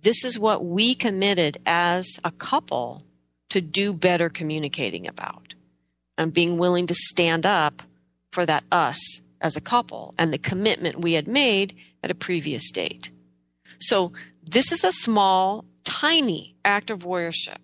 this 0.00 0.24
is 0.24 0.38
what 0.38 0.64
we 0.64 0.94
committed 0.94 1.58
as 1.66 2.18
a 2.24 2.30
couple 2.30 3.02
to 3.50 3.60
do 3.60 3.92
better 3.92 4.30
communicating 4.30 5.06
about 5.06 5.54
and 6.18 6.32
being 6.32 6.58
willing 6.58 6.86
to 6.86 6.94
stand 6.94 7.46
up 7.46 7.82
for 8.32 8.46
that 8.46 8.64
us 8.70 9.20
as 9.40 9.56
a 9.56 9.60
couple 9.60 10.14
and 10.18 10.32
the 10.32 10.38
commitment 10.38 11.00
we 11.00 11.12
had 11.12 11.28
made 11.28 11.74
at 12.02 12.10
a 12.10 12.14
previous 12.14 12.70
date. 12.70 13.10
So 13.78 14.12
this 14.42 14.72
is 14.72 14.84
a 14.84 14.92
small, 14.92 15.64
tiny 15.84 16.56
act 16.64 16.90
of 16.90 17.00
warriorship. 17.00 17.58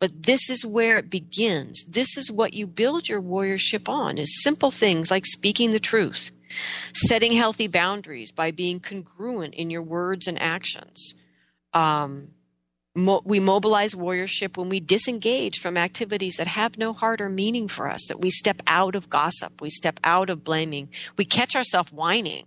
But 0.00 0.22
this 0.24 0.48
is 0.48 0.64
where 0.64 0.98
it 0.98 1.10
begins. 1.10 1.84
This 1.84 2.16
is 2.16 2.30
what 2.30 2.54
you 2.54 2.66
build 2.66 3.08
your 3.08 3.20
warriorship 3.20 3.88
on 3.88 4.16
is 4.16 4.42
simple 4.42 4.70
things 4.70 5.10
like 5.10 5.26
speaking 5.26 5.72
the 5.72 5.80
truth, 5.80 6.30
setting 6.94 7.32
healthy 7.32 7.66
boundaries 7.66 8.30
by 8.30 8.52
being 8.52 8.78
congruent 8.78 9.54
in 9.54 9.70
your 9.70 9.82
words 9.82 10.28
and 10.28 10.40
actions. 10.40 11.14
Um, 11.74 12.30
mo- 12.98 13.22
we 13.24 13.40
mobilize 13.40 13.94
warriorship 13.94 14.56
when 14.56 14.68
we 14.68 14.80
disengage 14.80 15.60
from 15.60 15.76
activities 15.76 16.36
that 16.36 16.48
have 16.48 16.76
no 16.76 16.92
heart 16.92 17.20
or 17.20 17.28
meaning 17.28 17.68
for 17.68 17.88
us, 17.88 18.04
that 18.08 18.20
we 18.20 18.30
step 18.30 18.60
out 18.66 18.94
of 18.94 19.08
gossip, 19.08 19.60
we 19.60 19.70
step 19.70 19.98
out 20.04 20.28
of 20.28 20.44
blaming, 20.44 20.88
we 21.16 21.24
catch 21.24 21.56
ourselves 21.56 21.92
whining. 21.92 22.46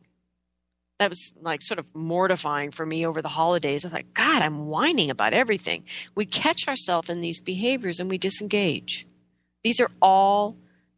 That 1.00 1.10
was 1.10 1.34
like 1.42 1.64
sort 1.64 1.80
of 1.80 1.88
mortifying 1.96 2.70
for 2.70 2.86
me 2.86 3.06
over 3.06 3.24
the 3.24 3.30
holidays. 3.30 3.86
I 3.86 3.90
thought, 3.90 4.14
God, 4.14 4.44
I'm 4.44 4.68
whining 4.68 5.10
about 5.10 5.34
everything. 5.34 5.84
We 6.14 6.26
catch 6.26 6.68
ourselves 6.68 7.10
in 7.10 7.22
these 7.22 7.40
behaviors 7.40 8.00
and 8.00 8.08
we 8.08 8.20
disengage. 8.20 9.08
These 9.64 9.80
are 9.80 9.90
all 10.00 10.58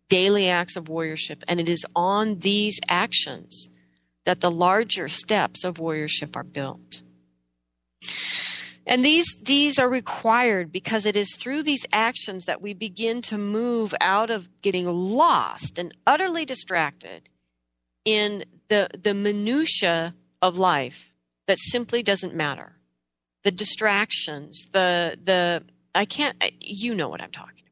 daily 0.09 0.49
acts 0.49 0.75
of 0.75 0.85
warriorship, 0.85 1.43
and 1.47 1.59
it 1.59 1.69
is 1.69 1.85
on 1.95 2.39
these 2.39 2.79
actions 2.89 3.69
that 4.25 4.41
the 4.41 4.51
larger 4.51 5.07
steps 5.07 5.63
of 5.63 5.75
warriorship 5.75 6.35
are 6.35 6.43
built. 6.43 7.01
And 8.85 9.03
these, 9.03 9.25
these 9.41 9.79
are 9.79 9.89
required 9.89 10.71
because 10.71 11.05
it 11.05 11.15
is 11.15 11.35
through 11.35 11.63
these 11.63 11.85
actions 11.91 12.45
that 12.45 12.61
we 12.61 12.73
begin 12.73 13.21
to 13.23 13.37
move 13.37 13.93
out 14.01 14.29
of 14.29 14.49
getting 14.61 14.85
lost 14.87 15.79
and 15.79 15.95
utterly 16.05 16.43
distracted 16.43 17.29
in 18.03 18.43
the, 18.67 18.89
the 19.01 19.13
minutia 19.13 20.15
of 20.41 20.57
life 20.57 21.13
that 21.47 21.57
simply 21.59 22.03
doesn't 22.03 22.35
matter. 22.35 22.73
The 23.43 23.51
distractions, 23.51 24.67
the, 24.71 25.17
the, 25.21 25.63
I 25.95 26.05
can't, 26.05 26.37
you 26.59 26.93
know 26.93 27.07
what 27.07 27.21
I'm 27.21 27.31
talking 27.31 27.62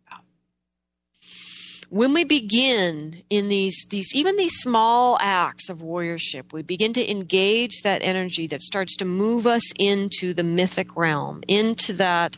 when 1.92 2.14
we 2.14 2.24
begin 2.24 3.22
in 3.30 3.50
these 3.50 3.86
these 3.90 4.16
even 4.16 4.38
these 4.38 4.56
small 4.60 5.18
acts 5.20 5.68
of 5.68 5.80
warriorship 5.80 6.54
we 6.54 6.62
begin 6.62 6.94
to 6.94 7.12
engage 7.12 7.82
that 7.82 8.02
energy 8.02 8.48
that 8.48 8.62
starts 8.62 8.96
to 8.96 9.04
move 9.04 9.46
us 9.46 9.74
into 9.78 10.34
the 10.34 10.42
mythic 10.42 10.96
realm 10.96 11.44
into 11.50 11.92
that 11.92 12.38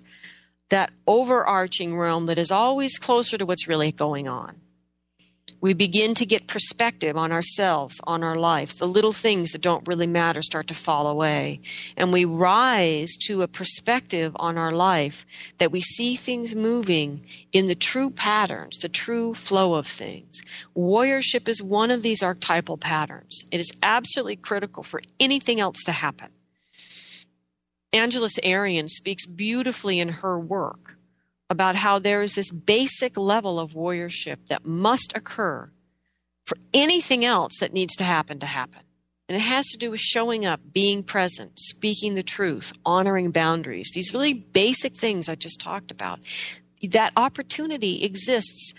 that 0.70 0.92
overarching 1.06 1.96
realm 1.96 2.26
that 2.26 2.40
is 2.40 2.50
always 2.50 2.98
closer 2.98 3.38
to 3.38 3.46
what's 3.46 3.68
really 3.68 3.92
going 3.92 4.28
on 4.28 4.60
we 5.64 5.72
begin 5.74 6.14
to 6.14 6.26
get 6.26 6.46
perspective 6.46 7.16
on 7.16 7.32
ourselves, 7.32 8.02
on 8.04 8.22
our 8.22 8.36
life. 8.36 8.78
The 8.78 8.86
little 8.86 9.14
things 9.14 9.52
that 9.52 9.62
don't 9.62 9.88
really 9.88 10.06
matter 10.06 10.42
start 10.42 10.68
to 10.68 10.74
fall 10.74 11.08
away. 11.08 11.62
And 11.96 12.12
we 12.12 12.26
rise 12.26 13.16
to 13.28 13.44
a 13.44 13.48
perspective 13.48 14.34
on 14.36 14.58
our 14.58 14.74
life 14.74 15.26
that 15.60 15.72
we 15.72 15.80
see 15.80 16.18
things 16.18 16.54
moving 16.54 17.22
in 17.54 17.68
the 17.68 17.76
true 17.76 18.10
patterns, 18.10 18.78
the 18.80 18.90
true 18.90 19.34
flow 19.34 19.76
of 19.76 19.88
things. 19.88 20.42
Warriorship 20.76 21.48
is 21.48 21.64
one 21.64 21.92
of 21.92 22.02
these 22.02 22.22
archetypal 22.22 22.76
patterns. 22.76 23.46
It 23.50 23.62
is 23.62 23.72
absolutely 23.82 24.36
critical 24.36 24.84
for 24.84 25.02
anything 25.18 25.62
else 25.62 25.82
to 25.86 25.94
happen. 25.94 26.28
Angeles 27.94 28.38
Arrien 28.44 28.90
speaks 28.90 29.26
beautifully 29.26 30.02
in 30.02 30.10
her 30.10 30.38
work 30.38 30.98
about 31.54 31.76
how 31.76 32.00
there 32.00 32.22
is 32.24 32.34
this 32.34 32.52
basic 32.52 33.16
level 33.16 33.60
of 33.60 33.72
warriorship 33.72 34.48
that 34.48 34.66
must 34.66 35.16
occur 35.16 35.70
for 36.46 36.58
anything 36.74 37.24
else 37.24 37.60
that 37.60 37.72
needs 37.72 37.96
to 37.96 38.04
happen 38.04 38.40
to 38.40 38.46
happen. 38.46 38.82
And 39.30 39.38
it 39.38 39.46
has 39.46 39.68
to 39.68 39.78
do 39.78 39.92
with 39.92 40.02
showing 40.02 40.46
up, 40.46 40.60
being 40.74 41.04
present, 41.04 41.54
speaking 41.58 42.16
the 42.16 42.24
truth, 42.24 42.74
honoring 42.86 43.32
boundaries, 43.32 43.92
these 43.94 44.14
really 44.14 44.34
basic 44.34 44.96
things 44.96 45.30
I 45.30 45.36
just 45.36 45.62
talked 45.62 45.92
about. 45.92 46.20
That 46.82 47.14
opportunity 47.16 48.04
exists 48.04 48.74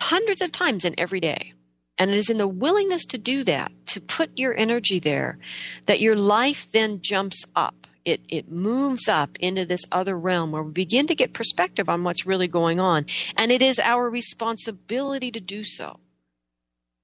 hundreds 0.00 0.40
of 0.42 0.50
times 0.50 0.84
in 0.84 0.94
every 0.98 1.20
day. 1.20 1.52
And 1.98 2.10
it 2.10 2.16
is 2.16 2.30
in 2.30 2.38
the 2.38 2.48
willingness 2.48 3.04
to 3.06 3.18
do 3.18 3.44
that, 3.44 3.70
to 3.86 4.00
put 4.00 4.30
your 4.36 4.56
energy 4.56 4.98
there, 4.98 5.38
that 5.86 6.00
your 6.00 6.16
life 6.16 6.70
then 6.72 7.00
jumps 7.00 7.44
up 7.54 7.77
it 8.08 8.20
it 8.28 8.50
moves 8.50 9.08
up 9.08 9.36
into 9.38 9.64
this 9.64 9.82
other 9.92 10.18
realm 10.18 10.52
where 10.52 10.62
we 10.62 10.72
begin 10.72 11.06
to 11.06 11.14
get 11.14 11.32
perspective 11.32 11.88
on 11.88 12.04
what's 12.04 12.26
really 12.26 12.48
going 12.48 12.80
on. 12.80 13.06
And 13.36 13.52
it 13.52 13.62
is 13.62 13.78
our 13.78 14.08
responsibility 14.08 15.30
to 15.30 15.40
do 15.40 15.62
so. 15.64 16.00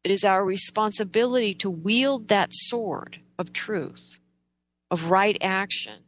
It 0.02 0.10
is 0.10 0.24
our 0.24 0.44
responsibility 0.44 1.54
to 1.54 1.70
wield 1.70 2.28
that 2.28 2.50
sword 2.52 3.20
of 3.38 3.52
truth 3.52 4.18
of 4.90 5.10
right 5.10 5.36
action 5.40 6.00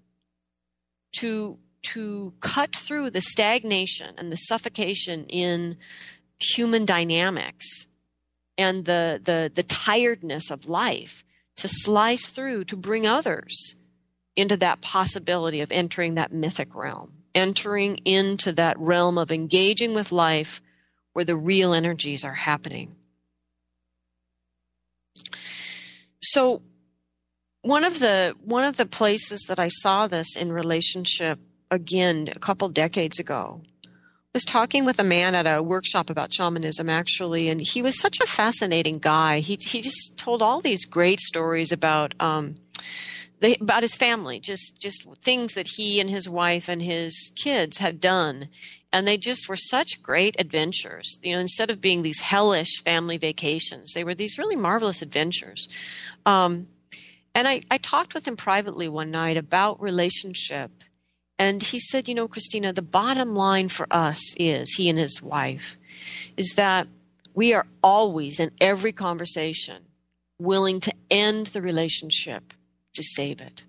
to 1.18 1.58
to 1.82 2.32
cut 2.40 2.74
through 2.74 3.10
the 3.10 3.20
stagnation 3.20 4.14
and 4.18 4.32
the 4.32 4.36
suffocation 4.36 5.24
in 5.26 5.76
human 6.40 6.84
dynamics 6.84 7.86
and 8.58 8.84
the 8.84 9.20
the 9.22 9.50
the 9.54 9.62
tiredness 9.62 10.50
of 10.50 10.68
life 10.68 11.24
to 11.56 11.68
slice 11.68 12.26
through 12.26 12.64
to 12.64 12.76
bring 12.76 13.06
others 13.06 13.76
into 14.36 14.56
that 14.58 14.80
possibility 14.80 15.60
of 15.60 15.72
entering 15.72 16.14
that 16.14 16.32
mythic 16.32 16.74
realm, 16.74 17.14
entering 17.34 17.96
into 18.04 18.52
that 18.52 18.78
realm 18.78 19.18
of 19.18 19.32
engaging 19.32 19.94
with 19.94 20.12
life 20.12 20.60
where 21.14 21.24
the 21.24 21.36
real 21.36 21.72
energies 21.72 22.24
are 22.24 22.34
happening. 22.34 22.94
So 26.20 26.62
one 27.62 27.84
of 27.84 27.98
the 27.98 28.34
one 28.44 28.64
of 28.64 28.76
the 28.76 28.86
places 28.86 29.44
that 29.48 29.58
I 29.58 29.68
saw 29.68 30.06
this 30.06 30.36
in 30.36 30.52
relationship 30.52 31.38
again 31.70 32.28
a 32.34 32.38
couple 32.38 32.68
decades 32.68 33.18
ago 33.18 33.62
was 34.32 34.44
talking 34.44 34.84
with 34.84 35.00
a 35.00 35.04
man 35.04 35.34
at 35.34 35.46
a 35.46 35.62
workshop 35.62 36.10
about 36.10 36.32
shamanism 36.32 36.88
actually 36.88 37.48
and 37.48 37.60
he 37.60 37.82
was 37.82 37.98
such 37.98 38.20
a 38.20 38.26
fascinating 38.26 38.98
guy 39.00 39.40
he 39.40 39.56
he 39.60 39.80
just 39.80 40.16
told 40.16 40.42
all 40.42 40.60
these 40.60 40.84
great 40.84 41.18
stories 41.18 41.72
about 41.72 42.14
um, 42.20 42.54
about 43.42 43.82
his 43.82 43.94
family, 43.94 44.40
just 44.40 44.80
just 44.80 45.06
things 45.22 45.54
that 45.54 45.66
he 45.76 46.00
and 46.00 46.10
his 46.10 46.28
wife 46.28 46.68
and 46.68 46.82
his 46.82 47.32
kids 47.36 47.78
had 47.78 48.00
done, 48.00 48.48
and 48.92 49.06
they 49.06 49.18
just 49.18 49.48
were 49.48 49.56
such 49.56 50.02
great 50.02 50.36
adventures. 50.38 51.18
You 51.22 51.34
know, 51.34 51.40
instead 51.40 51.70
of 51.70 51.80
being 51.80 52.02
these 52.02 52.20
hellish 52.20 52.82
family 52.82 53.18
vacations, 53.18 53.92
they 53.92 54.04
were 54.04 54.14
these 54.14 54.38
really 54.38 54.56
marvelous 54.56 55.02
adventures. 55.02 55.68
Um, 56.24 56.68
And 57.36 57.46
I, 57.46 57.60
I 57.70 57.76
talked 57.76 58.14
with 58.14 58.26
him 58.26 58.36
privately 58.36 58.88
one 58.88 59.10
night 59.10 59.36
about 59.36 59.78
relationship. 59.78 60.70
And 61.38 61.62
he 61.62 61.78
said, 61.78 62.08
You 62.08 62.14
know, 62.14 62.28
Christina, 62.28 62.72
the 62.72 62.80
bottom 62.80 63.34
line 63.34 63.68
for 63.68 63.86
us 63.90 64.20
is, 64.38 64.72
he 64.72 64.88
and 64.88 64.98
his 64.98 65.20
wife, 65.20 65.76
is 66.38 66.54
that 66.54 66.88
we 67.34 67.52
are 67.52 67.66
always 67.82 68.40
in 68.40 68.52
every 68.58 68.92
conversation 68.92 69.84
willing 70.38 70.80
to 70.80 70.92
end 71.10 71.48
the 71.48 71.60
relationship 71.60 72.54
to 72.96 73.02
save 73.02 73.40
it. 73.40 73.64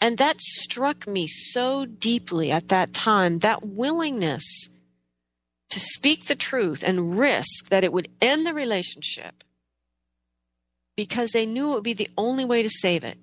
And 0.00 0.18
that 0.18 0.40
struck 0.40 1.06
me 1.06 1.28
so 1.28 1.86
deeply 1.86 2.50
at 2.50 2.68
that 2.68 2.92
time 2.92 3.38
that 3.38 3.64
willingness 3.64 4.68
to 5.70 5.78
speak 5.78 6.26
the 6.26 6.34
truth 6.34 6.82
and 6.82 7.16
risk 7.16 7.68
that 7.70 7.84
it 7.84 7.92
would 7.92 8.08
end 8.20 8.44
the 8.44 8.52
relationship 8.52 9.44
because 10.96 11.30
they 11.30 11.46
knew 11.46 11.70
it 11.70 11.74
would 11.76 11.84
be 11.84 11.92
the 11.92 12.10
only 12.18 12.44
way 12.44 12.62
to 12.62 12.68
save 12.68 13.04
it. 13.04 13.16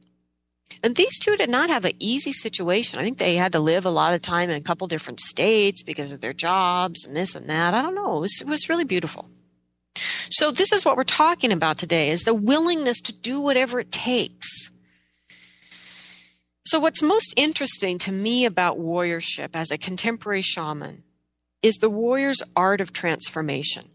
And 0.82 0.96
these 0.96 1.20
two 1.20 1.36
did 1.36 1.50
not 1.50 1.70
have 1.70 1.84
an 1.84 1.94
easy 2.00 2.32
situation. 2.32 2.98
I 2.98 3.04
think 3.04 3.18
they 3.18 3.36
had 3.36 3.52
to 3.52 3.60
live 3.60 3.86
a 3.86 3.92
lot 3.92 4.14
of 4.14 4.22
time 4.22 4.50
in 4.50 4.56
a 4.56 4.64
couple 4.64 4.88
different 4.88 5.20
states 5.20 5.84
because 5.84 6.12
of 6.12 6.22
their 6.22 6.34
jobs 6.34 7.04
and 7.06 7.16
this 7.16 7.36
and 7.36 7.50
that. 7.50 7.74
I 7.74 7.82
don't 7.82 7.96
know. 7.96 8.18
It 8.18 8.22
was, 8.22 8.38
it 8.42 8.48
was 8.48 8.70
really 8.70 8.86
beautiful. 8.86 9.30
So 10.30 10.52
this 10.52 10.72
is 10.72 10.86
what 10.86 10.98
we're 10.98 11.04
talking 11.04 11.52
about 11.52 11.78
today 11.78 12.10
is 12.10 12.24
the 12.24 12.34
willingness 12.34 13.02
to 13.02 13.14
do 13.14 13.40
whatever 13.40 13.80
it 13.80 13.92
takes 13.92 14.70
so, 16.70 16.80
what's 16.80 17.02
most 17.02 17.34
interesting 17.36 17.98
to 17.98 18.12
me 18.12 18.46
about 18.46 18.78
warriorship 18.78 19.56
as 19.56 19.72
a 19.72 19.78
contemporary 19.80 20.44
shaman 20.44 21.02
is 21.64 21.78
the 21.78 21.90
warrior's 21.90 22.44
art 22.56 22.80
of 22.80 22.94
transformation. 22.94 23.88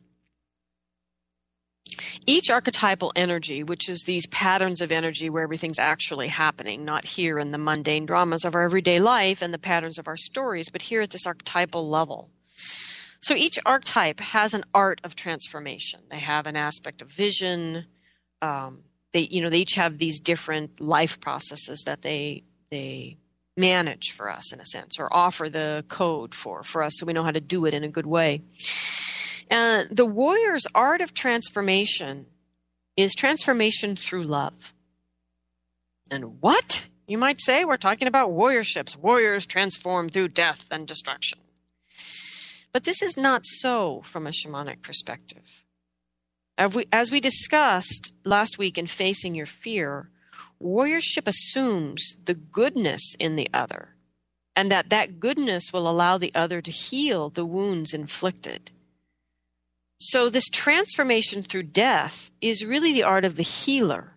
Each 2.26 2.50
archetypal 2.50 3.12
energy, 3.14 3.62
which 3.62 3.88
is 3.88 4.02
these 4.02 4.26
patterns 4.26 4.80
of 4.80 4.90
energy 4.90 5.30
where 5.30 5.44
everything's 5.44 5.78
actually 5.78 6.26
happening, 6.26 6.84
not 6.84 7.04
here 7.04 7.38
in 7.38 7.50
the 7.50 7.58
mundane 7.58 8.06
dramas 8.06 8.44
of 8.44 8.56
our 8.56 8.62
everyday 8.62 8.98
life 8.98 9.40
and 9.40 9.54
the 9.54 9.58
patterns 9.58 9.96
of 9.96 10.08
our 10.08 10.16
stories, 10.16 10.68
but 10.68 10.82
here 10.82 11.02
at 11.02 11.10
this 11.10 11.26
archetypal 11.26 11.88
level. 11.88 12.30
So 13.24 13.34
each 13.34 13.58
archetype 13.64 14.20
has 14.20 14.52
an 14.52 14.64
art 14.74 15.00
of 15.02 15.16
transformation. 15.16 16.00
They 16.10 16.18
have 16.18 16.44
an 16.44 16.56
aspect 16.56 17.00
of 17.00 17.10
vision. 17.10 17.86
Um, 18.42 18.84
they, 19.14 19.20
you 19.20 19.40
know, 19.40 19.48
they 19.48 19.60
each 19.60 19.76
have 19.76 19.96
these 19.96 20.20
different 20.20 20.78
life 20.78 21.18
processes 21.20 21.84
that 21.86 22.02
they 22.02 22.42
they 22.70 23.16
manage 23.56 24.12
for 24.12 24.28
us 24.28 24.52
in 24.52 24.60
a 24.60 24.66
sense 24.66 24.98
or 24.98 25.10
offer 25.10 25.48
the 25.48 25.86
code 25.88 26.34
for 26.34 26.62
for 26.62 26.82
us 26.82 26.98
so 26.98 27.06
we 27.06 27.14
know 27.14 27.22
how 27.22 27.30
to 27.30 27.40
do 27.40 27.64
it 27.64 27.72
in 27.72 27.84
a 27.84 27.88
good 27.88 28.04
way 28.04 28.42
and 29.48 29.88
the 29.96 30.04
warrior's 30.04 30.66
art 30.74 31.00
of 31.00 31.14
transformation 31.14 32.26
is 32.96 33.14
transformation 33.14 33.94
through 33.94 34.24
love 34.24 34.72
and 36.10 36.42
what 36.42 36.88
you 37.06 37.16
might 37.16 37.40
say 37.40 37.64
we're 37.64 37.76
talking 37.76 38.08
about 38.08 38.30
warriorships 38.30 38.96
warriors 38.96 39.46
transform 39.46 40.08
through 40.08 40.26
death 40.26 40.66
and 40.72 40.88
destruction 40.88 41.38
but 42.74 42.84
this 42.84 43.00
is 43.00 43.16
not 43.16 43.46
so 43.46 44.02
from 44.04 44.26
a 44.26 44.30
shamanic 44.30 44.82
perspective 44.82 45.64
as 46.56 47.10
we, 47.10 47.20
discussed 47.20 48.12
last 48.24 48.58
week 48.58 48.78
in 48.78 48.86
facing 48.86 49.34
your 49.34 49.46
fear 49.46 50.10
warriorship 50.62 51.26
assumes 51.26 52.16
the 52.24 52.34
goodness 52.34 53.14
in 53.18 53.36
the 53.36 53.48
other 53.52 53.94
and 54.56 54.70
that 54.70 54.90
that 54.90 55.18
goodness 55.18 55.72
will 55.72 55.88
allow 55.88 56.16
the 56.16 56.34
other 56.34 56.60
to 56.60 56.70
heal 56.70 57.28
the 57.28 57.44
wounds 57.44 57.92
inflicted. 57.92 58.70
So, 59.98 60.28
this 60.28 60.48
transformation 60.48 61.42
through 61.42 61.64
death 61.64 62.30
is 62.40 62.64
really 62.64 62.92
the 62.92 63.02
art 63.02 63.24
of 63.24 63.36
the 63.36 63.42
healer. 63.42 64.12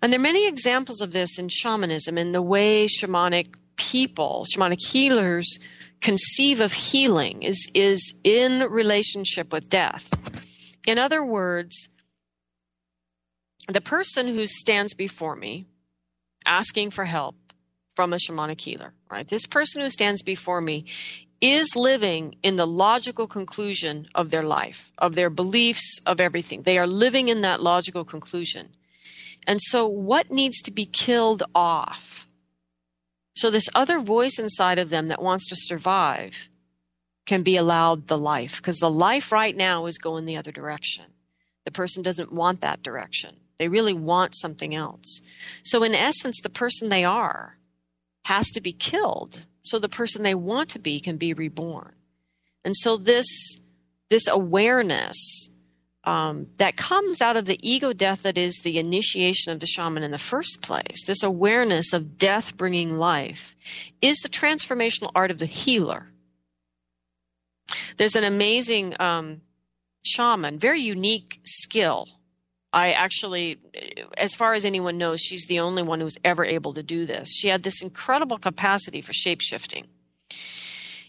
And 0.00 0.12
there 0.12 0.18
are 0.18 0.22
many 0.22 0.48
examples 0.48 1.00
of 1.00 1.12
this 1.12 1.38
in 1.38 1.48
shamanism 1.48 2.16
in 2.18 2.32
the 2.32 2.42
way 2.42 2.86
shamanic 2.86 3.54
people, 3.76 4.46
shamanic 4.52 4.84
healers, 4.84 5.58
conceive 6.06 6.60
of 6.60 6.72
healing 6.72 7.42
is, 7.42 7.68
is 7.74 8.14
in 8.22 8.60
relationship 8.70 9.52
with 9.52 9.68
death. 9.68 10.08
In 10.86 11.00
other 11.00 11.24
words, 11.24 11.88
the 13.66 13.80
person 13.80 14.28
who 14.28 14.46
stands 14.46 14.94
before 14.94 15.34
me 15.34 15.66
asking 16.46 16.92
for 16.92 17.06
help 17.06 17.34
from 17.96 18.12
a 18.12 18.18
shamanic 18.18 18.60
healer, 18.60 18.94
right? 19.10 19.26
This 19.26 19.46
person 19.46 19.82
who 19.82 19.90
stands 19.90 20.22
before 20.22 20.60
me 20.60 20.84
is 21.40 21.74
living 21.74 22.36
in 22.44 22.54
the 22.54 22.68
logical 22.68 23.26
conclusion 23.26 24.06
of 24.14 24.30
their 24.30 24.44
life, 24.44 24.92
of 24.98 25.16
their 25.16 25.28
beliefs, 25.28 26.00
of 26.06 26.20
everything. 26.20 26.62
They 26.62 26.78
are 26.78 26.86
living 26.86 27.30
in 27.30 27.40
that 27.40 27.60
logical 27.60 28.04
conclusion. 28.04 28.68
And 29.44 29.60
so, 29.60 29.88
what 29.88 30.30
needs 30.30 30.62
to 30.62 30.70
be 30.70 30.84
killed 30.84 31.42
off? 31.52 32.25
So, 33.36 33.50
this 33.50 33.68
other 33.74 34.00
voice 34.00 34.38
inside 34.38 34.78
of 34.78 34.90
them 34.90 35.08
that 35.08 35.22
wants 35.22 35.48
to 35.48 35.56
survive 35.56 36.48
can 37.26 37.42
be 37.42 37.56
allowed 37.56 38.06
the 38.06 38.18
life, 38.18 38.56
because 38.56 38.78
the 38.78 38.90
life 38.90 39.30
right 39.30 39.56
now 39.56 39.86
is 39.86 39.98
going 39.98 40.24
the 40.24 40.36
other 40.36 40.52
direction. 40.52 41.04
The 41.64 41.70
person 41.70 42.02
doesn't 42.02 42.32
want 42.32 42.60
that 42.60 42.82
direction. 42.82 43.36
They 43.58 43.68
really 43.68 43.92
want 43.92 44.36
something 44.36 44.74
else. 44.74 45.20
So, 45.62 45.82
in 45.82 45.94
essence, 45.94 46.40
the 46.40 46.50
person 46.50 46.88
they 46.88 47.04
are 47.04 47.58
has 48.24 48.48
to 48.50 48.60
be 48.60 48.72
killed 48.72 49.46
so 49.66 49.80
the 49.80 49.88
person 49.88 50.22
they 50.22 50.34
want 50.34 50.70
to 50.70 50.78
be 50.78 51.00
can 51.00 51.16
be 51.16 51.34
reborn. 51.34 51.92
And 52.64 52.76
so, 52.76 52.96
this, 52.96 53.26
this 54.10 54.28
awareness 54.28 55.50
um, 56.06 56.46
that 56.58 56.76
comes 56.76 57.20
out 57.20 57.36
of 57.36 57.44
the 57.44 57.58
ego 57.68 57.92
death 57.92 58.22
that 58.22 58.38
is 58.38 58.60
the 58.62 58.78
initiation 58.78 59.52
of 59.52 59.60
the 59.60 59.66
shaman 59.66 60.02
in 60.02 60.12
the 60.12 60.18
first 60.18 60.62
place, 60.62 61.04
this 61.06 61.22
awareness 61.22 61.92
of 61.92 62.16
death 62.16 62.56
bringing 62.56 62.96
life, 62.96 63.56
is 64.00 64.18
the 64.18 64.28
transformational 64.28 65.10
art 65.14 65.30
of 65.30 65.38
the 65.38 65.46
healer. 65.46 66.08
There's 67.96 68.16
an 68.16 68.24
amazing 68.24 68.94
um, 69.00 69.42
shaman, 70.04 70.58
very 70.58 70.80
unique 70.80 71.40
skill 71.44 72.08
I 72.76 72.92
actually, 72.92 73.58
as 74.18 74.34
far 74.34 74.52
as 74.52 74.66
anyone 74.66 74.98
knows, 74.98 75.22
she's 75.22 75.46
the 75.46 75.60
only 75.60 75.82
one 75.82 75.98
who's 75.98 76.18
ever 76.22 76.44
able 76.44 76.74
to 76.74 76.82
do 76.82 77.06
this. 77.06 77.30
She 77.32 77.48
had 77.48 77.62
this 77.62 77.80
incredible 77.80 78.36
capacity 78.36 79.00
for 79.00 79.14
shape 79.14 79.40
shifting. 79.40 79.86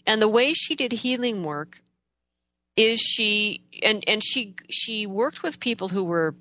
And 0.06 0.22
the 0.22 0.28
way 0.28 0.54
she 0.54 0.74
did 0.74 0.92
healing 0.92 1.44
work 1.44 1.82
is 2.78 3.00
she 3.00 3.60
and 3.82 4.04
and 4.06 4.22
she 4.24 4.54
she 4.70 5.06
worked 5.06 5.42
with 5.42 5.58
people 5.58 5.88
who 5.88 6.04
were 6.04 6.34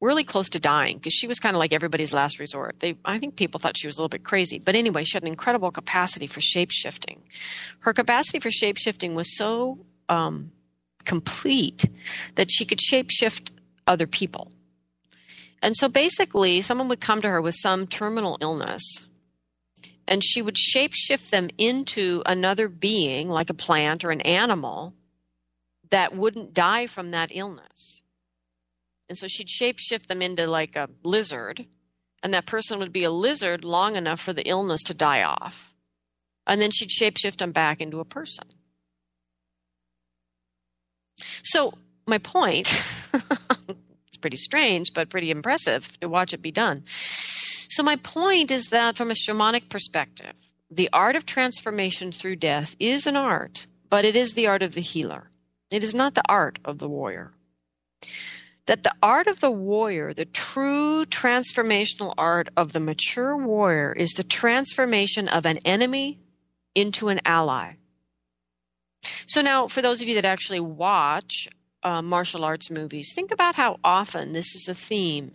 really 0.00 0.22
close 0.22 0.50
to 0.50 0.60
dying 0.60 0.98
because 0.98 1.14
she 1.14 1.26
was 1.26 1.40
kind 1.40 1.56
of 1.56 1.58
like 1.58 1.72
everybody's 1.72 2.12
last 2.12 2.38
resort. 2.38 2.78
They 2.80 2.96
I 3.04 3.18
think 3.18 3.36
people 3.36 3.58
thought 3.58 3.78
she 3.78 3.86
was 3.86 3.96
a 3.96 4.02
little 4.02 4.10
bit 4.10 4.24
crazy, 4.24 4.58
but 4.58 4.74
anyway, 4.74 5.04
she 5.04 5.16
had 5.16 5.22
an 5.22 5.28
incredible 5.28 5.70
capacity 5.70 6.26
for 6.26 6.42
shape 6.42 6.70
shifting. 6.70 7.22
Her 7.80 7.94
capacity 7.94 8.40
for 8.40 8.50
shape 8.50 8.76
shifting 8.76 9.14
was 9.14 9.36
so 9.36 9.78
um, 10.10 10.52
complete 11.06 11.86
that 12.34 12.50
she 12.50 12.66
could 12.66 12.80
shape 12.80 13.10
shift 13.10 13.50
other 13.86 14.06
people. 14.06 14.52
And 15.62 15.74
so 15.74 15.88
basically, 15.88 16.60
someone 16.60 16.88
would 16.88 17.00
come 17.00 17.22
to 17.22 17.28
her 17.30 17.40
with 17.40 17.54
some 17.54 17.86
terminal 17.86 18.36
illness, 18.42 19.06
and 20.06 20.22
she 20.22 20.42
would 20.42 20.56
shapeshift 20.56 21.30
them 21.30 21.48
into 21.56 22.22
another 22.26 22.68
being, 22.68 23.30
like 23.30 23.48
a 23.48 23.54
plant 23.54 24.04
or 24.04 24.10
an 24.10 24.20
animal, 24.20 24.92
that 25.90 26.16
wouldn't 26.16 26.54
die 26.54 26.86
from 26.86 27.10
that 27.10 27.30
illness. 27.32 28.02
And 29.08 29.18
so 29.18 29.26
she'd 29.26 29.48
shapeshift 29.48 30.06
them 30.06 30.22
into 30.22 30.46
like 30.46 30.76
a 30.76 30.88
lizard, 31.02 31.66
and 32.22 32.32
that 32.32 32.46
person 32.46 32.78
would 32.78 32.92
be 32.92 33.04
a 33.04 33.10
lizard 33.10 33.64
long 33.64 33.96
enough 33.96 34.20
for 34.20 34.32
the 34.32 34.48
illness 34.48 34.82
to 34.84 34.94
die 34.94 35.22
off. 35.22 35.74
And 36.46 36.60
then 36.60 36.70
she'd 36.70 36.90
shapeshift 36.90 37.38
them 37.38 37.52
back 37.52 37.80
into 37.80 38.00
a 38.00 38.04
person. 38.04 38.44
So, 41.42 41.74
my 42.06 42.18
point 42.18 42.68
it's 44.08 44.16
pretty 44.20 44.36
strange, 44.36 44.92
but 44.94 45.10
pretty 45.10 45.30
impressive 45.30 45.98
to 46.00 46.08
watch 46.08 46.32
it 46.32 46.42
be 46.42 46.50
done. 46.50 46.84
So, 47.68 47.82
my 47.82 47.96
point 47.96 48.50
is 48.50 48.66
that 48.66 48.96
from 48.96 49.10
a 49.10 49.14
shamanic 49.14 49.68
perspective, 49.68 50.34
the 50.70 50.88
art 50.92 51.16
of 51.16 51.26
transformation 51.26 52.10
through 52.10 52.36
death 52.36 52.74
is 52.78 53.06
an 53.06 53.16
art, 53.16 53.66
but 53.90 54.04
it 54.04 54.16
is 54.16 54.32
the 54.32 54.46
art 54.46 54.62
of 54.62 54.74
the 54.74 54.80
healer. 54.80 55.30
It 55.70 55.84
is 55.84 55.94
not 55.94 56.14
the 56.14 56.22
art 56.28 56.58
of 56.64 56.78
the 56.78 56.88
warrior. 56.88 57.32
That 58.66 58.82
the 58.82 58.94
art 59.02 59.26
of 59.26 59.40
the 59.40 59.50
warrior, 59.50 60.14
the 60.14 60.24
true 60.24 61.04
transformational 61.04 62.14
art 62.16 62.48
of 62.56 62.72
the 62.72 62.80
mature 62.80 63.36
warrior, 63.36 63.92
is 63.92 64.12
the 64.12 64.22
transformation 64.22 65.28
of 65.28 65.44
an 65.44 65.58
enemy 65.64 66.20
into 66.74 67.08
an 67.08 67.20
ally. 67.24 67.74
So, 69.26 69.42
now 69.42 69.68
for 69.68 69.82
those 69.82 70.00
of 70.00 70.08
you 70.08 70.14
that 70.14 70.24
actually 70.24 70.60
watch 70.60 71.48
uh, 71.82 72.00
martial 72.00 72.44
arts 72.44 72.70
movies, 72.70 73.12
think 73.14 73.30
about 73.30 73.54
how 73.54 73.78
often 73.84 74.32
this 74.32 74.54
is 74.54 74.66
a 74.68 74.74
theme 74.74 75.32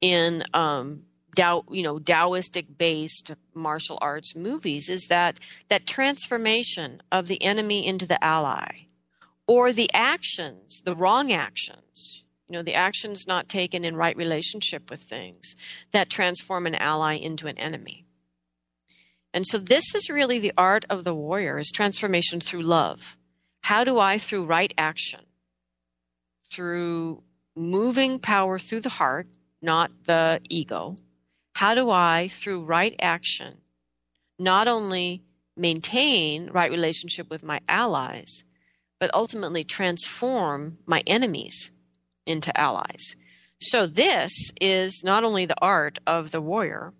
in 0.00 0.44
um, 0.54 1.02
you 1.36 1.82
know, 1.82 1.98
Taoistic 1.98 2.76
based 2.76 3.32
martial 3.54 3.98
arts 4.00 4.34
movies 4.34 4.88
is 4.88 5.06
that 5.08 5.38
that 5.68 5.86
transformation 5.86 7.02
of 7.10 7.28
the 7.28 7.42
enemy 7.42 7.86
into 7.86 8.06
the 8.06 8.22
ally, 8.22 8.86
or 9.50 9.72
the 9.72 9.90
actions, 9.92 10.80
the 10.84 10.94
wrong 10.94 11.32
actions. 11.32 12.22
you 12.48 12.52
know, 12.52 12.62
the 12.62 12.74
actions 12.74 13.26
not 13.26 13.48
taken 13.48 13.84
in 13.84 13.96
right 13.96 14.16
relationship 14.16 14.90
with 14.90 15.00
things 15.00 15.56
that 15.90 16.08
transform 16.08 16.68
an 16.68 16.74
ally 16.76 17.14
into 17.14 17.48
an 17.48 17.58
enemy. 17.58 18.04
And 19.34 19.44
so 19.44 19.58
this 19.58 19.92
is 19.92 20.08
really 20.08 20.38
the 20.38 20.52
art 20.56 20.84
of 20.88 21.02
the 21.02 21.14
warrior 21.14 21.58
is 21.58 21.72
transformation 21.72 22.40
through 22.40 22.62
love. 22.62 23.16
How 23.62 23.82
do 23.82 23.98
I 23.98 24.18
through 24.18 24.44
right 24.44 24.72
action, 24.78 25.20
through 26.52 27.24
moving 27.56 28.20
power 28.20 28.56
through 28.56 28.82
the 28.82 28.88
heart, 28.88 29.26
not 29.60 29.90
the 30.04 30.40
ego, 30.48 30.94
how 31.54 31.74
do 31.74 31.90
I 31.90 32.28
through 32.28 32.64
right 32.64 32.94
action 33.00 33.58
not 34.38 34.68
only 34.68 35.24
maintain 35.56 36.50
right 36.50 36.70
relationship 36.70 37.28
with 37.28 37.42
my 37.42 37.60
allies, 37.68 38.44
but 39.00 39.10
ultimately 39.14 39.64
transform 39.64 40.78
my 40.86 41.02
enemies 41.06 41.72
into 42.26 42.56
allies. 42.58 43.16
So 43.60 43.86
this 43.86 44.52
is 44.60 45.02
not 45.02 45.24
only 45.24 45.46
the 45.46 45.60
art 45.60 45.98
of 46.06 46.30
the 46.30 46.40
warrior, 46.40 46.92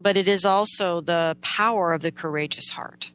but 0.00 0.16
it 0.16 0.28
is 0.28 0.44
also 0.44 1.00
the 1.00 1.36
power 1.40 1.92
of 1.92 2.02
the 2.02 2.12
courageous 2.12 2.68
heart. 2.70 3.12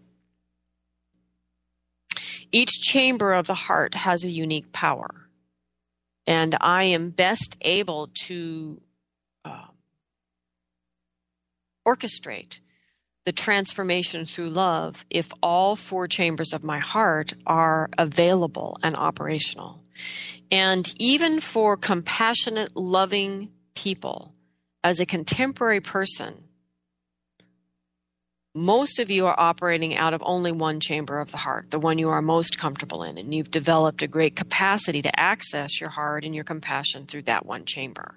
Each 2.51 2.71
chamber 2.71 3.33
of 3.33 3.47
the 3.47 3.53
heart 3.53 3.95
has 3.95 4.23
a 4.23 4.29
unique 4.29 4.73
power, 4.73 5.29
and 6.25 6.57
I 6.59 6.85
am 6.85 7.11
best 7.11 7.55
able 7.61 8.09
to 8.25 8.81
uh, 9.45 9.67
orchestrate 11.87 12.59
the 13.25 13.31
transformation 13.31 14.25
through 14.25 14.49
love 14.49 15.05
if 15.09 15.31
all 15.43 15.75
four 15.75 16.07
chambers 16.07 16.53
of 16.53 16.63
my 16.63 16.79
heart 16.79 17.33
are 17.45 17.89
available 17.97 18.77
and 18.81 18.97
operational. 18.97 19.83
And 20.51 20.91
even 20.97 21.39
for 21.39 21.77
compassionate, 21.77 22.75
loving 22.75 23.51
people, 23.75 24.33
as 24.83 24.99
a 24.99 25.05
contemporary 25.05 25.81
person, 25.81 26.45
most 28.53 28.99
of 28.99 29.09
you 29.09 29.27
are 29.27 29.39
operating 29.39 29.95
out 29.95 30.13
of 30.13 30.21
only 30.25 30.51
one 30.51 30.79
chamber 30.81 31.19
of 31.19 31.31
the 31.31 31.37
heart, 31.37 31.71
the 31.71 31.79
one 31.79 31.97
you 31.97 32.09
are 32.09 32.21
most 32.21 32.57
comfortable 32.57 33.03
in, 33.03 33.17
and 33.17 33.33
you've 33.33 33.51
developed 33.51 34.01
a 34.01 34.07
great 34.07 34.35
capacity 34.35 35.01
to 35.01 35.19
access 35.19 35.79
your 35.79 35.89
heart 35.89 36.25
and 36.25 36.35
your 36.35 36.43
compassion 36.43 37.05
through 37.05 37.21
that 37.21 37.45
one 37.45 37.63
chamber. 37.63 38.15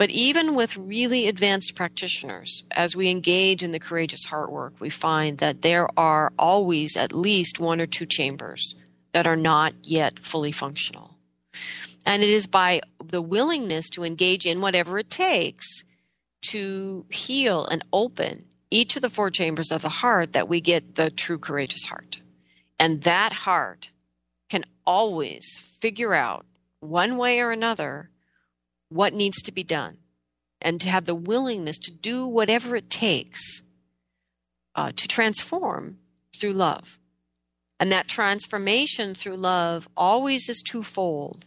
But 0.00 0.08
even 0.08 0.54
with 0.54 0.78
really 0.78 1.28
advanced 1.28 1.74
practitioners, 1.74 2.64
as 2.70 2.96
we 2.96 3.10
engage 3.10 3.62
in 3.62 3.72
the 3.72 3.78
courageous 3.78 4.24
heart 4.24 4.50
work, 4.50 4.72
we 4.80 4.88
find 4.88 5.36
that 5.38 5.60
there 5.60 5.88
are 5.94 6.32
always 6.38 6.96
at 6.96 7.12
least 7.12 7.60
one 7.60 7.82
or 7.82 7.86
two 7.86 8.06
chambers 8.06 8.76
that 9.12 9.26
are 9.26 9.36
not 9.36 9.74
yet 9.82 10.18
fully 10.18 10.52
functional. 10.52 11.18
And 12.06 12.22
it 12.22 12.30
is 12.30 12.46
by 12.46 12.80
the 13.04 13.20
willingness 13.20 13.90
to 13.90 14.02
engage 14.02 14.46
in 14.46 14.62
whatever 14.62 14.98
it 14.98 15.10
takes 15.10 15.66
to 16.44 17.04
heal 17.10 17.66
and 17.66 17.84
open 17.92 18.46
each 18.70 18.96
of 18.96 19.02
the 19.02 19.10
four 19.10 19.30
chambers 19.30 19.70
of 19.70 19.82
the 19.82 19.90
heart 19.90 20.32
that 20.32 20.48
we 20.48 20.62
get 20.62 20.94
the 20.94 21.10
true 21.10 21.38
courageous 21.38 21.84
heart. 21.84 22.22
And 22.78 23.02
that 23.02 23.34
heart 23.34 23.90
can 24.48 24.64
always 24.86 25.58
figure 25.78 26.14
out 26.14 26.46
one 26.80 27.18
way 27.18 27.40
or 27.40 27.50
another 27.50 28.08
what 28.90 29.14
needs 29.14 29.40
to 29.42 29.52
be 29.52 29.64
done 29.64 29.96
and 30.60 30.80
to 30.80 30.88
have 30.88 31.06
the 31.06 31.14
willingness 31.14 31.78
to 31.78 31.90
do 31.90 32.26
whatever 32.26 32.76
it 32.76 32.90
takes 32.90 33.62
uh, 34.74 34.92
to 34.94 35.08
transform 35.08 35.98
through 36.38 36.52
love. 36.52 36.98
And 37.78 37.90
that 37.90 38.08
transformation 38.08 39.14
through 39.14 39.38
love 39.38 39.88
always 39.96 40.48
is 40.50 40.60
twofold 40.60 41.46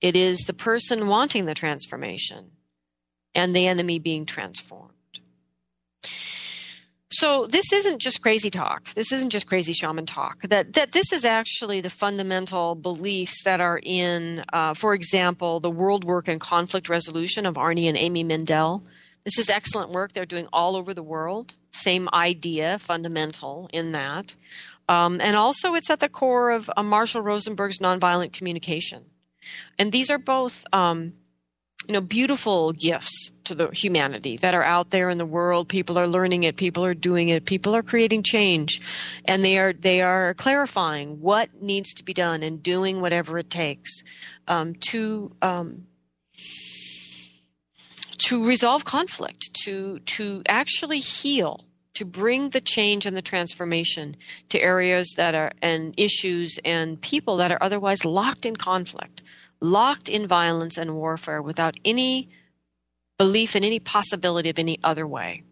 it 0.00 0.14
is 0.14 0.38
the 0.40 0.54
person 0.54 1.08
wanting 1.08 1.46
the 1.46 1.54
transformation 1.54 2.52
and 3.34 3.54
the 3.54 3.66
enemy 3.66 3.98
being 3.98 4.26
transformed. 4.26 4.92
So 7.10 7.46
this 7.46 7.72
isn't 7.72 8.00
just 8.00 8.20
crazy 8.20 8.50
talk. 8.50 8.92
This 8.92 9.12
isn't 9.12 9.30
just 9.30 9.46
crazy 9.46 9.72
shaman 9.72 10.04
talk. 10.04 10.42
That 10.42 10.74
that 10.74 10.92
this 10.92 11.10
is 11.12 11.24
actually 11.24 11.80
the 11.80 11.90
fundamental 11.90 12.74
beliefs 12.74 13.42
that 13.44 13.60
are 13.60 13.80
in, 13.82 14.44
uh, 14.52 14.74
for 14.74 14.92
example, 14.92 15.58
the 15.58 15.70
World 15.70 16.04
Work 16.04 16.28
and 16.28 16.40
Conflict 16.40 16.88
Resolution 16.88 17.46
of 17.46 17.54
Arnie 17.54 17.88
and 17.88 17.96
Amy 17.96 18.24
Mindell. 18.24 18.82
This 19.24 19.38
is 19.38 19.48
excellent 19.48 19.90
work 19.90 20.12
they're 20.12 20.26
doing 20.26 20.48
all 20.52 20.76
over 20.76 20.92
the 20.92 21.02
world. 21.02 21.54
Same 21.72 22.08
idea, 22.12 22.78
fundamental 22.78 23.70
in 23.72 23.92
that, 23.92 24.34
um, 24.88 25.18
and 25.22 25.34
also 25.36 25.74
it's 25.74 25.90
at 25.90 26.00
the 26.00 26.08
core 26.08 26.50
of 26.50 26.70
uh, 26.76 26.82
Marshall 26.82 27.22
Rosenberg's 27.22 27.78
nonviolent 27.78 28.32
communication. 28.32 29.04
And 29.78 29.92
these 29.92 30.10
are 30.10 30.18
both 30.18 30.64
um, 30.72 31.14
you 31.88 31.94
know 31.94 32.02
beautiful 32.02 32.72
gifts 32.72 33.32
to 33.44 33.54
the 33.54 33.70
humanity 33.70 34.36
that 34.36 34.54
are 34.54 34.62
out 34.62 34.90
there 34.90 35.08
in 35.08 35.16
the 35.16 35.26
world. 35.26 35.68
People 35.68 35.98
are 35.98 36.06
learning 36.06 36.44
it. 36.44 36.56
People 36.56 36.84
are 36.84 36.92
doing 36.92 37.30
it. 37.30 37.46
People 37.46 37.74
are 37.74 37.82
creating 37.82 38.22
change. 38.22 38.82
And 39.24 39.42
they 39.42 39.58
are 39.58 39.72
they 39.72 40.02
are 40.02 40.34
clarifying 40.34 41.20
what 41.22 41.62
needs 41.62 41.94
to 41.94 42.04
be 42.04 42.12
done 42.12 42.42
and 42.42 42.62
doing 42.62 43.00
whatever 43.00 43.38
it 43.38 43.48
takes 43.48 44.02
um, 44.46 44.74
to 44.90 45.34
um, 45.40 45.86
to 48.18 48.46
resolve 48.46 48.84
conflict 48.84 49.54
to 49.64 50.00
to 50.00 50.42
actually 50.46 51.00
heal 51.00 51.64
to 51.94 52.04
bring 52.04 52.50
the 52.50 52.60
change 52.60 53.06
and 53.06 53.16
the 53.16 53.22
transformation 53.22 54.14
to 54.50 54.60
areas 54.60 55.14
that 55.16 55.34
are 55.34 55.52
and 55.62 55.94
issues 55.96 56.58
and 56.64 57.00
people 57.00 57.38
that 57.38 57.50
are 57.50 57.58
otherwise 57.62 58.04
locked 58.04 58.44
in 58.44 58.56
conflict 58.56 59.22
locked 59.60 60.08
in 60.08 60.26
violence 60.26 60.78
and 60.78 60.94
warfare 60.94 61.42
without 61.42 61.76
any 61.84 62.28
belief 63.18 63.56
in 63.56 63.64
any 63.64 63.80
possibility 63.80 64.48
of 64.48 64.58
any 64.58 64.78
other 64.84 65.06
way. 65.06 65.42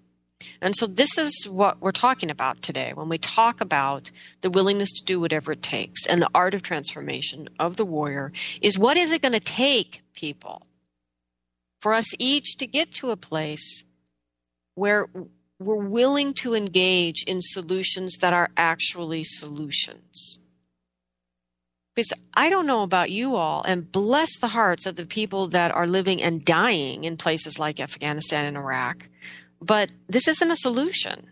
And 0.60 0.76
so, 0.76 0.86
this 0.86 1.18
is 1.18 1.46
what 1.48 1.80
we're 1.80 1.92
talking 1.92 2.30
about 2.30 2.62
today 2.62 2.92
when 2.94 3.08
we 3.08 3.18
talk 3.18 3.60
about 3.60 4.10
the 4.42 4.50
willingness 4.50 4.92
to 4.92 5.04
do 5.04 5.18
whatever 5.18 5.52
it 5.52 5.62
takes 5.62 6.06
and 6.06 6.20
the 6.20 6.30
art 6.34 6.54
of 6.54 6.62
transformation 6.62 7.48
of 7.58 7.76
the 7.76 7.84
warrior 7.84 8.32
is 8.60 8.78
what 8.78 8.96
is 8.96 9.10
it 9.10 9.22
going 9.22 9.32
to 9.32 9.40
take, 9.40 10.02
people, 10.14 10.66
for 11.80 11.94
us 11.94 12.06
each 12.18 12.56
to 12.58 12.66
get 12.66 12.92
to 12.94 13.10
a 13.10 13.16
place 13.16 13.84
where 14.74 15.08
we're 15.58 15.76
willing 15.76 16.34
to 16.34 16.54
engage 16.54 17.24
in 17.24 17.40
solutions 17.40 18.16
that 18.20 18.34
are 18.34 18.50
actually 18.56 19.24
solutions. 19.24 20.38
Because 21.96 22.12
I 22.34 22.50
don't 22.50 22.66
know 22.66 22.82
about 22.82 23.10
you 23.10 23.36
all, 23.36 23.62
and 23.62 23.90
bless 23.90 24.28
the 24.38 24.48
hearts 24.48 24.84
of 24.84 24.96
the 24.96 25.06
people 25.06 25.48
that 25.48 25.72
are 25.74 25.86
living 25.86 26.22
and 26.22 26.44
dying 26.44 27.04
in 27.04 27.16
places 27.16 27.58
like 27.58 27.80
Afghanistan 27.80 28.44
and 28.44 28.56
Iraq, 28.56 29.08
but 29.62 29.90
this 30.06 30.28
isn't 30.28 30.50
a 30.50 30.56
solution. 30.56 31.30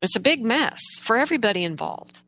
It's 0.00 0.14
a 0.14 0.20
big 0.20 0.42
mess 0.42 0.80
for 1.00 1.16
everybody 1.16 1.64
involved. 1.64 2.20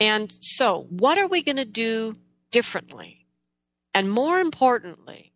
And 0.00 0.32
so, 0.40 0.86
what 0.88 1.18
are 1.18 1.26
we 1.26 1.42
going 1.42 1.56
to 1.56 1.66
do 1.66 2.14
differently? 2.50 3.26
And 3.92 4.10
more 4.10 4.40
importantly, 4.40 5.32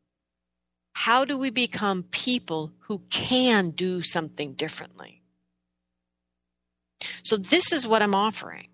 how 0.94 1.26
do 1.26 1.36
we 1.36 1.50
become 1.50 2.04
people 2.04 2.72
who 2.80 3.02
can 3.10 3.70
do 3.70 4.00
something 4.00 4.54
differently? 4.54 5.20
So, 7.22 7.36
this 7.36 7.70
is 7.70 7.86
what 7.86 8.00
I'm 8.00 8.14
offering 8.14 8.68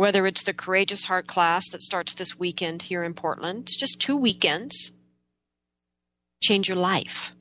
whether 0.00 0.26
it's 0.26 0.44
the 0.44 0.54
Courageous 0.54 1.04
Heart 1.04 1.26
class 1.26 1.68
that 1.68 1.82
starts 1.82 2.14
this 2.14 2.38
weekend 2.38 2.80
here 2.80 3.04
in 3.04 3.12
Portland, 3.12 3.64
it's 3.64 3.76
just 3.76 4.00
two 4.00 4.16
weekends. 4.16 4.92
Change 6.42 6.68
your 6.68 6.78
life. 6.78 7.34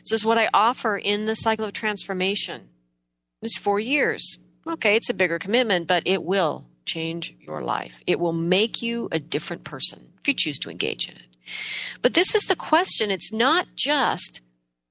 This 0.00 0.14
is 0.18 0.24
what 0.24 0.36
I 0.36 0.48
offer 0.52 0.96
in 0.96 1.26
the 1.26 1.36
cycle 1.36 1.66
of 1.66 1.72
transformation. 1.72 2.68
It's 3.42 3.56
four 3.56 3.78
years. 3.78 4.38
Okay, 4.66 4.96
it's 4.96 5.08
a 5.08 5.14
bigger 5.14 5.38
commitment, 5.38 5.86
but 5.86 6.02
it 6.04 6.24
will 6.24 6.66
change 6.84 7.32
your 7.38 7.62
life. 7.62 8.00
It 8.08 8.18
will 8.18 8.32
make 8.32 8.82
you 8.82 9.08
a 9.12 9.20
different 9.20 9.62
person 9.62 10.12
if 10.18 10.26
you 10.26 10.34
choose 10.34 10.58
to 10.58 10.70
engage 10.70 11.08
in 11.08 11.14
it. 11.14 11.36
But 12.02 12.14
this 12.14 12.34
is 12.34 12.42
the 12.46 12.56
question. 12.56 13.12
It's 13.12 13.32
not 13.32 13.68
just 13.76 14.40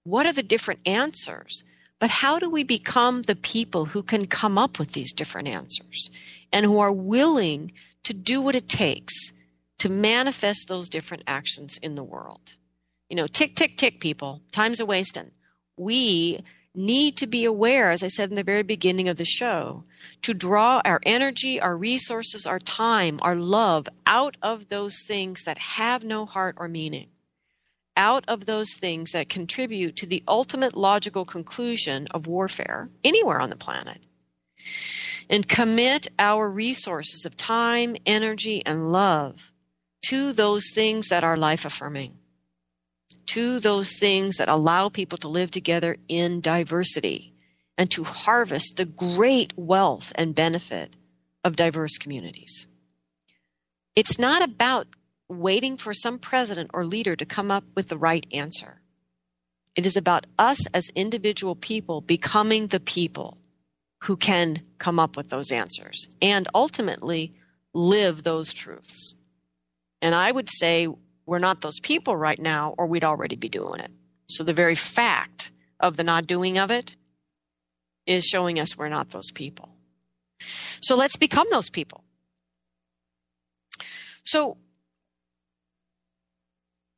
what 0.06 0.26
are 0.26 0.32
the 0.32 0.42
different 0.42 0.80
answers, 0.86 1.66
but 2.00 2.10
how 2.10 2.40
do 2.40 2.50
we 2.50 2.64
become 2.64 3.24
the 3.24 3.36
people 3.36 3.88
who 3.88 4.04
can 4.04 4.26
come 4.26 4.58
up 4.58 4.80
with 4.80 4.94
these 4.94 5.12
different 5.12 5.50
answers? 5.50 6.10
And 6.52 6.66
who 6.66 6.80
are 6.80 6.92
willing 6.92 7.72
to 8.04 8.14
do 8.14 8.42
what 8.42 8.56
it 8.56 8.70
takes 8.70 9.32
to 9.80 9.90
manifest 9.90 10.68
those 10.68 10.90
different 10.90 11.24
actions 11.26 11.78
in 11.82 11.96
the 11.96 12.04
world. 12.04 12.56
You 13.10 13.16
know, 13.16 13.28
tick, 13.28 13.56
tick, 13.56 13.78
tick, 13.78 14.00
people. 14.00 14.42
Time's 14.52 14.80
a 14.80 14.86
wasting. 14.86 15.32
We 15.78 16.44
need 16.76 17.18
to 17.18 17.28
be 17.28 17.46
aware, 17.46 17.90
as 17.90 18.04
I 18.04 18.08
said 18.08 18.30
in 18.30 18.36
the 18.36 18.44
very 18.44 18.64
beginning 18.64 19.10
of 19.10 19.18
the 19.18 19.26
show, 19.26 19.84
to 20.22 20.34
draw 20.34 20.82
our 20.86 21.00
energy, 21.04 21.60
our 21.60 21.76
resources, 21.76 22.46
our 22.46 22.60
time, 22.60 23.20
our 23.22 23.36
love 23.36 23.88
out 24.06 24.38
of 24.42 24.70
those 24.70 25.02
things 25.06 25.44
that 25.44 25.58
have 25.58 26.04
no 26.04 26.26
heart 26.26 26.56
or 26.58 26.68
meaning, 26.68 27.10
out 27.98 28.24
of 28.28 28.46
those 28.46 28.74
things 28.74 29.12
that 29.12 29.30
contribute 29.30 29.96
to 29.98 30.06
the 30.06 30.24
ultimate 30.28 30.76
logical 30.76 31.26
conclusion 31.26 32.08
of 32.12 32.28
warfare 32.28 32.90
anywhere 33.04 33.42
on 33.42 33.50
the 33.50 33.56
planet 33.56 34.00
and 35.30 35.48
commit 35.48 36.08
our 36.18 36.50
resources 36.50 37.26
of 37.26 37.38
time, 37.38 37.96
energy, 38.06 38.64
and 38.66 38.92
love 38.92 39.52
to 40.08 40.34
those 40.34 40.72
things 40.74 41.10
that 41.10 41.24
are 41.24 41.38
life 41.38 41.66
affirming, 41.66 42.18
to 43.28 43.60
those 43.60 43.94
things 43.98 44.38
that 44.38 44.50
allow 44.50 44.90
people 44.90 45.18
to 45.20 45.28
live 45.28 45.52
together 45.52 45.98
in 46.08 46.42
diversity 46.42 47.34
and 47.78 47.92
to 47.92 48.04
harvest 48.04 48.78
the 48.78 48.86
great 48.86 49.54
wealth 49.56 50.12
and 50.16 50.36
benefit 50.36 50.96
of 51.44 51.56
diverse 51.56 51.98
communities. 51.98 52.68
It's 53.96 54.20
not 54.20 54.42
about 54.42 54.88
waiting 55.30 55.78
for 55.78 55.94
some 55.94 56.18
president 56.18 56.72
or 56.74 56.86
leader 56.86 57.16
to 57.16 57.26
come 57.26 57.52
up 57.52 57.64
with 57.76 57.90
the 57.90 57.98
right 57.98 58.26
answer. 58.32 58.82
It 59.76 59.86
is 59.86 59.96
about 59.96 60.26
us 60.38 60.66
as 60.74 60.90
individual 60.96 61.56
people 61.56 62.02
becoming 62.02 62.68
the 62.68 62.80
people 62.80 63.39
who 64.04 64.16
can 64.16 64.62
come 64.78 65.00
up 65.00 65.18
with 65.18 65.30
those 65.30 65.52
answers 65.52 66.08
and 66.22 66.48
ultimately 66.54 67.34
live 67.74 68.24
those 68.24 68.54
truths. 68.54 69.16
And 70.02 70.16
I 70.16 70.32
would 70.32 70.50
say 70.50 70.88
we're 71.26 71.40
not 71.40 71.62
those 71.62 71.80
people 71.80 72.16
right 72.16 72.40
now, 72.40 72.74
or 72.78 72.88
we'd 72.88 73.04
already 73.04 73.36
be 73.36 73.50
doing 73.50 73.80
it. 73.82 73.92
So 74.28 74.44
the 74.44 74.54
very 74.54 74.76
fact 74.76 75.52
of 75.80 75.98
the 75.98 76.04
not 76.04 76.28
doing 76.28 76.58
of 76.58 76.72
it 76.72 76.96
is 78.06 78.26
showing 78.26 78.60
us 78.60 78.78
we're 78.78 78.90
not 78.90 79.12
those 79.12 79.32
people. 79.32 79.70
So 80.82 80.96
let's 80.96 81.18
become 81.18 81.48
those 81.52 81.70
people. 81.70 82.04
So, 84.24 84.58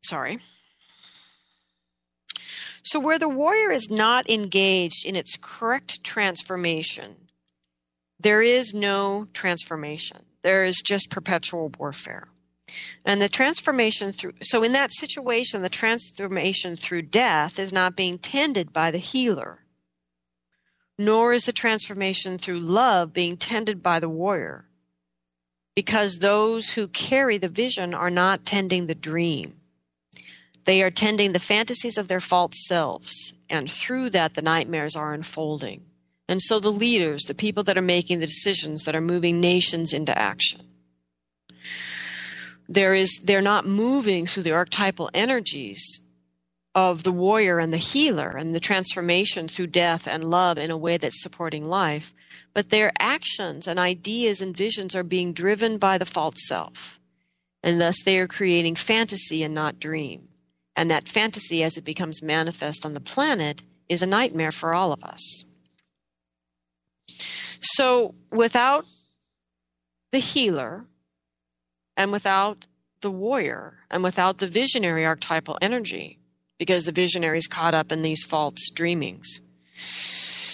sorry. 0.03 0.39
So, 2.83 2.99
where 2.99 3.19
the 3.19 3.29
warrior 3.29 3.71
is 3.71 3.89
not 3.89 4.29
engaged 4.29 5.05
in 5.05 5.15
its 5.15 5.37
correct 5.39 6.03
transformation, 6.03 7.27
there 8.19 8.41
is 8.41 8.73
no 8.73 9.27
transformation. 9.33 10.25
There 10.43 10.63
is 10.63 10.81
just 10.83 11.09
perpetual 11.09 11.71
warfare. 11.77 12.27
And 13.05 13.21
the 13.21 13.29
transformation 13.29 14.11
through, 14.11 14.33
so 14.41 14.63
in 14.63 14.71
that 14.73 14.93
situation, 14.93 15.61
the 15.61 15.69
transformation 15.69 16.75
through 16.75 17.03
death 17.03 17.59
is 17.59 17.73
not 17.73 17.95
being 17.95 18.17
tended 18.17 18.71
by 18.71 18.91
the 18.91 18.97
healer, 18.97 19.59
nor 20.97 21.33
is 21.33 21.43
the 21.43 21.51
transformation 21.51 22.37
through 22.37 22.59
love 22.59 23.13
being 23.13 23.37
tended 23.37 23.83
by 23.83 23.99
the 23.99 24.09
warrior, 24.09 24.65
because 25.75 26.17
those 26.17 26.71
who 26.71 26.87
carry 26.87 27.37
the 27.37 27.49
vision 27.49 27.93
are 27.93 28.09
not 28.09 28.45
tending 28.45 28.87
the 28.87 28.95
dream. 28.95 29.60
They 30.65 30.81
are 30.83 30.91
tending 30.91 31.33
the 31.33 31.39
fantasies 31.39 31.97
of 31.97 32.07
their 32.07 32.19
false 32.19 32.65
selves, 32.67 33.33
and 33.49 33.71
through 33.71 34.11
that, 34.11 34.35
the 34.35 34.41
nightmares 34.41 34.95
are 34.95 35.13
unfolding. 35.13 35.85
And 36.27 36.41
so 36.41 36.59
the 36.59 36.71
leaders, 36.71 37.23
the 37.23 37.33
people 37.33 37.63
that 37.63 37.77
are 37.77 37.81
making 37.81 38.19
the 38.19 38.27
decisions 38.27 38.83
that 38.83 38.95
are 38.95 39.01
moving 39.01 39.39
nations 39.39 39.91
into 39.91 40.17
action, 40.17 40.61
there 42.69 42.93
is 42.93 43.19
they're 43.23 43.41
not 43.41 43.65
moving 43.65 44.25
through 44.25 44.43
the 44.43 44.53
archetypal 44.53 45.09
energies 45.13 45.99
of 46.73 47.03
the 47.03 47.11
warrior 47.11 47.59
and 47.59 47.73
the 47.73 47.77
healer 47.77 48.29
and 48.29 48.55
the 48.55 48.59
transformation 48.59 49.49
through 49.49 49.67
death 49.67 50.07
and 50.07 50.23
love 50.23 50.57
in 50.57 50.71
a 50.71 50.77
way 50.77 50.95
that's 50.95 51.21
supporting 51.21 51.65
life 51.65 52.13
but 52.53 52.69
their 52.69 52.91
actions 52.99 53.67
and 53.67 53.79
ideas 53.79 54.41
and 54.41 54.55
visions 54.55 54.95
are 54.95 55.03
being 55.03 55.33
driven 55.33 55.77
by 55.77 55.97
the 55.97 56.05
false 56.05 56.47
self. 56.47 56.99
And 57.63 57.79
thus 57.79 58.01
they 58.03 58.19
are 58.19 58.27
creating 58.27 58.75
fantasy 58.75 59.43
and 59.43 59.53
not 59.53 59.79
dream 59.79 60.27
and 60.75 60.89
that 60.89 61.09
fantasy 61.09 61.63
as 61.63 61.77
it 61.77 61.83
becomes 61.83 62.21
manifest 62.21 62.85
on 62.85 62.93
the 62.93 62.99
planet 62.99 63.61
is 63.89 64.01
a 64.01 64.07
nightmare 64.07 64.51
for 64.51 64.73
all 64.73 64.91
of 64.91 65.03
us 65.03 65.45
so 67.61 68.15
without 68.31 68.85
the 70.11 70.19
healer 70.19 70.85
and 71.95 72.11
without 72.11 72.65
the 73.01 73.11
warrior 73.11 73.79
and 73.89 74.03
without 74.03 74.37
the 74.37 74.47
visionary 74.47 75.05
archetypal 75.05 75.57
energy, 75.61 76.19
because 76.57 76.85
the 76.85 76.91
visionary 76.91 77.37
is 77.37 77.47
caught 77.47 77.73
up 77.73 77.91
in 77.91 78.01
these 78.01 78.23
false 78.23 78.69
dreamings. 78.73 79.41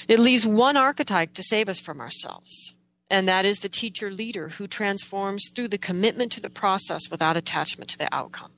It 0.07 0.19
leaves 0.19 0.45
one 0.45 0.77
archetype 0.77 1.33
to 1.33 1.43
save 1.43 1.67
us 1.67 1.79
from 1.79 1.99
ourselves, 1.99 2.73
and 3.09 3.27
that 3.27 3.45
is 3.45 3.59
the 3.59 3.69
teacher 3.69 4.11
leader 4.11 4.49
who 4.49 4.67
transforms 4.67 5.49
through 5.53 5.67
the 5.69 5.77
commitment 5.77 6.31
to 6.33 6.41
the 6.41 6.49
process 6.49 7.09
without 7.09 7.35
attachment 7.35 7.89
to 7.91 7.97
the 7.97 8.13
outcome. 8.13 8.53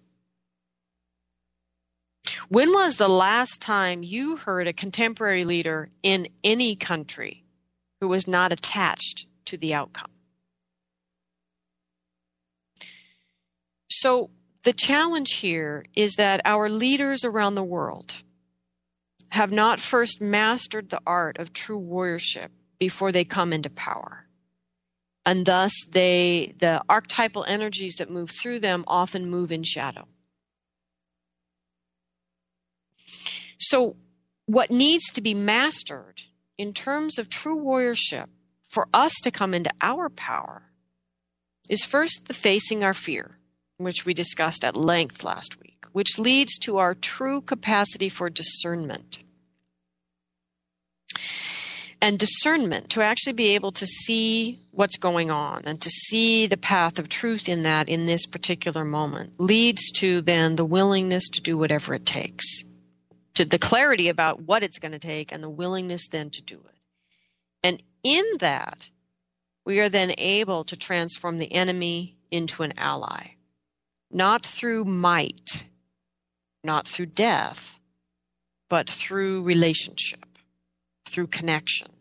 When 2.47 2.71
was 2.71 2.97
the 2.97 3.07
last 3.07 3.61
time 3.61 4.03
you 4.03 4.37
heard 4.37 4.67
a 4.67 4.73
contemporary 4.73 5.45
leader 5.45 5.89
in 6.03 6.27
any 6.43 6.75
country 6.75 7.43
who 7.99 8.07
was 8.07 8.27
not 8.27 8.51
attached 8.51 9.27
to 9.45 9.57
the 9.57 9.73
outcome? 9.73 10.11
So 13.89 14.29
the 14.63 14.73
challenge 14.73 15.33
here 15.33 15.85
is 15.95 16.15
that 16.15 16.41
our 16.45 16.69
leaders 16.69 17.23
around 17.23 17.55
the 17.55 17.63
world 17.63 18.23
have 19.29 19.51
not 19.51 19.79
first 19.79 20.21
mastered 20.21 20.89
the 20.89 21.01
art 21.05 21.37
of 21.37 21.53
true 21.53 21.79
warriorship 21.79 22.49
before 22.79 23.11
they 23.11 23.23
come 23.23 23.53
into 23.53 23.69
power. 23.69 24.25
And 25.25 25.45
thus 25.45 25.73
they 25.91 26.55
the 26.59 26.81
archetypal 26.89 27.45
energies 27.45 27.95
that 27.95 28.09
move 28.09 28.31
through 28.31 28.59
them 28.59 28.83
often 28.87 29.29
move 29.29 29.51
in 29.51 29.63
shadow. 29.63 30.07
So 33.59 33.95
what 34.45 34.71
needs 34.71 35.05
to 35.13 35.21
be 35.21 35.33
mastered 35.33 36.21
in 36.57 36.73
terms 36.73 37.17
of 37.17 37.29
true 37.29 37.57
warriorship 37.57 38.27
for 38.67 38.87
us 38.93 39.13
to 39.23 39.31
come 39.31 39.53
into 39.53 39.71
our 39.81 40.09
power 40.09 40.63
is 41.69 41.83
first 41.83 42.27
the 42.27 42.33
facing 42.33 42.83
our 42.83 42.93
fear 42.93 43.39
which 43.79 44.05
we 44.05 44.13
discussed 44.13 44.65
at 44.65 44.75
length 44.75 45.23
last 45.23 45.59
week, 45.61 45.85
which 45.93 46.19
leads 46.19 46.57
to 46.59 46.77
our 46.77 46.93
true 46.93 47.41
capacity 47.41 48.09
for 48.09 48.29
discernment. 48.29 49.19
And 52.01 52.19
discernment, 52.19 52.89
to 52.91 53.01
actually 53.01 53.33
be 53.33 53.55
able 53.55 53.71
to 53.73 53.85
see 53.85 54.59
what's 54.71 54.97
going 54.97 55.31
on 55.31 55.63
and 55.65 55.81
to 55.81 55.89
see 55.89 56.45
the 56.45 56.57
path 56.57 56.97
of 56.97 57.09
truth 57.09 57.49
in 57.49 57.63
that 57.63 57.89
in 57.89 58.05
this 58.05 58.25
particular 58.25 58.85
moment, 58.85 59.39
leads 59.39 59.91
to 59.99 60.21
then 60.21 60.55
the 60.55 60.65
willingness 60.65 61.27
to 61.29 61.41
do 61.41 61.57
whatever 61.57 61.93
it 61.93 62.05
takes, 62.05 62.45
to 63.39 63.45
the 63.45 63.57
clarity 63.57 64.09
about 64.09 64.41
what 64.41 64.63
it's 64.63 64.79
going 64.79 64.91
to 64.91 64.99
take 64.99 65.31
and 65.31 65.41
the 65.41 65.49
willingness 65.49 66.09
then 66.09 66.29
to 66.29 66.41
do 66.41 66.55
it. 66.55 66.77
And 67.63 67.81
in 68.03 68.25
that, 68.39 68.89
we 69.63 69.79
are 69.79 69.87
then 69.87 70.13
able 70.17 70.65
to 70.65 70.75
transform 70.75 71.37
the 71.37 71.53
enemy 71.53 72.17
into 72.31 72.63
an 72.63 72.73
ally 72.77 73.27
not 74.11 74.45
through 74.45 74.83
might, 74.83 75.67
not 76.65 76.85
through 76.85 77.05
death, 77.05 77.79
but 78.69 78.89
through 78.89 79.43
relationship, 79.43 80.37
through 81.05 81.27
connection, 81.27 81.91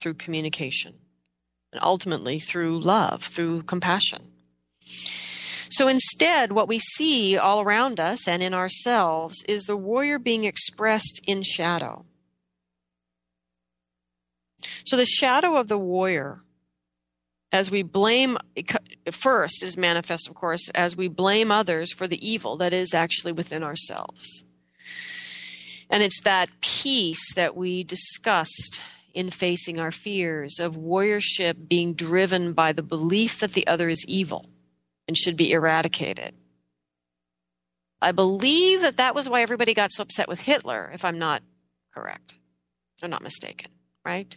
through 0.00 0.14
communication, 0.14 0.94
and 1.72 1.80
ultimately 1.80 2.40
through 2.40 2.80
love, 2.80 3.22
through 3.22 3.62
compassion. 3.62 4.32
So 5.72 5.88
instead, 5.88 6.52
what 6.52 6.68
we 6.68 6.78
see 6.78 7.38
all 7.38 7.62
around 7.62 7.98
us 7.98 8.28
and 8.28 8.42
in 8.42 8.52
ourselves 8.52 9.42
is 9.48 9.64
the 9.64 9.76
warrior 9.76 10.18
being 10.18 10.44
expressed 10.44 11.18
in 11.26 11.42
shadow. 11.42 12.04
So 14.84 14.98
the 14.98 15.06
shadow 15.06 15.56
of 15.56 15.68
the 15.68 15.78
warrior 15.78 16.40
as 17.52 17.70
we 17.70 17.82
blame 17.82 18.36
first 19.10 19.62
is 19.62 19.78
manifest 19.78 20.28
of 20.28 20.34
course 20.34 20.68
as 20.74 20.94
we 20.94 21.08
blame 21.08 21.50
others 21.50 21.90
for 21.90 22.06
the 22.06 22.26
evil 22.26 22.58
that 22.58 22.74
is 22.74 22.92
actually 22.92 23.32
within 23.32 23.62
ourselves 23.62 24.44
and 25.90 26.02
it's 26.02 26.22
that 26.22 26.48
peace 26.62 27.34
that 27.34 27.54
we 27.54 27.84
discussed 27.84 28.80
in 29.12 29.30
facing 29.30 29.78
our 29.78 29.90
fears 29.90 30.58
of 30.58 30.76
warriorship 30.76 31.68
being 31.68 31.92
driven 31.92 32.54
by 32.54 32.72
the 32.72 32.82
belief 32.82 33.40
that 33.40 33.52
the 33.52 33.66
other 33.66 33.90
is 33.90 34.04
evil 34.08 34.48
and 35.06 35.16
should 35.16 35.36
be 35.36 35.52
eradicated 35.52 36.34
i 38.00 38.12
believe 38.12 38.80
that 38.80 38.96
that 38.96 39.14
was 39.14 39.28
why 39.28 39.42
everybody 39.42 39.74
got 39.74 39.92
so 39.92 40.02
upset 40.02 40.28
with 40.28 40.40
hitler 40.40 40.90
if 40.94 41.04
i'm 41.04 41.18
not 41.18 41.42
correct 41.94 42.34
i'm 43.02 43.10
not 43.10 43.22
mistaken 43.22 43.70
right 44.04 44.36